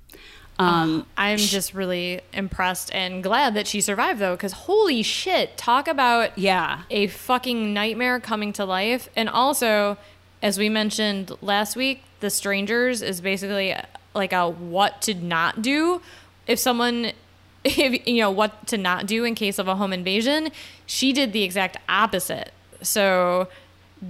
Um, 0.56 1.04
I'm 1.16 1.38
just 1.38 1.74
really 1.74 2.20
impressed 2.32 2.94
and 2.94 3.24
glad 3.24 3.54
that 3.54 3.66
she 3.66 3.80
survived, 3.80 4.20
though, 4.20 4.36
because 4.36 4.52
holy 4.52 5.02
shit, 5.02 5.56
talk 5.56 5.88
about 5.88 6.38
yeah, 6.38 6.82
a 6.90 7.08
fucking 7.08 7.74
nightmare 7.74 8.20
coming 8.20 8.52
to 8.52 8.64
life. 8.64 9.08
And 9.16 9.28
also, 9.28 9.98
as 10.40 10.56
we 10.56 10.68
mentioned 10.68 11.32
last 11.42 11.74
week, 11.74 12.04
The 12.20 12.30
Strangers 12.30 13.02
is 13.02 13.20
basically 13.20 13.74
like 14.14 14.32
a 14.32 14.48
what 14.48 15.02
to 15.02 15.14
not 15.14 15.60
do 15.60 16.00
if 16.46 16.60
someone, 16.60 17.10
if, 17.64 18.06
you 18.06 18.20
know, 18.20 18.30
what 18.30 18.66
to 18.68 18.78
not 18.78 19.06
do 19.06 19.24
in 19.24 19.34
case 19.34 19.58
of 19.58 19.68
a 19.68 19.76
home 19.76 19.92
invasion. 19.92 20.50
She 20.86 21.12
did 21.12 21.32
the 21.32 21.42
exact 21.42 21.76
opposite. 21.88 22.52
So 22.82 23.48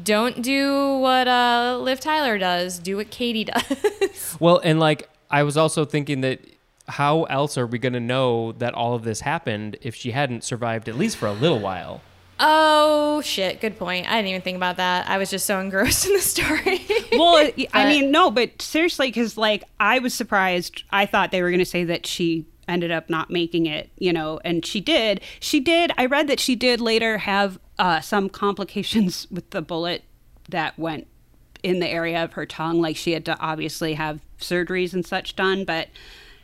don't 0.02 0.42
do 0.42 0.98
what 0.98 1.28
uh, 1.28 1.78
Liv 1.80 2.00
Tyler 2.00 2.38
does, 2.38 2.78
do 2.78 2.96
what 2.96 3.10
Katie 3.10 3.44
does. 3.54 4.36
Well, 4.40 4.60
and 4.64 4.80
like 4.80 5.08
I 5.30 5.42
was 5.42 5.56
also 5.56 5.84
thinking 5.84 6.20
that 6.22 6.40
how 6.86 7.24
else 7.24 7.56
are 7.56 7.66
we 7.66 7.78
going 7.78 7.94
to 7.94 8.00
know 8.00 8.52
that 8.52 8.74
all 8.74 8.94
of 8.94 9.04
this 9.04 9.20
happened 9.20 9.76
if 9.80 9.94
she 9.94 10.10
hadn't 10.10 10.44
survived 10.44 10.88
at 10.88 10.96
least 10.96 11.16
for 11.16 11.26
a 11.26 11.32
little 11.32 11.60
while? 11.60 12.02
oh, 12.40 13.20
shit, 13.22 13.60
good 13.60 13.78
point. 13.78 14.08
I 14.08 14.16
didn't 14.16 14.28
even 14.28 14.42
think 14.42 14.56
about 14.56 14.76
that. 14.76 15.08
I 15.08 15.18
was 15.18 15.30
just 15.30 15.46
so 15.46 15.60
engrossed 15.60 16.06
in 16.06 16.12
the 16.12 16.20
story. 16.20 16.84
well, 17.12 17.50
I 17.72 17.84
mean, 17.88 18.10
no, 18.10 18.30
but 18.30 18.60
seriously, 18.60 19.08
because 19.08 19.36
like 19.36 19.64
I 19.80 19.98
was 19.98 20.14
surprised. 20.14 20.84
I 20.90 21.06
thought 21.06 21.30
they 21.30 21.42
were 21.42 21.50
going 21.50 21.58
to 21.60 21.64
say 21.64 21.84
that 21.84 22.06
she 22.06 22.46
ended 22.68 22.90
up 22.90 23.11
not 23.11 23.31
making 23.31 23.66
it, 23.66 23.90
you 23.98 24.12
know, 24.12 24.40
and 24.44 24.64
she 24.64 24.81
did. 24.81 25.20
She 25.40 25.61
did. 25.61 25.92
I 25.96 26.07
read 26.07 26.29
that 26.29 26.40
she 26.40 26.57
did 26.57 26.81
later 26.81 27.18
have 27.18 27.59
uh, 27.79 28.00
some 28.00 28.29
complications 28.29 29.27
with 29.31 29.50
the 29.50 29.62
bullet 29.62 30.05
that 30.48 30.79
went 30.79 31.07
in 31.62 31.81
the 31.81 31.88
area 31.88 32.22
of 32.22 32.35
her 32.35 32.46
tongue. 32.46 32.81
Like 32.81 32.96
she 32.96 33.12
had 33.12 33.24
to 33.27 33.38
obviously 33.38 33.94
have 33.94 34.20
surgeries 34.38 34.92
and 34.92 35.05
such 35.05 35.37
done, 35.37 35.64
but 35.64 35.88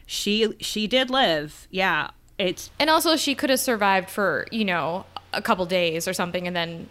she 0.07 0.55
she 0.61 0.87
did 0.87 1.11
live. 1.11 1.69
Yeah, 1.71 2.11
it's 2.41 2.71
And 2.79 2.89
also, 2.89 3.17
she 3.17 3.35
could 3.35 3.51
have 3.51 3.61
survived 3.61 4.09
for, 4.09 4.47
you 4.51 4.65
know, 4.65 5.05
a 5.35 5.43
couple 5.43 5.67
days 5.67 6.09
or 6.09 6.15
something 6.15 6.47
and 6.47 6.57
then 6.57 6.89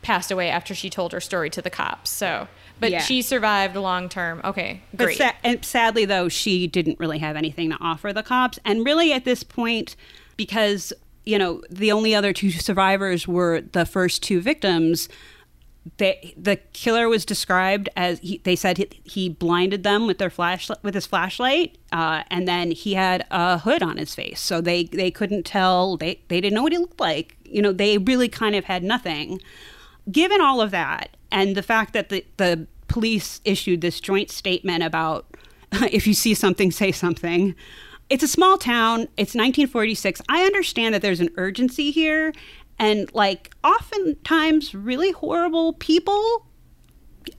passed 0.00 0.30
away 0.30 0.48
after 0.48 0.74
she 0.74 0.88
told 0.88 1.12
her 1.12 1.20
story 1.20 1.50
to 1.50 1.60
the 1.60 1.70
cops. 1.70 2.10
So, 2.10 2.46
but 2.82 2.90
Yeah. 2.90 3.00
she 3.00 3.22
survived 3.22 3.74
long 3.76 4.08
term. 4.10 4.40
Okay, 4.44 4.82
But 4.92 5.04
great. 5.04 5.16
sa- 5.18 5.32
and 5.42 5.64
sadly, 5.64 6.04
though, 6.04 6.28
she 6.28 6.66
didn't 6.66 6.98
really 7.00 7.18
have 7.20 7.36
anything 7.36 7.70
to 7.70 7.76
offer 7.80 8.12
the 8.12 8.22
cops. 8.22 8.58
And 8.64 8.84
really, 8.84 9.12
at 9.14 9.24
this 9.24 9.42
point, 9.42 9.96
because, 10.36 10.92
you 11.24 11.38
know, 11.38 11.62
the 11.70 11.90
only 11.92 12.14
other 12.14 12.32
two 12.34 12.50
survivors 12.50 13.26
were 13.26 13.62
the 13.72 13.86
first 13.86 14.22
two 14.22 14.40
victims, 14.42 15.08
they, 15.96 16.32
the 16.36 16.56
killer 16.72 17.08
was 17.08 17.24
described 17.24 17.88
as 17.96 18.20
he, 18.20 18.38
they 18.44 18.54
said 18.54 18.78
he, 18.78 18.88
he 19.04 19.28
blinded 19.28 19.82
them 19.82 20.06
with 20.06 20.18
their 20.18 20.30
flash 20.30 20.70
with 20.82 20.94
his 20.94 21.06
flashlight, 21.06 21.76
uh, 21.90 22.22
and 22.30 22.46
then 22.46 22.70
he 22.70 22.94
had 22.94 23.26
a 23.32 23.58
hood 23.58 23.82
on 23.82 23.96
his 23.96 24.14
face, 24.14 24.38
so 24.40 24.60
they 24.60 24.84
they 24.84 25.10
couldn't 25.10 25.44
tell 25.44 25.96
they 25.96 26.20
they 26.28 26.40
didn't 26.40 26.54
know 26.54 26.62
what 26.62 26.70
he 26.72 26.78
looked 26.78 27.00
like. 27.00 27.36
You 27.44 27.62
know, 27.62 27.72
they 27.72 27.98
really 27.98 28.28
kind 28.28 28.54
of 28.54 28.64
had 28.66 28.84
nothing 28.84 29.40
given 30.10 30.40
all 30.40 30.60
of 30.60 30.70
that 30.72 31.16
and 31.30 31.56
the 31.56 31.62
fact 31.62 31.92
that 31.94 32.08
the, 32.08 32.24
the 32.36 32.66
police 32.92 33.40
issued 33.46 33.80
this 33.80 34.00
joint 34.00 34.30
statement 34.30 34.82
about 34.82 35.24
if 35.72 36.06
you 36.06 36.12
see 36.12 36.34
something, 36.34 36.70
say 36.70 36.92
something. 36.92 37.54
It's 38.10 38.22
a 38.22 38.28
small 38.28 38.58
town. 38.58 39.08
It's 39.16 39.34
1946. 39.34 40.20
I 40.28 40.44
understand 40.44 40.94
that 40.94 41.00
there's 41.00 41.20
an 41.20 41.30
urgency 41.36 41.90
here. 41.90 42.34
And 42.78 43.12
like 43.14 43.54
oftentimes, 43.64 44.74
really 44.74 45.10
horrible 45.10 45.72
people 45.74 46.46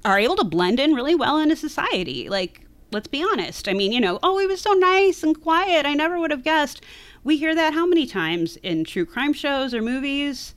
are 0.03 0.17
able 0.17 0.37
to 0.37 0.43
blend 0.43 0.79
in 0.79 0.95
really 0.95 1.13
well 1.13 1.37
into 1.37 1.55
society. 1.55 2.29
Like, 2.29 2.61
let's 2.91 3.07
be 3.07 3.23
honest. 3.23 3.67
I 3.67 3.73
mean, 3.73 3.91
you 3.91 4.01
know, 4.01 4.17
oh, 4.23 4.39
he 4.39 4.47
was 4.47 4.59
so 4.59 4.73
nice 4.73 5.21
and 5.21 5.39
quiet. 5.39 5.85
I 5.85 5.93
never 5.93 6.17
would 6.17 6.31
have 6.31 6.43
guessed. 6.43 6.81
We 7.23 7.37
hear 7.37 7.53
that 7.53 7.75
how 7.75 7.85
many 7.85 8.07
times 8.07 8.55
in 8.57 8.85
true 8.85 9.05
crime 9.05 9.33
shows 9.33 9.71
or 9.75 9.83
movies? 9.83 10.55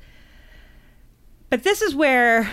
But 1.50 1.64
this 1.64 1.82
is 1.82 1.94
where 1.94 2.50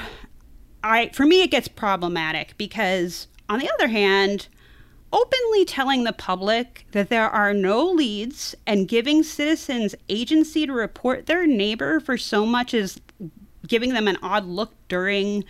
I 0.83 1.09
for 1.09 1.25
me 1.25 1.41
it 1.41 1.51
gets 1.51 1.67
problematic 1.67 2.57
because 2.57 3.27
on 3.49 3.59
the 3.59 3.69
other 3.73 3.87
hand, 3.87 4.47
openly 5.11 5.63
telling 5.63 6.03
the 6.03 6.13
public 6.13 6.85
that 6.91 7.09
there 7.09 7.29
are 7.29 7.53
no 7.53 7.85
leads 7.85 8.55
and 8.65 8.87
giving 8.87 9.23
citizens 9.23 9.95
agency 10.09 10.65
to 10.65 10.73
report 10.73 11.27
their 11.27 11.45
neighbor 11.45 11.99
for 11.99 12.17
so 12.17 12.45
much 12.45 12.73
as 12.73 12.99
giving 13.67 13.93
them 13.93 14.07
an 14.07 14.17
odd 14.21 14.45
look 14.45 14.73
during 14.87 15.45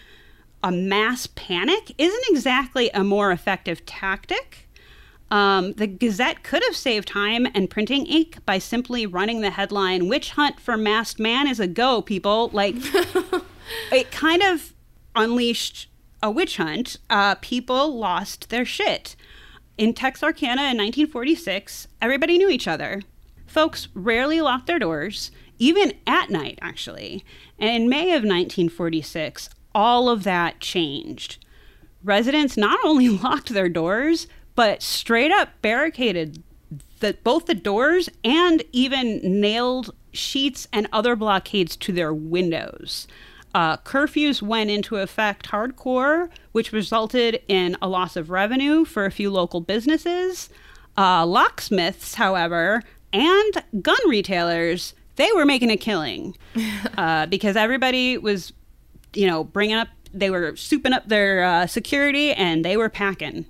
a 0.64 0.72
mass 0.72 1.28
panic 1.28 1.94
isn't 1.98 2.24
exactly 2.30 2.90
a 2.94 3.04
more 3.04 3.32
effective 3.32 3.86
tactic. 3.86 4.70
Um, 5.32 5.74
the 5.74 5.88
Gazette 5.88 6.44
could 6.44 6.64
have 6.64 6.76
saved 6.76 7.08
time 7.08 7.48
and 7.56 7.70
printing 7.70 8.06
ink 8.06 8.38
by 8.46 8.60
simply 8.60 9.06
running 9.06 9.42
the 9.42 9.50
headline 9.50 10.08
"Witch 10.08 10.32
Hunt 10.32 10.60
for 10.60 10.78
Masked 10.78 11.20
Man 11.20 11.48
is 11.48 11.60
a 11.60 11.68
go." 11.68 12.02
People 12.02 12.50
like 12.54 12.76
it 13.92 14.12
kind 14.12 14.44
of 14.44 14.73
unleashed 15.16 15.88
a 16.22 16.32
witch 16.32 16.58
hunt. 16.58 16.98
Uh, 17.10 17.36
people 17.36 17.98
lost 17.98 18.50
their 18.50 18.66
shit. 18.66 19.16
In 19.78 19.94
Texarkana 19.94 20.62
in 20.62 20.78
1946, 20.78 21.88
everybody 22.02 22.38
knew 22.38 22.50
each 22.50 22.68
other. 22.68 23.02
Folks 23.46 23.88
rarely 23.94 24.40
locked 24.40 24.68
their 24.68 24.80
doors, 24.80 25.32
even 25.60 25.94
at 26.08 26.30
night, 26.30 26.60
actually. 26.62 27.26
And 27.60 27.84
in 27.84 27.90
May 27.90 28.10
of 28.10 28.24
1946, 28.24 29.50
all 29.76 30.10
of 30.10 30.24
that 30.24 30.60
changed. 30.60 31.44
Residents 32.04 32.58
not 32.58 32.80
only 32.84 33.10
locked 33.24 33.50
their 33.50 33.70
doors, 33.70 34.28
but 34.56 34.82
straight 34.82 35.32
up 35.32 35.50
barricaded 35.62 36.44
the, 37.00 37.18
both 37.24 37.48
the 37.48 37.56
doors 37.56 38.10
and 38.24 38.64
even 38.72 39.20
nailed 39.42 39.94
sheets 40.12 40.68
and 40.72 40.88
other 40.94 41.16
blockades 41.16 41.76
to 41.76 41.92
their 41.92 42.14
windows. 42.14 43.08
Uh, 43.54 43.78
curfews 43.78 44.42
went 44.42 44.70
into 44.70 44.98
effect 44.98 45.48
hardcore, 45.50 46.30
which 46.54 46.72
resulted 46.72 47.42
in 47.48 47.78
a 47.82 47.88
loss 47.88 48.16
of 48.16 48.30
revenue 48.30 48.84
for 48.84 49.06
a 49.06 49.12
few 49.12 49.30
local 49.30 49.62
businesses. 49.62 50.50
Uh, 50.98 51.26
locksmiths, 51.26 52.16
however, 52.16 52.82
and 53.12 53.64
gun 53.82 54.10
retailers, 54.10 54.94
they 55.16 55.30
were 55.36 55.46
making 55.46 55.70
a 55.70 55.78
killing 55.78 56.36
uh, 56.98 57.26
because 57.28 57.56
everybody 57.56 58.18
was, 58.18 58.54
you 59.14 59.28
know, 59.28 59.44
bringing 59.44 59.76
up, 59.76 59.88
they 60.14 60.30
were 60.30 60.54
souping 60.54 60.94
up 60.94 61.08
their 61.08 61.44
uh, 61.44 61.68
security 61.68 62.34
and 62.34 62.66
they 62.66 62.78
were 62.78 62.90
packing. 62.90 63.46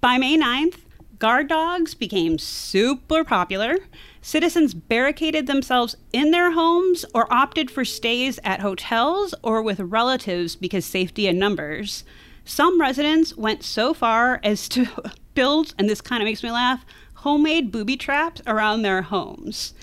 By 0.00 0.18
May 0.18 0.36
9th, 0.36 0.78
guard 1.18 1.48
dogs 1.48 1.94
became 1.94 2.38
super 2.38 3.24
popular. 3.24 3.76
Citizens 4.22 4.74
barricaded 4.74 5.46
themselves 5.46 5.96
in 6.12 6.30
their 6.30 6.52
homes 6.52 7.04
or 7.14 7.32
opted 7.32 7.70
for 7.70 7.84
stays 7.84 8.38
at 8.44 8.60
hotels 8.60 9.34
or 9.42 9.62
with 9.62 9.80
relatives 9.80 10.54
because 10.56 10.84
safety 10.84 11.26
in 11.26 11.38
numbers. 11.38 12.04
Some 12.44 12.80
residents 12.80 13.36
went 13.36 13.62
so 13.62 13.92
far 13.92 14.40
as 14.42 14.68
to 14.70 14.86
build, 15.34 15.74
and 15.78 15.88
this 15.88 16.00
kind 16.00 16.22
of 16.22 16.26
makes 16.26 16.42
me 16.42 16.50
laugh, 16.50 16.84
homemade 17.14 17.70
booby 17.72 17.96
traps 17.96 18.40
around 18.46 18.82
their 18.82 19.02
homes. 19.02 19.74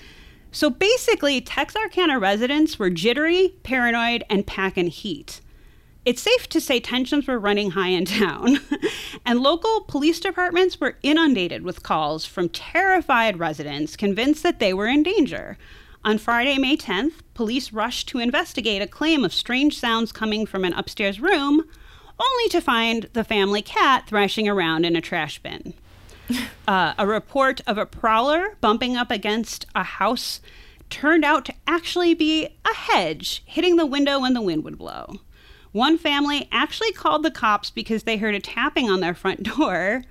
So 0.52 0.70
basically, 0.70 1.40
Texarkana 1.40 2.18
residents 2.18 2.78
were 2.78 2.88
jittery, 2.88 3.54
paranoid, 3.62 4.24
and 4.30 4.46
packing 4.46 4.88
heat. 4.88 5.40
It's 6.06 6.22
safe 6.22 6.48
to 6.50 6.60
say 6.60 6.78
tensions 6.78 7.26
were 7.26 7.36
running 7.36 7.72
high 7.72 7.88
in 7.88 8.04
town, 8.04 8.60
and 9.26 9.40
local 9.40 9.80
police 9.80 10.20
departments 10.20 10.80
were 10.80 10.98
inundated 11.02 11.64
with 11.64 11.82
calls 11.82 12.24
from 12.24 12.48
terrified 12.48 13.40
residents 13.40 13.96
convinced 13.96 14.44
that 14.44 14.60
they 14.60 14.72
were 14.72 14.86
in 14.86 15.02
danger. 15.02 15.58
On 16.04 16.16
Friday, 16.16 16.58
May 16.58 16.76
10th, 16.76 17.14
police 17.34 17.72
rushed 17.72 18.06
to 18.10 18.20
investigate 18.20 18.80
a 18.80 18.86
claim 18.86 19.24
of 19.24 19.34
strange 19.34 19.76
sounds 19.80 20.12
coming 20.12 20.46
from 20.46 20.64
an 20.64 20.74
upstairs 20.74 21.18
room, 21.18 21.64
only 22.20 22.48
to 22.50 22.60
find 22.60 23.08
the 23.12 23.24
family 23.24 23.60
cat 23.60 24.04
thrashing 24.06 24.48
around 24.48 24.84
in 24.84 24.94
a 24.94 25.00
trash 25.00 25.40
bin. 25.40 25.74
Uh, 26.68 26.94
a 26.98 27.06
report 27.06 27.60
of 27.68 27.78
a 27.78 27.86
prowler 27.86 28.56
bumping 28.60 28.96
up 28.96 29.08
against 29.08 29.66
a 29.76 29.84
house 29.84 30.40
turned 30.90 31.24
out 31.24 31.44
to 31.44 31.54
actually 31.68 32.12
be 32.12 32.48
a 32.64 32.74
hedge 32.74 33.44
hitting 33.46 33.76
the 33.76 33.86
window 33.86 34.18
when 34.18 34.34
the 34.34 34.42
wind 34.42 34.64
would 34.64 34.76
blow. 34.76 35.20
One 35.76 35.98
family 35.98 36.48
actually 36.50 36.92
called 36.92 37.22
the 37.22 37.30
cops 37.30 37.68
because 37.68 38.04
they 38.04 38.16
heard 38.16 38.34
a 38.34 38.40
tapping 38.40 38.88
on 38.88 39.00
their 39.00 39.12
front 39.12 39.42
door. 39.42 40.04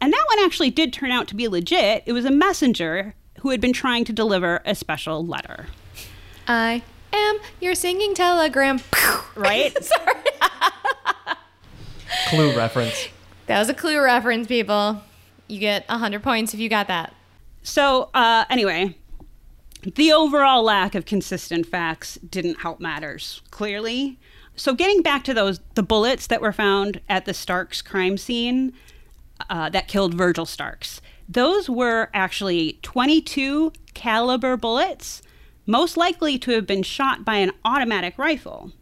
And 0.00 0.12
that 0.12 0.24
one 0.28 0.44
actually 0.44 0.70
did 0.70 0.92
turn 0.92 1.10
out 1.10 1.26
to 1.26 1.34
be 1.34 1.48
legit. 1.48 2.04
It 2.06 2.12
was 2.12 2.24
a 2.24 2.30
messenger 2.30 3.16
who 3.40 3.50
had 3.50 3.60
been 3.60 3.72
trying 3.72 4.04
to 4.04 4.12
deliver 4.12 4.62
a 4.64 4.76
special 4.76 5.26
letter. 5.26 5.66
I 6.46 6.84
am 7.12 7.40
your 7.60 7.74
singing 7.74 8.14
telegram. 8.14 8.78
right? 9.34 9.76
Sorry. 9.84 10.14
Clue 12.28 12.56
reference. 12.56 13.08
That 13.46 13.58
was 13.58 13.68
a 13.68 13.74
clue 13.74 14.00
reference, 14.00 14.46
people. 14.46 15.02
You 15.48 15.58
get 15.58 15.88
100 15.88 16.22
points 16.22 16.54
if 16.54 16.60
you 16.60 16.68
got 16.68 16.86
that. 16.86 17.12
So, 17.64 18.10
uh, 18.14 18.44
anyway, 18.48 18.96
the 19.82 20.12
overall 20.12 20.62
lack 20.62 20.94
of 20.94 21.04
consistent 21.04 21.66
facts 21.66 22.16
didn't 22.18 22.60
help 22.60 22.78
matters, 22.78 23.42
clearly. 23.50 24.16
So, 24.56 24.74
getting 24.74 25.02
back 25.02 25.24
to 25.24 25.34
those, 25.34 25.60
the 25.74 25.82
bullets 25.82 26.26
that 26.26 26.42
were 26.42 26.52
found 26.52 27.00
at 27.08 27.24
the 27.24 27.34
Starks 27.34 27.80
crime 27.80 28.18
scene 28.18 28.72
uh, 29.48 29.70
that 29.70 29.88
killed 29.88 30.14
Virgil 30.14 30.44
Starks, 30.44 31.00
those 31.28 31.70
were 31.70 32.08
actually 32.12 32.78
22 32.82 33.72
caliber 33.94 34.56
bullets, 34.56 35.22
most 35.66 35.96
likely 35.96 36.38
to 36.38 36.50
have 36.52 36.66
been 36.66 36.82
shot 36.82 37.24
by 37.24 37.36
an 37.36 37.52
automatic 37.64 38.18
rifle. 38.18 38.72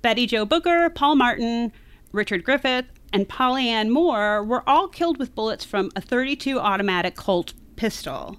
Betty 0.00 0.26
Jo 0.26 0.44
Booker, 0.44 0.88
Paul 0.88 1.16
Martin, 1.16 1.72
Richard 2.12 2.44
Griffith, 2.44 2.86
and 3.12 3.28
Polly 3.28 3.68
Ann 3.68 3.90
Moore 3.90 4.42
were 4.42 4.68
all 4.68 4.88
killed 4.88 5.18
with 5.18 5.34
bullets 5.34 5.64
from 5.64 5.90
a 5.96 6.00
32 6.00 6.58
automatic 6.58 7.16
Colt 7.16 7.52
pistol. 7.76 8.38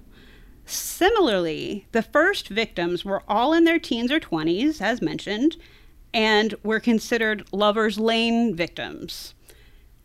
Similarly, 0.64 1.86
the 1.92 2.02
first 2.02 2.48
victims 2.48 3.04
were 3.04 3.22
all 3.28 3.52
in 3.52 3.64
their 3.64 3.78
teens 3.78 4.10
or 4.10 4.20
20s, 4.20 4.80
as 4.80 5.02
mentioned, 5.02 5.56
and 6.14 6.54
were 6.62 6.80
considered 6.80 7.46
Lover's 7.52 7.98
Lane 7.98 8.54
victims, 8.54 9.34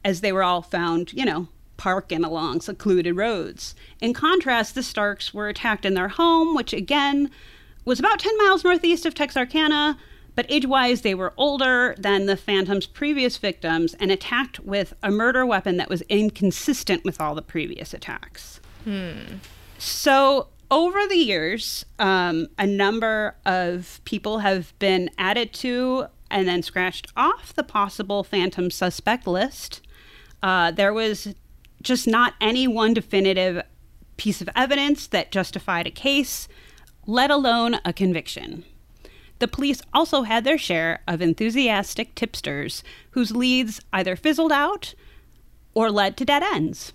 as 0.03 0.21
they 0.21 0.31
were 0.31 0.43
all 0.43 0.61
found, 0.61 1.13
you 1.13 1.25
know, 1.25 1.47
parking 1.77 2.23
along 2.23 2.61
secluded 2.61 3.15
roads. 3.15 3.75
In 4.01 4.13
contrast, 4.13 4.75
the 4.75 4.83
Starks 4.83 5.33
were 5.33 5.47
attacked 5.47 5.85
in 5.85 5.93
their 5.93 6.07
home, 6.07 6.55
which 6.55 6.73
again 6.73 7.29
was 7.85 7.99
about 7.99 8.19
10 8.19 8.37
miles 8.37 8.63
northeast 8.63 9.05
of 9.05 9.13
Texarkana, 9.13 9.97
but 10.35 10.45
age 10.49 10.67
wise, 10.67 11.01
they 11.01 11.15
were 11.15 11.33
older 11.35 11.95
than 11.97 12.27
the 12.27 12.37
Phantom's 12.37 12.85
previous 12.85 13.37
victims 13.37 13.95
and 13.95 14.11
attacked 14.11 14.59
with 14.59 14.93
a 15.01 15.09
murder 15.09 15.45
weapon 15.45 15.77
that 15.77 15.89
was 15.89 16.03
inconsistent 16.03 17.03
with 17.03 17.19
all 17.19 17.33
the 17.33 17.41
previous 17.41 17.93
attacks. 17.93 18.59
Hmm. 18.83 19.37
So, 19.79 20.47
over 20.69 21.07
the 21.07 21.15
years, 21.15 21.85
um, 21.99 22.47
a 22.57 22.67
number 22.67 23.35
of 23.45 24.01
people 24.05 24.39
have 24.39 24.77
been 24.79 25.09
added 25.17 25.53
to 25.53 26.07
and 26.29 26.47
then 26.47 26.61
scratched 26.61 27.07
off 27.15 27.53
the 27.53 27.63
possible 27.63 28.23
Phantom 28.23 28.69
suspect 28.69 29.27
list. 29.27 29.81
Uh, 30.43 30.71
there 30.71 30.93
was 30.93 31.33
just 31.81 32.07
not 32.07 32.33
any 32.41 32.67
one 32.67 32.93
definitive 32.93 33.63
piece 34.17 34.41
of 34.41 34.49
evidence 34.55 35.07
that 35.07 35.31
justified 35.31 35.87
a 35.87 35.91
case, 35.91 36.47
let 37.05 37.31
alone 37.31 37.79
a 37.85 37.93
conviction. 37.93 38.65
The 39.39 39.47
police 39.47 39.81
also 39.93 40.23
had 40.23 40.43
their 40.43 40.57
share 40.57 41.01
of 41.07 41.21
enthusiastic 41.21 42.15
tipsters 42.15 42.83
whose 43.11 43.35
leads 43.35 43.79
either 43.93 44.15
fizzled 44.15 44.51
out 44.51 44.95
or 45.73 45.91
led 45.91 46.17
to 46.17 46.25
dead 46.25 46.43
ends. 46.43 46.91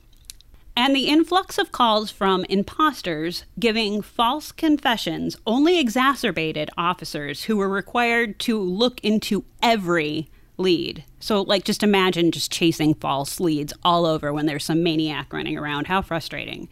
And 0.75 0.97
the 0.97 1.09
influx 1.09 1.59
of 1.59 1.71
calls 1.71 2.11
from 2.11 2.45
imposters 2.45 3.45
giving 3.59 4.01
false 4.01 4.53
confessions 4.53 5.37
only 5.47 5.79
exacerbated 5.79 6.71
officers 6.79 7.45
who 7.45 7.59
were 7.59 7.69
required 7.69 8.39
to 8.41 8.59
look 8.59 8.99
into 9.05 9.45
every 9.63 10.29
lead. 10.57 11.05
So, 11.21 11.43
like, 11.43 11.65
just 11.65 11.83
imagine 11.83 12.33
just 12.33 12.51
chasing 12.51 12.95
false 12.95 13.39
leads 13.39 13.75
all 13.85 14.07
over 14.07 14.33
when 14.33 14.47
there's 14.47 14.65
some 14.65 14.83
maniac 14.83 15.33
running 15.33 15.59
around. 15.59 15.89
How 15.89 16.01
frustrating. 16.01 16.69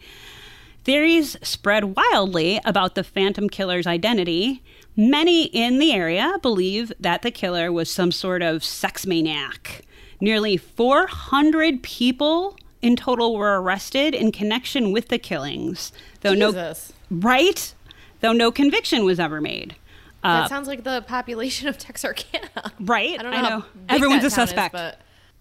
Theories 0.83 1.37
spread 1.43 1.95
wildly 1.95 2.59
about 2.65 2.95
the 2.95 3.03
Phantom 3.03 3.49
Killer's 3.49 3.85
identity. 3.85 4.63
Many 4.95 5.45
in 5.45 5.77
the 5.77 5.93
area 5.93 6.37
believe 6.41 6.91
that 6.99 7.21
the 7.21 7.29
killer 7.29 7.71
was 7.71 7.91
some 7.91 8.11
sort 8.11 8.41
of 8.41 8.63
sex 8.63 9.05
maniac. 9.05 9.83
Nearly 10.19 10.57
400 10.57 11.83
people 11.83 12.57
in 12.81 12.95
total 12.95 13.35
were 13.35 13.61
arrested 13.61 14.13
in 14.13 14.31
connection 14.31 14.91
with 14.91 15.09
the 15.09 15.17
killings, 15.17 15.91
though 16.21 16.35
Jesus. 16.35 16.93
no 17.09 17.19
right, 17.19 17.73
though 18.21 18.33
no 18.33 18.51
conviction 18.51 19.05
was 19.05 19.19
ever 19.19 19.41
made. 19.41 19.75
that 20.23 20.45
uh, 20.45 20.47
sounds 20.47 20.67
like 20.67 20.83
the 20.83 21.03
population 21.07 21.67
of 21.67 21.77
Texarkana. 21.77 22.73
Right? 22.79 23.19
I 23.19 23.23
don't 23.23 23.31
know. 23.31 23.37
I 23.37 23.49
know. 23.49 23.65
Everyone's 23.89 24.23
a 24.23 24.27
is, 24.27 24.33
suspect. 24.33 24.73
but 24.73 24.99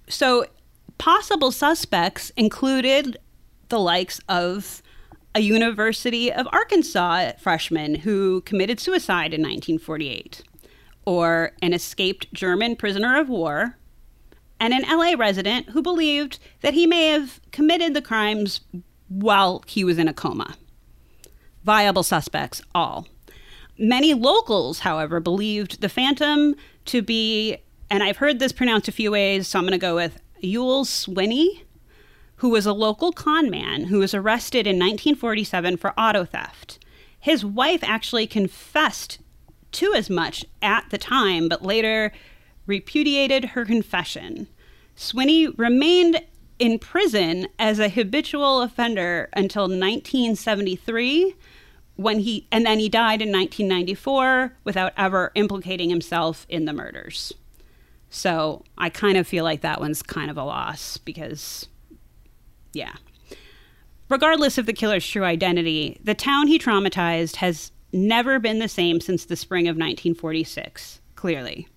So, 0.08 0.46
possible 0.98 1.52
suspects 1.52 2.30
included 2.36 3.18
the 3.68 3.78
likes 3.78 4.20
of 4.28 4.82
a 5.34 5.40
University 5.40 6.32
of 6.32 6.46
Arkansas 6.52 7.32
freshman 7.38 7.94
who 7.94 8.40
committed 8.42 8.80
suicide 8.80 9.32
in 9.32 9.40
1948, 9.42 10.42
or 11.06 11.52
an 11.62 11.72
escaped 11.72 12.32
German 12.34 12.76
prisoner 12.76 13.18
of 13.18 13.28
war, 13.28 13.76
and 14.60 14.74
an 14.74 14.82
LA 14.82 15.14
resident 15.18 15.70
who 15.70 15.82
believed 15.82 16.38
that 16.60 16.74
he 16.74 16.86
may 16.86 17.08
have 17.08 17.40
committed 17.50 17.94
the 17.94 18.02
crimes 18.02 18.60
while 19.08 19.64
he 19.66 19.82
was 19.82 19.98
in 19.98 20.06
a 20.06 20.12
coma. 20.12 20.54
Viable 21.64 22.02
suspects, 22.02 22.62
all. 22.74 23.08
Many 23.78 24.12
locals, 24.12 24.80
however, 24.80 25.18
believed 25.18 25.80
the 25.80 25.88
Phantom 25.88 26.54
to 26.84 27.02
be, 27.02 27.56
and 27.88 28.02
I've 28.02 28.18
heard 28.18 28.38
this 28.38 28.52
pronounced 28.52 28.88
a 28.88 28.92
few 28.92 29.10
ways, 29.10 29.48
so 29.48 29.58
I'm 29.58 29.64
going 29.64 29.72
to 29.72 29.78
go 29.78 29.94
with 29.94 30.20
Youell 30.42 30.84
Swinney, 30.84 31.62
who 32.36 32.50
was 32.50 32.66
a 32.66 32.72
local 32.72 33.12
con 33.12 33.50
man 33.50 33.84
who 33.84 33.98
was 33.98 34.14
arrested 34.14 34.66
in 34.66 34.76
1947 34.76 35.78
for 35.78 35.98
auto 35.98 36.24
theft. 36.24 36.78
His 37.18 37.44
wife 37.44 37.80
actually 37.82 38.26
confessed 38.26 39.18
to 39.72 39.94
as 39.94 40.08
much 40.10 40.44
at 40.62 40.88
the 40.90 40.98
time, 40.98 41.48
but 41.48 41.62
later 41.62 42.12
repudiated 42.70 43.46
her 43.46 43.64
confession. 43.64 44.46
Swinney 44.96 45.52
remained 45.58 46.22
in 46.60 46.78
prison 46.78 47.48
as 47.58 47.80
a 47.80 47.88
habitual 47.88 48.62
offender 48.62 49.28
until 49.32 49.62
1973 49.62 51.34
when 51.96 52.20
he 52.20 52.46
and 52.52 52.64
then 52.64 52.78
he 52.78 52.88
died 52.88 53.20
in 53.20 53.32
1994 53.32 54.56
without 54.62 54.92
ever 54.96 55.32
implicating 55.34 55.90
himself 55.90 56.46
in 56.48 56.64
the 56.64 56.72
murders. 56.72 57.32
So, 58.08 58.64
I 58.76 58.88
kind 58.88 59.16
of 59.16 59.26
feel 59.26 59.44
like 59.44 59.60
that 59.60 59.80
one's 59.80 60.02
kind 60.02 60.30
of 60.30 60.36
a 60.36 60.44
loss 60.44 60.96
because 60.96 61.66
yeah. 62.72 62.94
Regardless 64.08 64.58
of 64.58 64.66
the 64.66 64.72
killer's 64.72 65.06
true 65.06 65.24
identity, 65.24 65.98
the 66.02 66.14
town 66.14 66.46
he 66.46 66.58
traumatized 66.58 67.36
has 67.36 67.72
never 67.92 68.38
been 68.38 68.60
the 68.60 68.68
same 68.68 69.00
since 69.00 69.24
the 69.24 69.36
spring 69.36 69.66
of 69.66 69.74
1946, 69.74 71.00
clearly. 71.16 71.68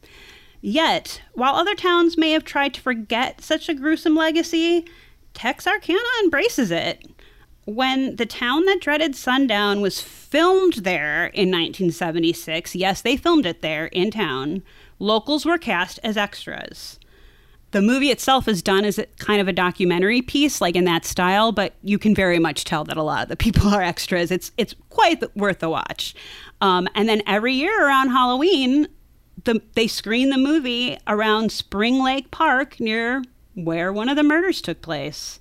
Yet, 0.65 1.21
while 1.34 1.56
other 1.56 1.76
towns 1.76 2.17
may 2.17 2.32
have 2.32 2.45
tried 2.45 2.73
to 2.76 2.82
forget 2.82 3.41
such 3.41 3.67
a 3.67 3.73
gruesome 3.73 4.15
legacy, 4.15 4.86
Texarkana 5.34 5.99
embraces 6.23 6.71
it. 6.71 7.06
When 7.65 8.15
the 8.15 8.26
town 8.26 8.63
that 8.65 8.80
dreaded 8.80 9.13
sundown 9.13 9.82
was 9.82 9.99
filmed 9.99 10.76
there 10.76 11.26
in 11.26 11.52
1976, 11.52 12.76
yes, 12.76 13.02
they 13.02 13.17
filmed 13.17 13.45
it 13.45 13.62
there 13.62 13.88
in 13.88 14.10
town, 14.10 14.63
locals 14.99 15.45
were 15.45 15.58
cast 15.58 15.99
as 16.02 16.15
extras 16.15 16.97
the 17.73 17.82
movie 17.82 18.12
itself 18.12 18.47
is 18.47 18.62
done 18.62 18.86
as 18.86 18.99
kind 19.17 19.41
of 19.41 19.47
a 19.47 19.54
documentary 19.54 20.21
piece, 20.21 20.62
like 20.62 20.76
in 20.76 20.86
that 20.86 21.06
style, 21.06 21.52
but 21.52 21.73
you 21.82 21.97
can 21.97 22.13
very 22.13 22.38
much 22.38 22.63
tell 22.65 22.84
that 22.84 22.97
a 22.97 23.04
lot 23.04 23.23
of 23.23 23.30
the 23.30 23.36
people 23.36 23.67
are 23.69 23.82
extras. 23.82 24.32
It's 24.32 24.52
it's 24.58 24.76
quite 24.89 25.36
worth 25.36 25.60
the 25.60 25.69
watch. 25.69 26.15
Um, 26.62 26.88
and 26.95 27.10
then 27.10 27.21
every 27.28 27.54
year 27.54 27.86
around 27.86 28.10
Halloween, 28.10 28.88
the, 29.43 29.61
they 29.75 29.87
screen 29.87 30.29
the 30.29 30.37
movie 30.37 30.97
around 31.07 31.51
Spring 31.51 32.01
Lake 32.03 32.31
Park 32.31 32.79
near 32.79 33.23
where 33.55 33.93
one 33.93 34.09
of 34.09 34.15
the 34.15 34.23
murders 34.23 34.61
took 34.61 34.81
place. 34.81 35.39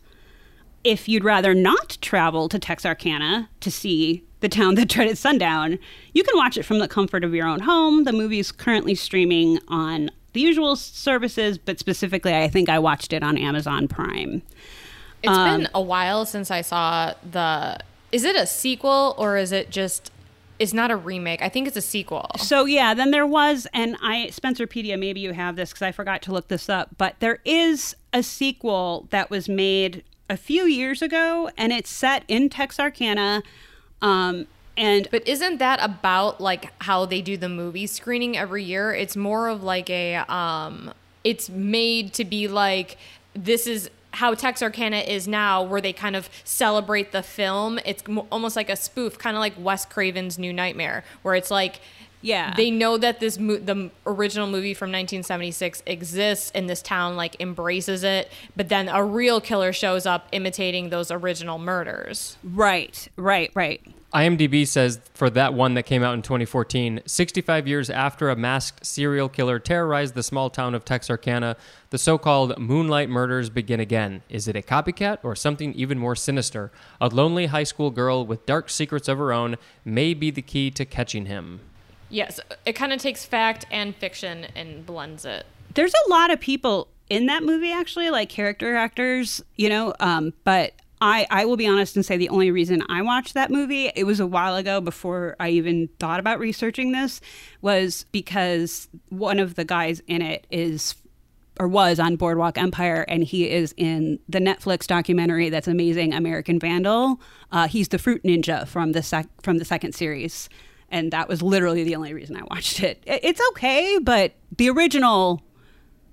If 0.84 1.08
you'd 1.08 1.24
rather 1.24 1.54
not 1.54 1.96
travel 2.00 2.48
to 2.48 2.58
Texarkana 2.58 3.48
to 3.60 3.70
see 3.70 4.24
the 4.40 4.48
town 4.48 4.74
that 4.74 4.88
dreaded 4.88 5.16
sundown, 5.16 5.78
you 6.12 6.24
can 6.24 6.36
watch 6.36 6.56
it 6.56 6.64
from 6.64 6.78
the 6.78 6.88
comfort 6.88 7.24
of 7.24 7.34
your 7.34 7.46
own 7.46 7.60
home. 7.60 8.04
The 8.04 8.12
movie 8.12 8.40
is 8.40 8.50
currently 8.50 8.94
streaming 8.94 9.60
on 9.68 10.10
the 10.32 10.40
usual 10.40 10.76
services, 10.76 11.58
but 11.58 11.78
specifically, 11.78 12.34
I 12.34 12.48
think 12.48 12.68
I 12.68 12.78
watched 12.78 13.12
it 13.12 13.22
on 13.22 13.38
Amazon 13.38 13.86
Prime. 13.86 14.42
It's 15.22 15.32
Um, 15.32 15.60
been 15.60 15.68
a 15.74 15.80
while 15.80 16.24
since 16.26 16.50
I 16.50 16.62
saw 16.62 17.14
the. 17.30 17.78
Is 18.10 18.24
it 18.24 18.34
a 18.34 18.46
sequel 18.46 19.14
or 19.18 19.36
is 19.36 19.52
it 19.52 19.70
just? 19.70 20.10
It's 20.58 20.72
not 20.72 20.90
a 20.90 20.96
remake. 20.96 21.42
I 21.42 21.48
think 21.48 21.66
it's 21.66 21.76
a 21.76 21.82
sequel. 21.82 22.30
So 22.38 22.64
yeah, 22.66 22.94
then 22.94 23.10
there 23.10 23.26
was, 23.26 23.66
and 23.72 23.96
I 24.00 24.28
Spencerpedia, 24.30 24.98
maybe 24.98 25.20
you 25.20 25.32
have 25.32 25.56
this 25.56 25.70
because 25.70 25.82
I 25.82 25.92
forgot 25.92 26.22
to 26.22 26.32
look 26.32 26.48
this 26.48 26.68
up, 26.68 26.90
but 26.98 27.16
there 27.20 27.40
is 27.44 27.96
a 28.12 28.22
sequel 28.22 29.08
that 29.10 29.30
was 29.30 29.48
made 29.48 30.04
a 30.30 30.36
few 30.36 30.64
years 30.64 31.02
ago, 31.02 31.50
and 31.56 31.72
it's 31.72 31.90
set 31.90 32.24
in 32.28 32.48
Texarkana. 32.48 33.42
Um, 34.00 34.46
and 34.76 35.08
But 35.10 35.26
isn't 35.28 35.58
that 35.58 35.82
about 35.82 36.40
like 36.40 36.72
how 36.82 37.04
they 37.06 37.20
do 37.20 37.36
the 37.36 37.48
movie 37.48 37.86
screening 37.86 38.38
every 38.38 38.64
year? 38.64 38.94
It's 38.94 39.16
more 39.16 39.48
of 39.48 39.62
like 39.62 39.90
a 39.90 40.16
um 40.32 40.92
it's 41.24 41.48
made 41.50 42.12
to 42.14 42.24
be 42.24 42.48
like 42.48 42.96
this 43.34 43.66
is 43.66 43.90
how 44.12 44.34
Texarkana 44.34 44.98
is 44.98 45.26
now 45.26 45.62
where 45.62 45.80
they 45.80 45.92
kind 45.92 46.16
of 46.16 46.28
celebrate 46.44 47.12
the 47.12 47.22
film. 47.22 47.78
It's 47.84 48.06
mo- 48.06 48.26
almost 48.30 48.56
like 48.56 48.70
a 48.70 48.76
spoof, 48.76 49.18
kind 49.18 49.36
of 49.36 49.40
like 49.40 49.54
Wes 49.58 49.84
Craven's 49.84 50.38
New 50.38 50.52
Nightmare, 50.52 51.04
where 51.22 51.34
it's 51.34 51.50
like 51.50 51.80
Yeah. 52.24 52.54
They 52.56 52.70
know 52.70 52.98
that 52.98 53.18
this 53.18 53.36
mo- 53.38 53.56
the 53.56 53.90
original 54.06 54.46
movie 54.46 54.74
from 54.74 54.90
1976 54.92 55.82
exists 55.86 56.52
and 56.54 56.70
this 56.70 56.80
town 56.80 57.16
like 57.16 57.34
embraces 57.40 58.04
it, 58.04 58.30
but 58.54 58.68
then 58.68 58.88
a 58.88 59.02
real 59.04 59.40
killer 59.40 59.72
shows 59.72 60.06
up 60.06 60.28
imitating 60.30 60.90
those 60.90 61.10
original 61.10 61.58
murders. 61.58 62.36
Right, 62.44 63.08
right, 63.16 63.50
right. 63.54 63.80
IMDb 64.14 64.66
says 64.66 65.00
for 65.14 65.30
that 65.30 65.54
one 65.54 65.72
that 65.74 65.84
came 65.84 66.02
out 66.02 66.12
in 66.12 66.20
2014, 66.20 67.00
65 67.06 67.66
years 67.66 67.88
after 67.88 68.28
a 68.28 68.36
masked 68.36 68.84
serial 68.84 69.28
killer 69.28 69.58
terrorized 69.58 70.14
the 70.14 70.22
small 70.22 70.50
town 70.50 70.74
of 70.74 70.84
Texarkana, 70.84 71.56
the 71.88 71.96
so 71.96 72.18
called 72.18 72.58
Moonlight 72.58 73.08
Murders 73.08 73.48
begin 73.48 73.80
again. 73.80 74.22
Is 74.28 74.48
it 74.48 74.56
a 74.56 74.60
copycat 74.60 75.18
or 75.22 75.34
something 75.34 75.72
even 75.72 75.98
more 75.98 76.14
sinister? 76.14 76.70
A 77.00 77.08
lonely 77.08 77.46
high 77.46 77.64
school 77.64 77.90
girl 77.90 78.26
with 78.26 78.44
dark 78.44 78.68
secrets 78.68 79.08
of 79.08 79.16
her 79.16 79.32
own 79.32 79.56
may 79.82 80.12
be 80.12 80.30
the 80.30 80.42
key 80.42 80.70
to 80.72 80.84
catching 80.84 81.26
him. 81.26 81.60
Yes, 82.10 82.38
it 82.66 82.74
kind 82.74 82.92
of 82.92 83.00
takes 83.00 83.24
fact 83.24 83.64
and 83.70 83.96
fiction 83.96 84.46
and 84.54 84.84
blends 84.84 85.24
it. 85.24 85.46
There's 85.72 85.94
a 86.06 86.10
lot 86.10 86.30
of 86.30 86.38
people 86.38 86.88
in 87.08 87.26
that 87.26 87.44
movie 87.44 87.72
actually, 87.72 88.10
like 88.10 88.28
character 88.28 88.76
actors, 88.76 89.42
you 89.56 89.70
know, 89.70 89.94
um, 90.00 90.34
but 90.44 90.74
I, 91.02 91.26
I 91.30 91.44
will 91.46 91.56
be 91.56 91.66
honest 91.66 91.96
and 91.96 92.06
say 92.06 92.16
the 92.16 92.28
only 92.28 92.52
reason 92.52 92.84
I 92.88 93.02
watched 93.02 93.34
that 93.34 93.50
movie, 93.50 93.90
it 93.96 94.04
was 94.04 94.20
a 94.20 94.26
while 94.26 94.54
ago 94.54 94.80
before 94.80 95.34
I 95.40 95.48
even 95.48 95.88
thought 95.98 96.20
about 96.20 96.38
researching 96.38 96.92
this, 96.92 97.20
was 97.60 98.06
because 98.12 98.88
one 99.08 99.40
of 99.40 99.56
the 99.56 99.64
guys 99.64 100.00
in 100.06 100.22
it 100.22 100.46
is 100.52 100.94
or 101.58 101.66
was 101.66 101.98
on 101.98 102.14
Boardwalk 102.14 102.56
Empire, 102.56 103.04
and 103.08 103.24
he 103.24 103.50
is 103.50 103.74
in 103.76 104.20
the 104.28 104.38
Netflix 104.38 104.86
documentary 104.86 105.50
that's 105.50 105.66
amazing, 105.66 106.14
American 106.14 106.60
Vandal. 106.60 107.20
Uh, 107.50 107.66
he's 107.66 107.88
the 107.88 107.98
fruit 107.98 108.22
ninja 108.22 108.66
from 108.68 108.92
the 108.92 109.02
sec- 109.02 109.42
from 109.42 109.58
the 109.58 109.64
second 109.64 109.94
series, 109.96 110.48
and 110.88 111.12
that 111.12 111.28
was 111.28 111.42
literally 111.42 111.82
the 111.82 111.96
only 111.96 112.14
reason 112.14 112.36
I 112.36 112.44
watched 112.44 112.80
it. 112.80 113.02
It's 113.06 113.40
okay, 113.50 113.98
but 114.00 114.34
the 114.56 114.70
original 114.70 115.42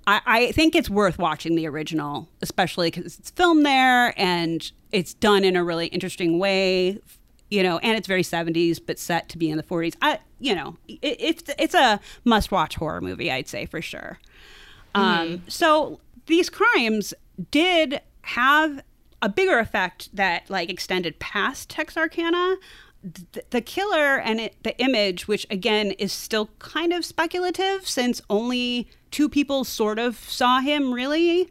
I, 0.09 0.21
I 0.25 0.51
think 0.51 0.75
it's 0.75 0.89
worth 0.89 1.17
watching 1.19 1.55
the 1.55 1.67
original, 1.67 2.27
especially 2.41 2.89
because 2.89 3.19
it's 3.19 3.29
filmed 3.31 3.65
there 3.65 4.13
and 4.19 4.71
it's 4.91 5.13
done 5.13 5.43
in 5.43 5.55
a 5.55 5.63
really 5.63 5.87
interesting 5.87 6.39
way, 6.39 6.99
you 7.51 7.61
know, 7.63 7.77
and 7.79 7.97
it's 7.97 8.07
very 8.07 8.23
70s 8.23 8.79
but 8.85 8.97
set 8.97 9.29
to 9.29 9.37
be 9.37 9.49
in 9.49 9.57
the 9.57 9.63
40s. 9.63 9.95
I, 10.01 10.19
you 10.39 10.55
know, 10.55 10.77
it, 10.87 10.99
it's 11.19 11.43
it's 11.59 11.73
a 11.75 11.99
must-watch 12.25 12.75
horror 12.75 13.01
movie, 13.01 13.31
I'd 13.31 13.47
say 13.47 13.65
for 13.65 13.81
sure. 13.81 14.19
Um, 14.95 15.43
so 15.47 15.99
these 16.25 16.49
crimes 16.49 17.13
did 17.51 18.01
have 18.21 18.81
a 19.21 19.29
bigger 19.29 19.59
effect 19.59 20.15
that 20.15 20.49
like 20.49 20.69
extended 20.69 21.19
past 21.19 21.69
Texarkana. 21.69 22.55
Th- 23.33 23.45
The 23.49 23.61
killer 23.61 24.17
and 24.17 24.39
it, 24.41 24.55
the 24.63 24.77
image, 24.79 25.27
which 25.27 25.45
again 25.49 25.91
is 25.91 26.11
still 26.11 26.49
kind 26.59 26.93
of 26.93 27.05
speculative 27.05 27.87
since 27.87 28.21
only 28.29 28.89
two 29.11 29.29
people 29.29 29.63
sort 29.63 29.99
of 29.99 30.17
saw 30.17 30.59
him 30.59 30.93
really, 30.93 31.49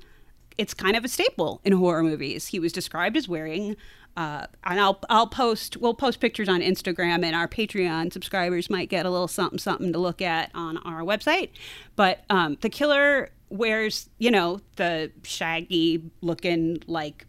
it's 0.57 0.75
kind 0.75 0.97
of 0.97 1.05
a 1.05 1.09
staple 1.09 1.61
in 1.65 1.73
horror 1.73 2.03
movies. 2.03 2.49
He 2.49 2.59
was 2.59 2.73
described 2.73 3.17
as 3.17 3.29
wearing, 3.29 3.77
uh, 4.17 4.47
and 4.65 4.81
I'll 4.81 5.01
I'll 5.09 5.29
post 5.29 5.77
we'll 5.77 5.95
post 5.95 6.21
pictures 6.21 6.49
on 6.49 6.61
Instagram, 6.61 7.25
and 7.25 7.37
our 7.37 7.47
Patreon 7.49 8.13
subscribers 8.13 8.69
might 8.69 8.89
get 8.89 9.07
a 9.07 9.11
little 9.11 9.29
something 9.29 9.59
something 9.59 9.93
to 9.93 9.99
look 9.99 10.21
at 10.21 10.51
on 10.55 10.77
our 10.79 11.03
website. 11.03 11.51
But 11.95 12.25
um, 12.29 12.59
the 12.61 12.69
killer 12.69 13.31
wears 13.51 14.11
you 14.19 14.31
know 14.31 14.61
the 14.77 15.13
shaggy 15.23 16.03
looking 16.21 16.83
like 16.87 17.27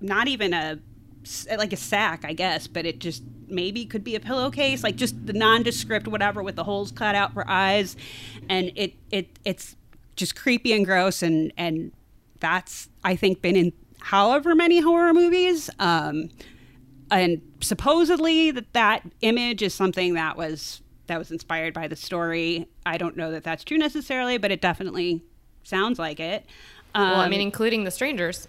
not 0.00 0.26
even 0.26 0.52
a 0.52 0.80
like 1.56 1.72
a 1.72 1.76
sack, 1.76 2.24
I 2.24 2.32
guess, 2.32 2.66
but 2.66 2.84
it 2.86 2.98
just 2.98 3.22
maybe 3.52 3.84
could 3.84 4.02
be 4.02 4.14
a 4.14 4.20
pillowcase, 4.20 4.82
like 4.82 4.96
just 4.96 5.26
the 5.26 5.32
nondescript 5.32 6.08
whatever 6.08 6.42
with 6.42 6.56
the 6.56 6.64
holes 6.64 6.90
cut 6.90 7.14
out 7.14 7.32
for 7.34 7.48
eyes, 7.48 7.96
and 8.48 8.72
it 8.74 8.94
it 9.10 9.38
it's 9.44 9.76
just 10.16 10.34
creepy 10.36 10.72
and 10.72 10.84
gross, 10.84 11.22
and 11.22 11.52
and 11.56 11.92
that's 12.40 12.88
I 13.04 13.16
think 13.16 13.42
been 13.42 13.56
in 13.56 13.72
however 14.00 14.54
many 14.54 14.80
horror 14.80 15.14
movies, 15.14 15.70
um, 15.78 16.30
and 17.10 17.40
supposedly 17.60 18.50
that 18.50 18.72
that 18.72 19.02
image 19.20 19.62
is 19.62 19.74
something 19.74 20.14
that 20.14 20.36
was 20.36 20.80
that 21.06 21.18
was 21.18 21.30
inspired 21.30 21.74
by 21.74 21.88
the 21.88 21.96
story. 21.96 22.66
I 22.86 22.96
don't 22.96 23.16
know 23.16 23.30
that 23.32 23.44
that's 23.44 23.64
true 23.64 23.78
necessarily, 23.78 24.38
but 24.38 24.50
it 24.50 24.60
definitely 24.60 25.22
sounds 25.62 25.98
like 25.98 26.20
it. 26.20 26.46
Um, 26.94 27.10
Well, 27.10 27.20
I 27.20 27.28
mean, 27.28 27.40
including 27.40 27.84
the 27.84 27.90
strangers. 27.90 28.48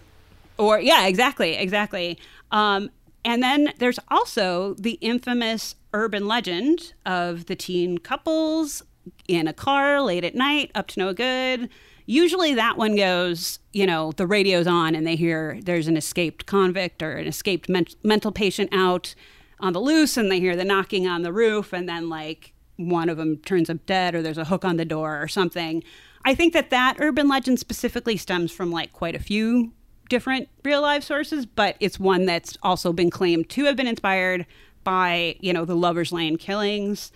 or 0.58 0.80
yeah, 0.80 1.06
exactly, 1.06 1.54
exactly. 1.54 2.18
Um, 2.52 2.90
and 3.24 3.42
then 3.42 3.72
there's 3.78 3.98
also 4.08 4.74
the 4.74 4.92
infamous 5.00 5.76
urban 5.92 6.26
legend 6.26 6.92
of 7.06 7.46
the 7.46 7.56
teen 7.56 7.98
couples 7.98 8.82
in 9.28 9.48
a 9.48 9.52
car 9.52 10.00
late 10.02 10.24
at 10.24 10.34
night, 10.34 10.70
up 10.74 10.88
to 10.88 11.00
no 11.00 11.12
good. 11.12 11.68
Usually 12.06 12.54
that 12.54 12.76
one 12.76 12.96
goes, 12.96 13.60
you 13.72 13.86
know, 13.86 14.12
the 14.12 14.26
radio's 14.26 14.66
on 14.66 14.94
and 14.94 15.06
they 15.06 15.16
hear 15.16 15.58
there's 15.62 15.88
an 15.88 15.96
escaped 15.96 16.44
convict 16.44 17.02
or 17.02 17.12
an 17.12 17.26
escaped 17.26 17.68
men- 17.68 17.86
mental 18.02 18.30
patient 18.30 18.68
out 18.72 19.14
on 19.60 19.72
the 19.72 19.80
loose 19.80 20.16
and 20.16 20.30
they 20.30 20.40
hear 20.40 20.56
the 20.56 20.64
knocking 20.64 21.06
on 21.06 21.22
the 21.22 21.32
roof 21.32 21.72
and 21.72 21.88
then 21.88 22.10
like 22.10 22.52
one 22.76 23.08
of 23.08 23.16
them 23.16 23.38
turns 23.38 23.70
up 23.70 23.86
dead 23.86 24.14
or 24.14 24.20
there's 24.20 24.36
a 24.36 24.44
hook 24.44 24.64
on 24.64 24.76
the 24.76 24.84
door 24.84 25.22
or 25.22 25.28
something. 25.28 25.82
I 26.26 26.34
think 26.34 26.52
that 26.52 26.70
that 26.70 26.96
urban 26.98 27.28
legend 27.28 27.58
specifically 27.58 28.16
stems 28.16 28.52
from 28.52 28.70
like 28.70 28.92
quite 28.92 29.14
a 29.14 29.18
few 29.20 29.72
different 30.08 30.48
real 30.64 30.82
life 30.82 31.02
sources, 31.02 31.46
but 31.46 31.76
it's 31.80 31.98
one 31.98 32.26
that's 32.26 32.56
also 32.62 32.92
been 32.92 33.10
claimed 33.10 33.48
to 33.50 33.64
have 33.64 33.76
been 33.76 33.86
inspired 33.86 34.46
by, 34.82 35.36
you 35.40 35.52
know, 35.52 35.64
the 35.64 35.74
Lover's 35.74 36.12
Lane 36.12 36.36
killings. 36.36 37.10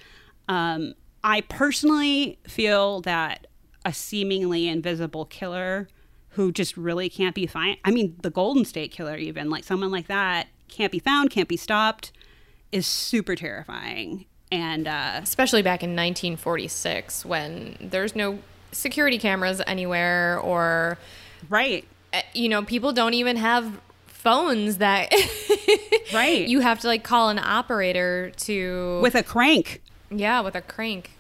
Um, 0.49 0.95
I 1.22 1.43
personally 1.43 2.39
feel 2.47 3.01
that 3.03 3.47
a 3.84 3.93
seemingly 3.93 4.68
invisible 4.68 5.26
killer 5.26 5.89
who 6.30 6.53
just 6.53 6.76
really 6.76 7.09
can't 7.09 7.34
be 7.34 7.47
found, 7.47 7.76
I 7.84 7.91
mean, 7.91 8.16
the 8.22 8.30
Golden 8.30 8.64
State 8.64 8.91
killer, 8.91 9.16
even, 9.16 9.51
like 9.51 9.64
someone 9.64 9.91
like 9.91 10.07
that, 10.07 10.47
can't 10.68 10.93
be 10.93 10.99
found, 10.99 11.30
can't 11.30 11.49
be 11.49 11.57
stopped, 11.57 12.12
is 12.70 12.86
super 12.86 13.34
terrifying. 13.34 14.26
And, 14.51 14.86
uh, 14.86 15.20
especially 15.22 15.62
back 15.62 15.82
in 15.82 15.91
1946 15.91 17.24
when 17.24 17.76
there's 17.80 18.14
no 18.14 18.39
security 18.72 19.18
cameras 19.18 19.61
anywhere 19.66 20.39
or 20.41 20.99
right, 21.49 21.86
you 22.35 22.49
know 22.49 22.63
people 22.63 22.93
don't 22.93 23.15
even 23.15 23.37
have 23.37 23.81
phones 24.07 24.79
that 24.79 25.13
right. 26.13 26.49
you 26.49 26.61
have 26.61 26.81
to 26.81 26.87
like 26.87 27.05
call 27.05 27.29
an 27.29 27.39
operator 27.39 28.31
to 28.37 29.01
with 29.01 29.15
a 29.15 29.23
crank. 29.23 29.83
yeah 30.11 30.41
with 30.41 30.55
a 30.55 30.61
crank 30.61 31.11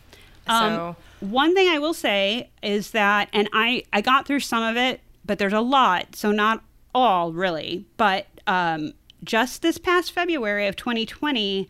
so 0.48 0.54
Um, 0.54 0.96
one 1.20 1.54
thing 1.54 1.68
I 1.68 1.78
will 1.78 1.94
say 1.94 2.50
is 2.62 2.92
that, 2.92 3.28
and 3.32 3.48
I 3.52 3.84
I 3.92 4.00
got 4.00 4.26
through 4.26 4.40
some 4.40 4.62
of 4.62 4.76
it, 4.76 5.00
but 5.24 5.38
there's 5.38 5.52
a 5.52 5.60
lot, 5.60 6.16
so 6.16 6.32
not 6.32 6.64
all 6.94 7.32
really. 7.32 7.84
But 7.96 8.26
um, 8.46 8.94
just 9.22 9.62
this 9.62 9.78
past 9.78 10.12
February 10.12 10.66
of 10.66 10.76
2020, 10.76 11.68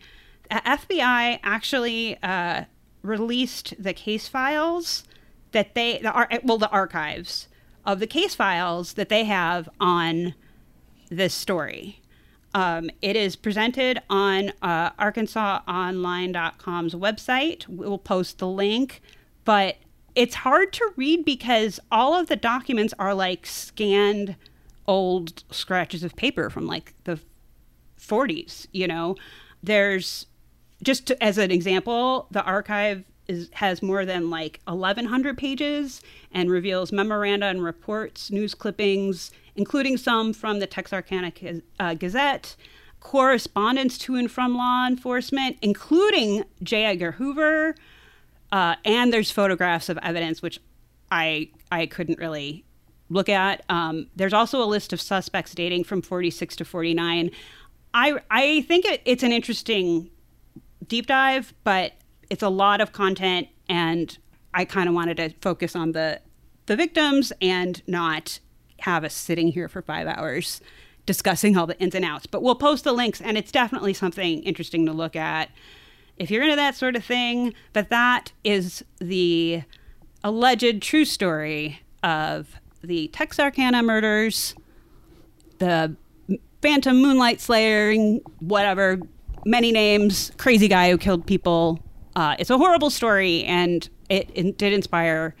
the 0.49 0.55
FBI 0.55 1.39
actually 1.43 2.17
uh, 2.23 2.65
released 3.01 3.73
the 3.77 3.93
case 3.93 4.27
files 4.29 5.03
that 5.51 5.75
they 5.75 5.97
the 5.97 6.41
well 6.43 6.57
the 6.57 6.69
archives 6.69 7.48
of 7.89 7.99
the 7.99 8.05
case 8.05 8.35
files 8.35 8.93
that 8.93 9.09
they 9.09 9.23
have 9.23 9.67
on 9.79 10.35
this 11.09 11.33
story. 11.33 11.99
Um, 12.53 12.91
it 13.01 13.15
is 13.15 13.35
presented 13.35 13.99
on 14.11 14.51
uh, 14.61 14.91
ArkansasOnline.com's 14.91 16.93
website. 16.93 17.67
We'll 17.67 17.97
post 17.97 18.37
the 18.37 18.47
link, 18.47 19.01
but 19.43 19.77
it's 20.13 20.35
hard 20.35 20.71
to 20.73 20.91
read 20.97 21.25
because 21.25 21.79
all 21.91 22.13
of 22.13 22.27
the 22.27 22.35
documents 22.35 22.93
are 22.99 23.15
like 23.15 23.47
scanned 23.47 24.35
old 24.85 25.43
scratches 25.49 26.03
of 26.03 26.15
paper 26.15 26.51
from 26.51 26.67
like 26.67 26.93
the 27.05 27.19
40s. 27.99 28.67
You 28.71 28.87
know, 28.87 29.15
there's 29.63 30.27
just 30.83 31.07
to, 31.07 31.23
as 31.23 31.39
an 31.39 31.49
example, 31.49 32.27
the 32.29 32.43
archive 32.43 33.03
is 33.29 33.49
has 33.53 33.81
more 33.81 34.05
than 34.05 34.29
like 34.29 34.59
1,100 34.65 35.37
pages 35.37 36.01
and 36.31 36.49
reveals 36.49 36.91
memoranda 36.91 37.45
and 37.45 37.63
reports, 37.63 38.31
news 38.31 38.53
clippings, 38.53 39.31
including 39.55 39.95
some 39.95 40.33
from 40.33 40.59
the 40.59 40.67
Texarkana 40.67 41.31
uh, 41.79 41.93
Gazette, 41.93 42.55
correspondence 42.99 43.97
to 43.99 44.15
and 44.15 44.29
from 44.29 44.55
law 44.55 44.85
enforcement, 44.87 45.57
including 45.61 46.43
J. 46.61 46.85
Edgar 46.85 47.13
Hoover, 47.13 47.75
uh, 48.51 48.75
and 48.83 49.13
there's 49.13 49.31
photographs 49.31 49.87
of 49.87 49.97
evidence 49.99 50.41
which 50.41 50.59
I 51.11 51.49
I 51.71 51.85
couldn't 51.85 52.19
really 52.19 52.65
look 53.09 53.29
at. 53.29 53.63
Um, 53.69 54.07
there's 54.15 54.33
also 54.33 54.61
a 54.61 54.65
list 54.65 54.91
of 54.91 54.99
suspects 54.99 55.53
dating 55.53 55.83
from 55.83 56.01
46 56.01 56.55
to 56.57 56.65
49. 56.65 57.31
I 57.93 58.19
I 58.29 58.61
think 58.61 58.85
it, 58.85 59.01
it's 59.05 59.23
an 59.23 59.31
interesting 59.31 60.09
deep 60.87 61.07
dive, 61.07 61.53
but 61.63 61.93
it's 62.29 62.43
a 62.43 62.49
lot 62.49 62.81
of 62.81 62.91
content, 62.91 63.47
and 63.67 64.17
I 64.53 64.65
kind 64.65 64.87
of 64.89 64.95
wanted 64.95 65.17
to 65.17 65.29
focus 65.41 65.75
on 65.75 65.91
the 65.93 66.21
the 66.65 66.75
victims 66.75 67.33
and 67.41 67.81
not 67.87 68.39
have 68.81 69.03
us 69.03 69.13
sitting 69.13 69.49
here 69.49 69.67
for 69.67 69.81
five 69.81 70.07
hours 70.07 70.61
discussing 71.05 71.57
all 71.57 71.65
the 71.65 71.77
ins 71.79 71.95
and 71.95 72.05
outs. 72.05 72.27
But 72.27 72.43
we'll 72.43 72.53
post 72.55 72.83
the 72.83 72.93
links, 72.93 73.19
and 73.19 73.37
it's 73.37 73.51
definitely 73.51 73.93
something 73.95 74.43
interesting 74.43 74.85
to 74.85 74.93
look 74.93 75.15
at. 75.15 75.49
if 76.19 76.29
you're 76.29 76.43
into 76.43 76.57
that 76.57 76.75
sort 76.75 76.95
of 76.95 77.03
thing. 77.03 77.53
But 77.73 77.89
that 77.89 78.31
is 78.43 78.83
the 78.99 79.63
alleged 80.23 80.81
true 80.81 81.05
story 81.05 81.79
of 82.03 82.55
the 82.83 83.07
Texarkana 83.07 83.81
murders, 83.81 84.53
the 85.57 85.95
Phantom 86.61 87.01
Moonlight 87.01 87.41
Slaying, 87.41 88.21
whatever, 88.39 88.99
many 89.45 89.71
names, 89.71 90.31
crazy 90.37 90.67
guy 90.67 90.91
who 90.91 90.97
killed 90.97 91.25
people. 91.25 91.79
Uh, 92.19 92.35
it's 92.37 92.49
a 92.49 92.57
horrible 92.57 92.89
story, 92.89 93.45
and 93.45 93.87
it, 94.09 94.29
it 94.33 94.57
did 94.57 94.73
inspire 94.73 95.33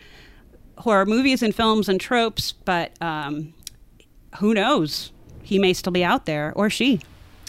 horror 0.77 1.05
movies 1.05 1.43
and 1.43 1.53
films 1.53 1.89
and 1.89 1.99
tropes, 1.99 2.53
but 2.53 2.93
um, 3.01 3.53
who 4.37 4.53
knows? 4.53 5.11
He 5.43 5.59
may 5.59 5.73
still 5.73 5.91
be 5.91 6.05
out 6.05 6.25
there, 6.25 6.53
or 6.55 6.69
she. 6.69 7.01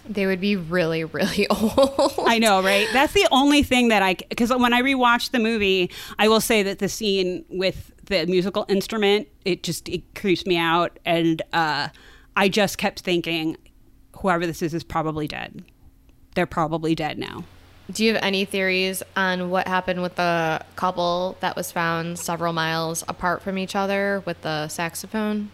They 0.05 0.27
would 0.27 0.41
be 0.41 0.57
really, 0.57 1.05
really 1.05 1.47
old. 1.51 2.15
I 2.27 2.41
know, 2.41 2.61
right? 2.61 2.89
That's 2.93 3.13
the 3.13 3.29
only 3.31 3.63
thing 3.63 3.87
that 3.91 4.03
I 4.03 4.15
because 4.15 4.51
when 4.53 4.73
I 4.73 4.83
rewatched 4.83 5.31
the 5.31 5.39
movie, 5.39 5.93
I 6.19 6.27
will 6.27 6.41
say 6.41 6.65
that 6.65 6.81
the 6.81 6.89
scene 6.89 7.45
with 7.49 7.93
the 8.07 8.27
musical 8.27 8.67
instrument 8.69 9.29
it 9.45 9.63
just 9.63 9.89
it 9.89 10.03
creeps 10.17 10.45
me 10.45 10.59
out, 10.59 10.99
and 11.05 11.41
uh, 11.53 11.87
I 12.35 12.49
just 12.49 12.79
kept 12.79 13.03
thinking, 13.03 13.59
whoever 14.23 14.45
this 14.45 14.61
is 14.61 14.75
is 14.75 14.83
probably 14.83 15.29
dead. 15.29 15.63
They're 16.35 16.47
probably 16.47 16.97
dead 16.97 17.17
now. 17.17 17.45
Do 17.91 18.05
you 18.05 18.15
have 18.15 18.23
any 18.23 18.45
theories 18.45 19.03
on 19.17 19.51
what 19.51 19.67
happened 19.67 20.03
with 20.03 20.17
the 20.17 20.65
couple 20.77 21.37
that 21.41 21.57
was 21.57 21.73
found 21.73 22.19
several 22.19 22.53
miles 22.53 23.03
apart 23.09 23.43
from 23.43 23.59
each 23.59 23.75
other 23.75 24.23
with 24.27 24.41
the 24.43 24.69
saxophone? 24.69 25.51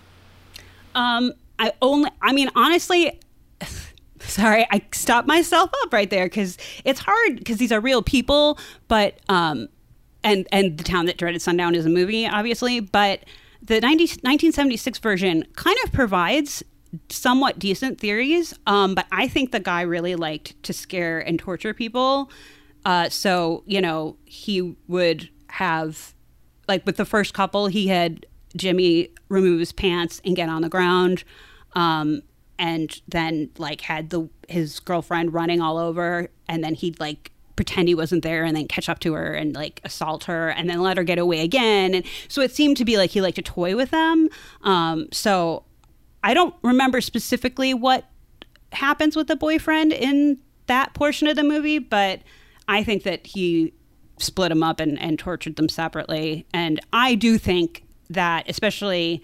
Um, 0.94 1.32
I 1.58 1.72
only, 1.80 2.10
I 2.20 2.32
mean, 2.32 2.50
honestly, 2.54 3.18
sorry, 4.20 4.66
I 4.70 4.82
stopped 4.92 5.28
myself 5.28 5.70
up 5.82 5.92
right 5.92 6.10
there 6.10 6.26
because 6.26 6.58
it's 6.84 7.00
hard 7.00 7.36
because 7.36 7.58
these 7.58 7.72
are 7.72 7.80
real 7.80 8.02
people, 8.02 8.58
but 8.88 9.18
um, 9.28 9.68
and 10.22 10.46
and 10.52 10.76
the 10.76 10.84
town 10.84 11.06
that 11.06 11.16
dreaded 11.16 11.40
sundown 11.40 11.74
is 11.74 11.86
a 11.86 11.90
movie, 11.90 12.26
obviously, 12.26 12.80
but 12.80 13.24
the 13.62 13.80
90, 13.80 14.04
1976 14.04 14.98
version 14.98 15.44
kind 15.54 15.76
of 15.84 15.92
provides 15.92 16.62
somewhat 17.08 17.58
decent 17.58 18.00
theories. 18.00 18.54
Um, 18.66 18.94
but 18.94 19.06
I 19.12 19.28
think 19.28 19.52
the 19.52 19.60
guy 19.60 19.82
really 19.82 20.16
liked 20.16 20.60
to 20.64 20.72
scare 20.72 21.18
and 21.18 21.38
torture 21.38 21.74
people. 21.74 22.30
Uh, 22.84 23.08
so 23.08 23.62
you 23.66 23.80
know 23.80 24.16
he 24.24 24.76
would 24.86 25.28
have 25.48 26.14
like 26.68 26.84
with 26.86 26.96
the 26.96 27.04
first 27.04 27.34
couple, 27.34 27.66
he 27.68 27.88
had 27.88 28.26
Jimmy 28.56 29.10
remove 29.28 29.60
his 29.60 29.72
pants 29.72 30.20
and 30.24 30.36
get 30.36 30.48
on 30.48 30.62
the 30.62 30.68
ground. 30.68 31.24
Um, 31.74 32.22
and 32.58 33.00
then 33.06 33.50
like 33.58 33.82
had 33.82 34.10
the 34.10 34.28
his 34.48 34.80
girlfriend 34.80 35.34
running 35.34 35.60
all 35.60 35.76
over 35.76 36.28
and 36.48 36.62
then 36.62 36.74
he'd 36.74 36.98
like 37.00 37.32
pretend 37.56 37.88
he 37.88 37.94
wasn't 37.94 38.22
there 38.22 38.44
and 38.44 38.56
then 38.56 38.68
catch 38.68 38.88
up 38.88 38.98
to 39.00 39.14
her 39.14 39.32
and 39.32 39.54
like 39.54 39.80
assault 39.82 40.24
her 40.24 40.50
and 40.50 40.68
then 40.68 40.80
let 40.80 40.96
her 40.96 41.04
get 41.04 41.18
away 41.18 41.40
again 41.40 41.94
and 41.94 42.04
so 42.28 42.40
it 42.40 42.52
seemed 42.52 42.76
to 42.76 42.84
be 42.84 42.96
like 42.96 43.10
he 43.10 43.20
liked 43.20 43.36
to 43.36 43.42
toy 43.42 43.74
with 43.74 43.90
them 43.90 44.28
um, 44.62 45.06
so 45.10 45.64
i 46.22 46.34
don't 46.34 46.54
remember 46.62 47.00
specifically 47.00 47.74
what 47.74 48.04
happens 48.72 49.16
with 49.16 49.26
the 49.28 49.36
boyfriend 49.36 49.92
in 49.92 50.38
that 50.66 50.92
portion 50.94 51.28
of 51.28 51.36
the 51.36 51.44
movie 51.44 51.78
but 51.78 52.20
i 52.68 52.82
think 52.82 53.02
that 53.02 53.26
he 53.26 53.72
split 54.18 54.48
them 54.48 54.62
up 54.62 54.80
and, 54.80 54.98
and 55.00 55.18
tortured 55.18 55.56
them 55.56 55.68
separately 55.68 56.46
and 56.52 56.80
i 56.92 57.14
do 57.14 57.38
think 57.38 57.84
that 58.08 58.48
especially 58.48 59.22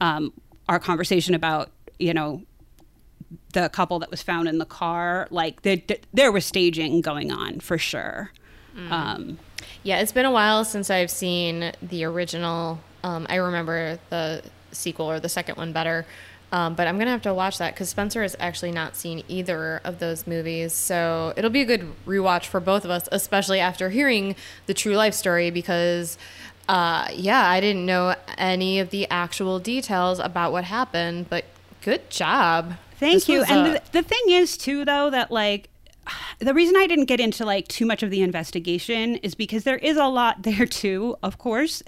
um, 0.00 0.32
our 0.68 0.78
conversation 0.78 1.34
about 1.34 1.70
you 1.98 2.12
know 2.12 2.42
the 3.52 3.68
couple 3.68 3.98
that 3.98 4.10
was 4.10 4.22
found 4.22 4.48
in 4.48 4.58
the 4.58 4.66
car 4.66 5.28
like 5.30 5.62
there, 5.62 5.78
there 6.12 6.32
was 6.32 6.44
staging 6.44 7.00
going 7.00 7.30
on 7.30 7.60
for 7.60 7.78
sure 7.78 8.30
um, 8.90 9.38
Yeah, 9.82 10.00
it's 10.00 10.12
been 10.12 10.24
a 10.24 10.30
while 10.30 10.64
since 10.64 10.90
I've 10.90 11.10
seen 11.10 11.72
the 11.82 12.04
original. 12.04 12.80
Um, 13.04 13.26
I 13.28 13.36
remember 13.36 13.98
the 14.10 14.42
sequel 14.70 15.10
or 15.10 15.20
the 15.20 15.28
second 15.28 15.56
one 15.56 15.72
better. 15.72 16.06
Um, 16.52 16.74
but 16.74 16.86
I'm 16.86 16.98
gonna 16.98 17.10
have 17.10 17.22
to 17.22 17.32
watch 17.32 17.56
that 17.58 17.74
because 17.74 17.88
Spencer 17.88 18.20
has 18.20 18.36
actually 18.38 18.72
not 18.72 18.94
seen 18.94 19.24
either 19.26 19.80
of 19.84 19.98
those 19.98 20.26
movies, 20.26 20.74
so 20.74 21.32
it'll 21.34 21.50
be 21.50 21.62
a 21.62 21.64
good 21.64 21.90
rewatch 22.06 22.44
for 22.44 22.60
both 22.60 22.84
of 22.84 22.90
us, 22.90 23.08
especially 23.10 23.58
after 23.58 23.88
hearing 23.88 24.36
the 24.66 24.74
true 24.74 24.94
life 24.94 25.14
story. 25.14 25.50
Because, 25.50 26.18
uh, 26.68 27.08
yeah, 27.14 27.48
I 27.48 27.60
didn't 27.60 27.86
know 27.86 28.14
any 28.36 28.80
of 28.80 28.90
the 28.90 29.08
actual 29.10 29.58
details 29.60 30.18
about 30.18 30.52
what 30.52 30.64
happened, 30.64 31.30
but 31.30 31.46
good 31.80 32.10
job. 32.10 32.74
Thank 32.96 33.14
This 33.14 33.28
you. 33.30 33.42
And 33.44 33.68
a- 33.68 33.72
the, 33.72 33.82
the 33.92 34.02
thing 34.02 34.22
is, 34.28 34.58
too, 34.58 34.84
though, 34.84 35.08
that 35.08 35.30
like 35.30 35.70
the 36.38 36.54
reason 36.54 36.76
I 36.76 36.86
didn't 36.86 37.06
get 37.06 37.20
into 37.20 37.44
like 37.44 37.68
too 37.68 37.86
much 37.86 38.02
of 38.02 38.10
the 38.10 38.22
investigation 38.22 39.16
is 39.16 39.34
because 39.34 39.64
there 39.64 39.78
is 39.78 39.96
a 39.96 40.06
lot 40.06 40.42
there 40.42 40.66
too. 40.66 41.16
Of 41.22 41.38
course, 41.38 41.82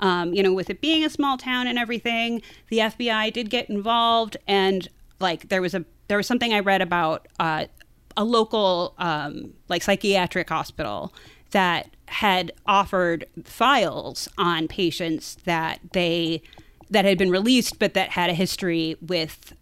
um, 0.00 0.34
you 0.34 0.42
know, 0.42 0.52
with 0.52 0.70
it 0.70 0.80
being 0.80 1.04
a 1.04 1.10
small 1.10 1.38
town 1.38 1.66
and 1.66 1.78
everything, 1.78 2.42
the 2.68 2.78
FBI 2.78 3.32
did 3.32 3.50
get 3.50 3.70
involved, 3.70 4.36
and 4.46 4.88
like 5.20 5.48
there 5.48 5.62
was 5.62 5.74
a 5.74 5.84
there 6.08 6.16
was 6.16 6.26
something 6.26 6.52
I 6.52 6.60
read 6.60 6.82
about 6.82 7.26
uh, 7.40 7.66
a 8.16 8.24
local 8.24 8.94
um, 8.98 9.54
like 9.68 9.82
psychiatric 9.82 10.48
hospital 10.48 11.12
that 11.50 11.90
had 12.08 12.52
offered 12.66 13.26
files 13.44 14.28
on 14.38 14.68
patients 14.68 15.36
that 15.44 15.80
they 15.92 16.42
that 16.90 17.04
had 17.04 17.18
been 17.18 17.30
released 17.30 17.78
but 17.78 17.94
that 17.94 18.10
had 18.10 18.30
a 18.30 18.34
history 18.34 18.96
with 19.00 19.52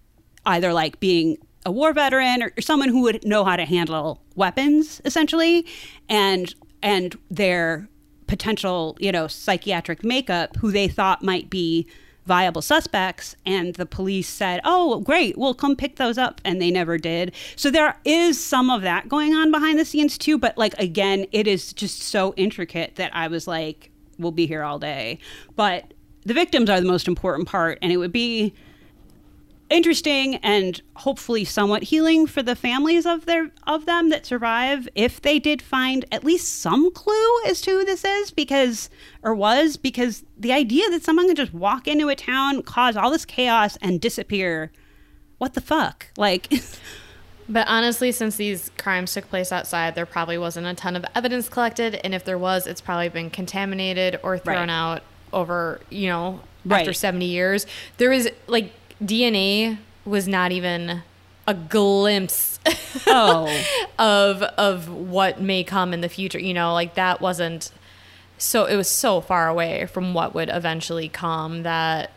either 0.45 0.73
like 0.73 1.01
being 1.01 1.39
a 1.65 1.73
war 1.73 1.93
veteran 1.95 2.43
or, 2.43 2.53
or 2.57 2.61
someone 2.61 2.91
who 2.91 3.01
would 3.01 3.25
know 3.25 3.45
how 3.45 3.57
to 3.57 3.65
handle 3.65 4.21
weapons 4.35 5.01
essentially 5.05 5.67
and 6.09 6.55
and 6.83 7.17
their 7.31 7.89
potential 8.27 8.97
you 9.01 9.13
know 9.13 9.27
psychiatric 9.27 10.05
makeup 10.05 10.57
who 10.57 10.71
they 10.71 10.89
thought 10.89 11.23
might 11.23 11.51
be 11.51 11.87
viable 12.27 12.63
suspects 12.63 13.37
and 13.45 13.75
the 13.75 13.85
police 13.85 14.29
said 14.29 14.61
oh 14.65 15.01
great 15.01 15.37
we'll 15.37 15.53
come 15.53 15.77
pick 15.77 15.97
those 15.97 16.17
up 16.17 16.41
and 16.45 16.61
they 16.61 16.71
never 16.71 16.97
did. 16.97 17.33
So 17.55 17.71
there 17.71 17.97
is 18.05 18.43
some 18.43 18.71
of 18.71 18.83
that 18.83 19.09
going 19.09 19.35
on 19.35 19.51
behind 19.51 19.79
the 19.79 19.85
scenes 19.85 20.17
too 20.17 20.39
but 20.39 20.57
like 20.57 20.75
again 20.79 21.27
it 21.33 21.47
is 21.47 21.73
just 21.73 22.03
so 22.03 22.33
intricate 22.37 22.97
that 22.97 23.15
i 23.15 23.29
was 23.29 23.47
like 23.47 23.91
we'll 24.19 24.33
be 24.33 24.47
here 24.47 24.63
all 24.63 24.79
day. 24.79 25.19
But 25.57 25.93
the 26.25 26.35
victims 26.35 26.71
are 26.71 26.81
the 26.81 26.87
most 26.87 27.09
important 27.09 27.49
part 27.49 27.79
and 27.83 27.93
it 27.93 27.99
would 27.99 28.13
be 28.13 28.55
interesting 29.71 30.37
and 30.37 30.81
hopefully 30.97 31.45
somewhat 31.45 31.85
healing 31.85 32.27
for 32.27 32.43
the 32.43 32.55
families 32.55 33.07
of 33.07 33.27
their 33.27 33.51
of 33.67 33.87
them 33.87 34.11
that 34.11 34.27
survive 34.27 34.89
if 34.95 35.21
they 35.23 35.39
did 35.39 35.63
find 35.63 36.05
at 36.13 36.23
least 36.23 36.61
some 36.61 36.93
clue 36.93 37.43
as 37.47 37.61
to 37.63 37.71
who 37.71 37.85
this 37.85 38.05
is 38.05 38.31
because 38.31 38.91
or 39.23 39.35
was 39.35 39.77
because 39.77 40.23
the 40.37 40.53
idea 40.53 40.89
that 40.91 41.03
someone 41.03 41.27
could 41.29 41.37
just 41.37 41.55
walk 41.55 41.89
into 41.89 42.09
a 42.09 42.15
town 42.15 42.63
cause 42.63 42.97
all 42.97 43.11
this 43.11 43.25
chaos 43.25 43.77
and 43.81 44.01
disappear 44.01 44.71
what 45.39 45.55
the 45.55 45.61
fuck 45.61 46.07
like 46.17 46.53
But 47.47 47.69
honestly, 47.69 48.11
since 48.11 48.37
these 48.37 48.71
crimes 48.79 49.13
took 49.13 49.29
place 49.29 49.53
outside, 49.53 49.95
there 49.95 50.07
probably 50.07 50.39
wasn't 50.39 50.67
a 50.67 50.73
ton 50.73 50.97
of 50.97 51.05
evidence 51.15 51.47
collected, 51.51 52.01
and 52.03 52.15
if 52.15 52.25
there 52.25 52.39
was, 52.39 52.67
it's 52.67 52.81
probably 52.81 53.11
been 53.11 53.29
contaminated 53.29 54.19
or 54.23 54.39
thrown 54.39 54.69
Right. 54.69 54.71
out 54.71 55.03
over, 55.31 55.79
you 55.91 56.09
know, 56.09 56.41
after 56.71 56.87
Right. 56.89 56.97
70 56.97 57.27
years. 57.27 57.67
There 57.99 58.13
is 58.13 58.31
like 58.47 58.73
DNA 59.03 59.79
was 60.05 60.29
not 60.29 60.53
even 60.53 61.03
a 61.47 61.55
glimpse 61.55 62.59
oh 63.07 63.47
of 63.99 64.43
of 64.43 64.89
what 64.89 65.41
may 65.41 65.65
come 65.65 65.93
in 65.93 66.01
the 66.01 66.09
future, 66.09 66.39
you 66.39 66.55
know, 66.55 66.73
like 66.73 66.95
that 66.95 67.21
wasn't 67.21 67.71
so 68.39 68.65
it 68.65 68.77
was 68.77 68.89
so 68.89 69.21
far 69.21 69.49
away 69.49 69.87
from 69.87 70.15
what 70.15 70.35
would 70.35 70.49
eventually 70.49 71.09
come 71.09 71.63
that 71.63 72.11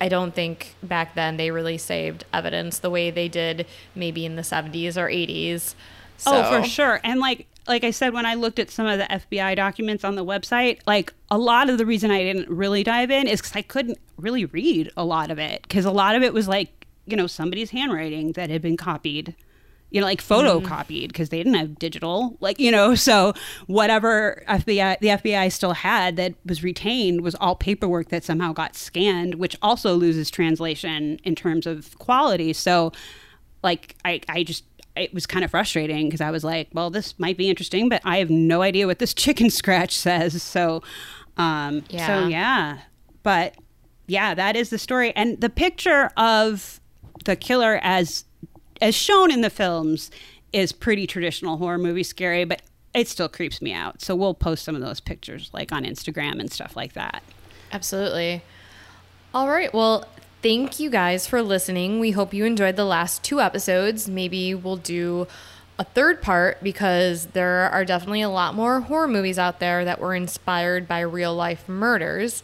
I 0.00 0.08
don't 0.08 0.34
think 0.34 0.74
back 0.82 1.14
then 1.14 1.36
they 1.36 1.50
really 1.50 1.78
saved 1.78 2.24
evidence 2.32 2.78
the 2.78 2.90
way 2.90 3.10
they 3.10 3.28
did 3.28 3.66
maybe 3.94 4.24
in 4.24 4.36
the 4.36 4.42
70s 4.42 4.96
or 4.96 5.08
80s. 5.08 5.74
So, 6.16 6.32
Oh, 6.32 6.60
for 6.62 6.66
sure. 6.66 7.00
And 7.04 7.20
like 7.20 7.46
like 7.70 7.84
I 7.84 7.92
said 7.92 8.12
when 8.12 8.26
I 8.26 8.34
looked 8.34 8.58
at 8.58 8.68
some 8.68 8.88
of 8.88 8.98
the 8.98 9.04
FBI 9.04 9.54
documents 9.54 10.02
on 10.02 10.16
the 10.16 10.24
website, 10.24 10.80
like 10.88 11.14
a 11.30 11.38
lot 11.38 11.70
of 11.70 11.78
the 11.78 11.86
reason 11.86 12.10
I 12.10 12.24
didn't 12.24 12.48
really 12.50 12.82
dive 12.82 13.12
in 13.12 13.28
is 13.28 13.40
cuz 13.40 13.52
I 13.54 13.62
couldn't 13.62 13.98
really 14.16 14.44
read 14.44 14.90
a 14.96 15.04
lot 15.04 15.30
of 15.30 15.38
it 15.38 15.68
cuz 15.68 15.84
a 15.84 15.92
lot 15.92 16.16
of 16.16 16.24
it 16.24 16.34
was 16.34 16.48
like, 16.48 16.88
you 17.06 17.16
know, 17.16 17.28
somebody's 17.28 17.70
handwriting 17.70 18.32
that 18.32 18.50
had 18.50 18.60
been 18.60 18.76
copied. 18.76 19.36
You 19.90 20.00
know, 20.00 20.06
like 20.08 20.20
mm-hmm. 20.20 20.66
photocopied 20.66 21.08
because 21.08 21.28
they 21.28 21.38
didn't 21.38 21.54
have 21.54 21.78
digital, 21.78 22.36
like 22.40 22.58
you 22.58 22.72
know. 22.72 22.96
So 22.96 23.34
whatever 23.68 24.42
FBI, 24.48 24.98
the 24.98 25.08
FBI 25.08 25.52
still 25.52 25.72
had 25.72 26.16
that 26.16 26.34
was 26.44 26.64
retained 26.64 27.20
was 27.20 27.36
all 27.36 27.54
paperwork 27.54 28.08
that 28.08 28.24
somehow 28.24 28.52
got 28.52 28.74
scanned, 28.74 29.36
which 29.36 29.56
also 29.62 29.94
loses 29.94 30.28
translation 30.28 31.20
in 31.22 31.36
terms 31.36 31.66
of 31.66 31.96
quality. 31.98 32.52
So 32.52 32.92
like 33.62 33.96
I, 34.04 34.20
I 34.28 34.42
just 34.42 34.64
it 35.00 35.12
was 35.14 35.26
kind 35.26 35.44
of 35.44 35.50
frustrating 35.50 36.06
because 36.06 36.20
I 36.20 36.30
was 36.30 36.44
like, 36.44 36.68
well, 36.72 36.90
this 36.90 37.18
might 37.18 37.36
be 37.36 37.48
interesting, 37.50 37.88
but 37.88 38.00
I 38.04 38.18
have 38.18 38.30
no 38.30 38.62
idea 38.62 38.86
what 38.86 38.98
this 38.98 39.14
chicken 39.24 39.50
scratch 39.50 39.96
says. 39.96 40.42
So, 40.42 40.82
um, 41.36 41.84
Yeah. 41.88 42.06
so 42.06 42.28
yeah, 42.28 42.78
but 43.22 43.54
yeah, 44.06 44.34
that 44.34 44.56
is 44.56 44.70
the 44.70 44.78
story, 44.78 45.12
and 45.16 45.40
the 45.40 45.50
picture 45.50 46.10
of 46.16 46.80
the 47.24 47.36
killer 47.36 47.78
as 47.82 48.24
as 48.82 48.94
shown 48.94 49.30
in 49.30 49.40
the 49.42 49.50
films 49.50 50.10
is 50.52 50.72
pretty 50.72 51.06
traditional 51.06 51.58
horror 51.58 51.78
movie 51.78 52.02
scary, 52.02 52.44
but 52.44 52.62
it 52.94 53.06
still 53.06 53.28
creeps 53.28 53.60
me 53.62 53.72
out. 53.72 54.00
So 54.02 54.16
we'll 54.16 54.34
post 54.34 54.64
some 54.64 54.74
of 54.74 54.80
those 54.80 54.98
pictures 55.00 55.50
like 55.52 55.70
on 55.70 55.84
Instagram 55.84 56.40
and 56.40 56.50
stuff 56.50 56.74
like 56.76 56.94
that. 56.94 57.22
Absolutely. 57.72 58.42
All 59.32 59.48
right. 59.48 59.72
Well, 59.72 60.06
thank 60.42 60.80
you 60.80 60.90
guys 60.90 61.26
for 61.26 61.42
listening. 61.42 62.00
We 62.00 62.12
hope 62.12 62.32
you 62.32 62.44
enjoyed 62.44 62.76
the 62.76 62.84
last 62.84 63.22
two 63.22 63.40
episodes. 63.40 64.08
Maybe 64.08 64.54
we'll 64.54 64.76
do 64.76 65.26
a 65.78 65.84
third 65.84 66.22
part 66.22 66.62
because 66.62 67.26
there 67.26 67.70
are 67.70 67.84
definitely 67.84 68.22
a 68.22 68.28
lot 68.28 68.54
more 68.54 68.80
horror 68.80 69.08
movies 69.08 69.38
out 69.38 69.60
there 69.60 69.84
that 69.84 70.00
were 70.00 70.14
inspired 70.14 70.88
by 70.88 71.00
real 71.00 71.34
life 71.34 71.68
murders. 71.68 72.42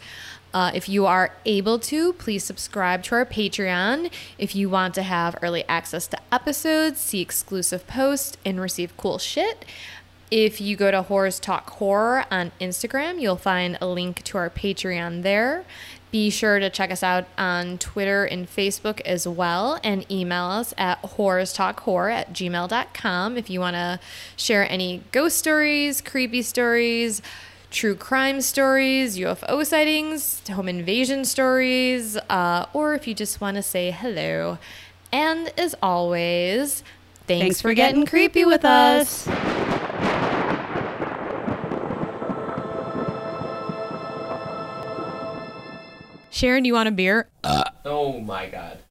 Uh, 0.55 0.71
if 0.75 0.89
you 0.89 1.05
are 1.05 1.35
able 1.45 1.79
to, 1.79 2.15
please 2.15 2.43
subscribe 2.43 3.03
to 3.03 3.15
our 3.15 3.27
Patreon 3.27 4.11
if 4.39 4.55
you 4.55 4.71
want 4.71 4.95
to 4.95 5.03
have 5.03 5.37
early 5.43 5.65
access 5.69 6.07
to 6.07 6.19
episodes, 6.33 6.99
see 6.99 7.21
exclusive 7.21 7.87
posts, 7.87 8.39
and 8.45 8.61
receive 8.61 8.97
cool 8.97 9.19
shit. 9.19 9.67
If 10.31 10.61
you 10.61 10.75
go 10.75 10.91
to 10.91 11.03
Horrors 11.03 11.39
Talk 11.39 11.71
Horror 11.71 12.25
on 12.33 12.51
Instagram, 12.61 13.21
you'll 13.21 13.37
find 13.37 13.79
a 13.81 13.87
link 13.87 14.25
to 14.25 14.39
our 14.39 14.51
Patreon 14.51 15.23
there. 15.23 15.65
Be 16.17 16.31
sure 16.31 16.59
to 16.59 16.71
check 16.71 16.91
us 16.91 17.03
out 17.03 17.27
on 17.37 17.77
Twitter 17.77 18.25
and 18.25 18.49
Facebook 18.49 19.03
as 19.03 19.29
well 19.29 19.79
and 19.85 20.11
email 20.11 20.45
us 20.45 20.73
at 20.79 21.03
horrorstalkhorror 21.03 22.11
at 22.11 22.33
gmail.com 22.33 23.37
if 23.37 23.51
you 23.51 23.61
want 23.61 23.77
to 23.77 24.01
share 24.35 24.67
any 24.73 25.03
ghost 25.13 25.37
stories, 25.37 26.01
creepy 26.01 26.41
stories, 26.41 27.21
true 27.71 27.95
crime 27.95 28.41
stories, 28.41 29.19
UFO 29.19 29.67
sightings, 29.67 30.41
home 30.49 30.71
invasion 30.71 31.27
stories, 31.27 32.17
uh, 32.31 32.65
or 32.73 32.95
if 32.95 33.07
you 33.07 33.13
just 33.13 33.43
want 33.43 33.59
to 33.59 33.63
say 33.63 33.91
hello. 33.91 34.57
And 35.13 35.53
as 35.59 35.75
always, 35.83 36.83
thanks, 37.27 37.43
Thanks 37.43 37.61
for 37.61 37.75
getting 37.75 38.07
creepy 38.07 38.47
with 38.47 38.65
us. 38.65 39.29
Sharon, 46.37 46.65
do 46.65 46.67
you 46.67 46.75
want 46.75 46.87
a 46.87 46.93
beer? 46.93 47.31
Uh, 47.43 47.65
oh 47.87 48.21
my 48.21 48.47
god. 48.51 48.77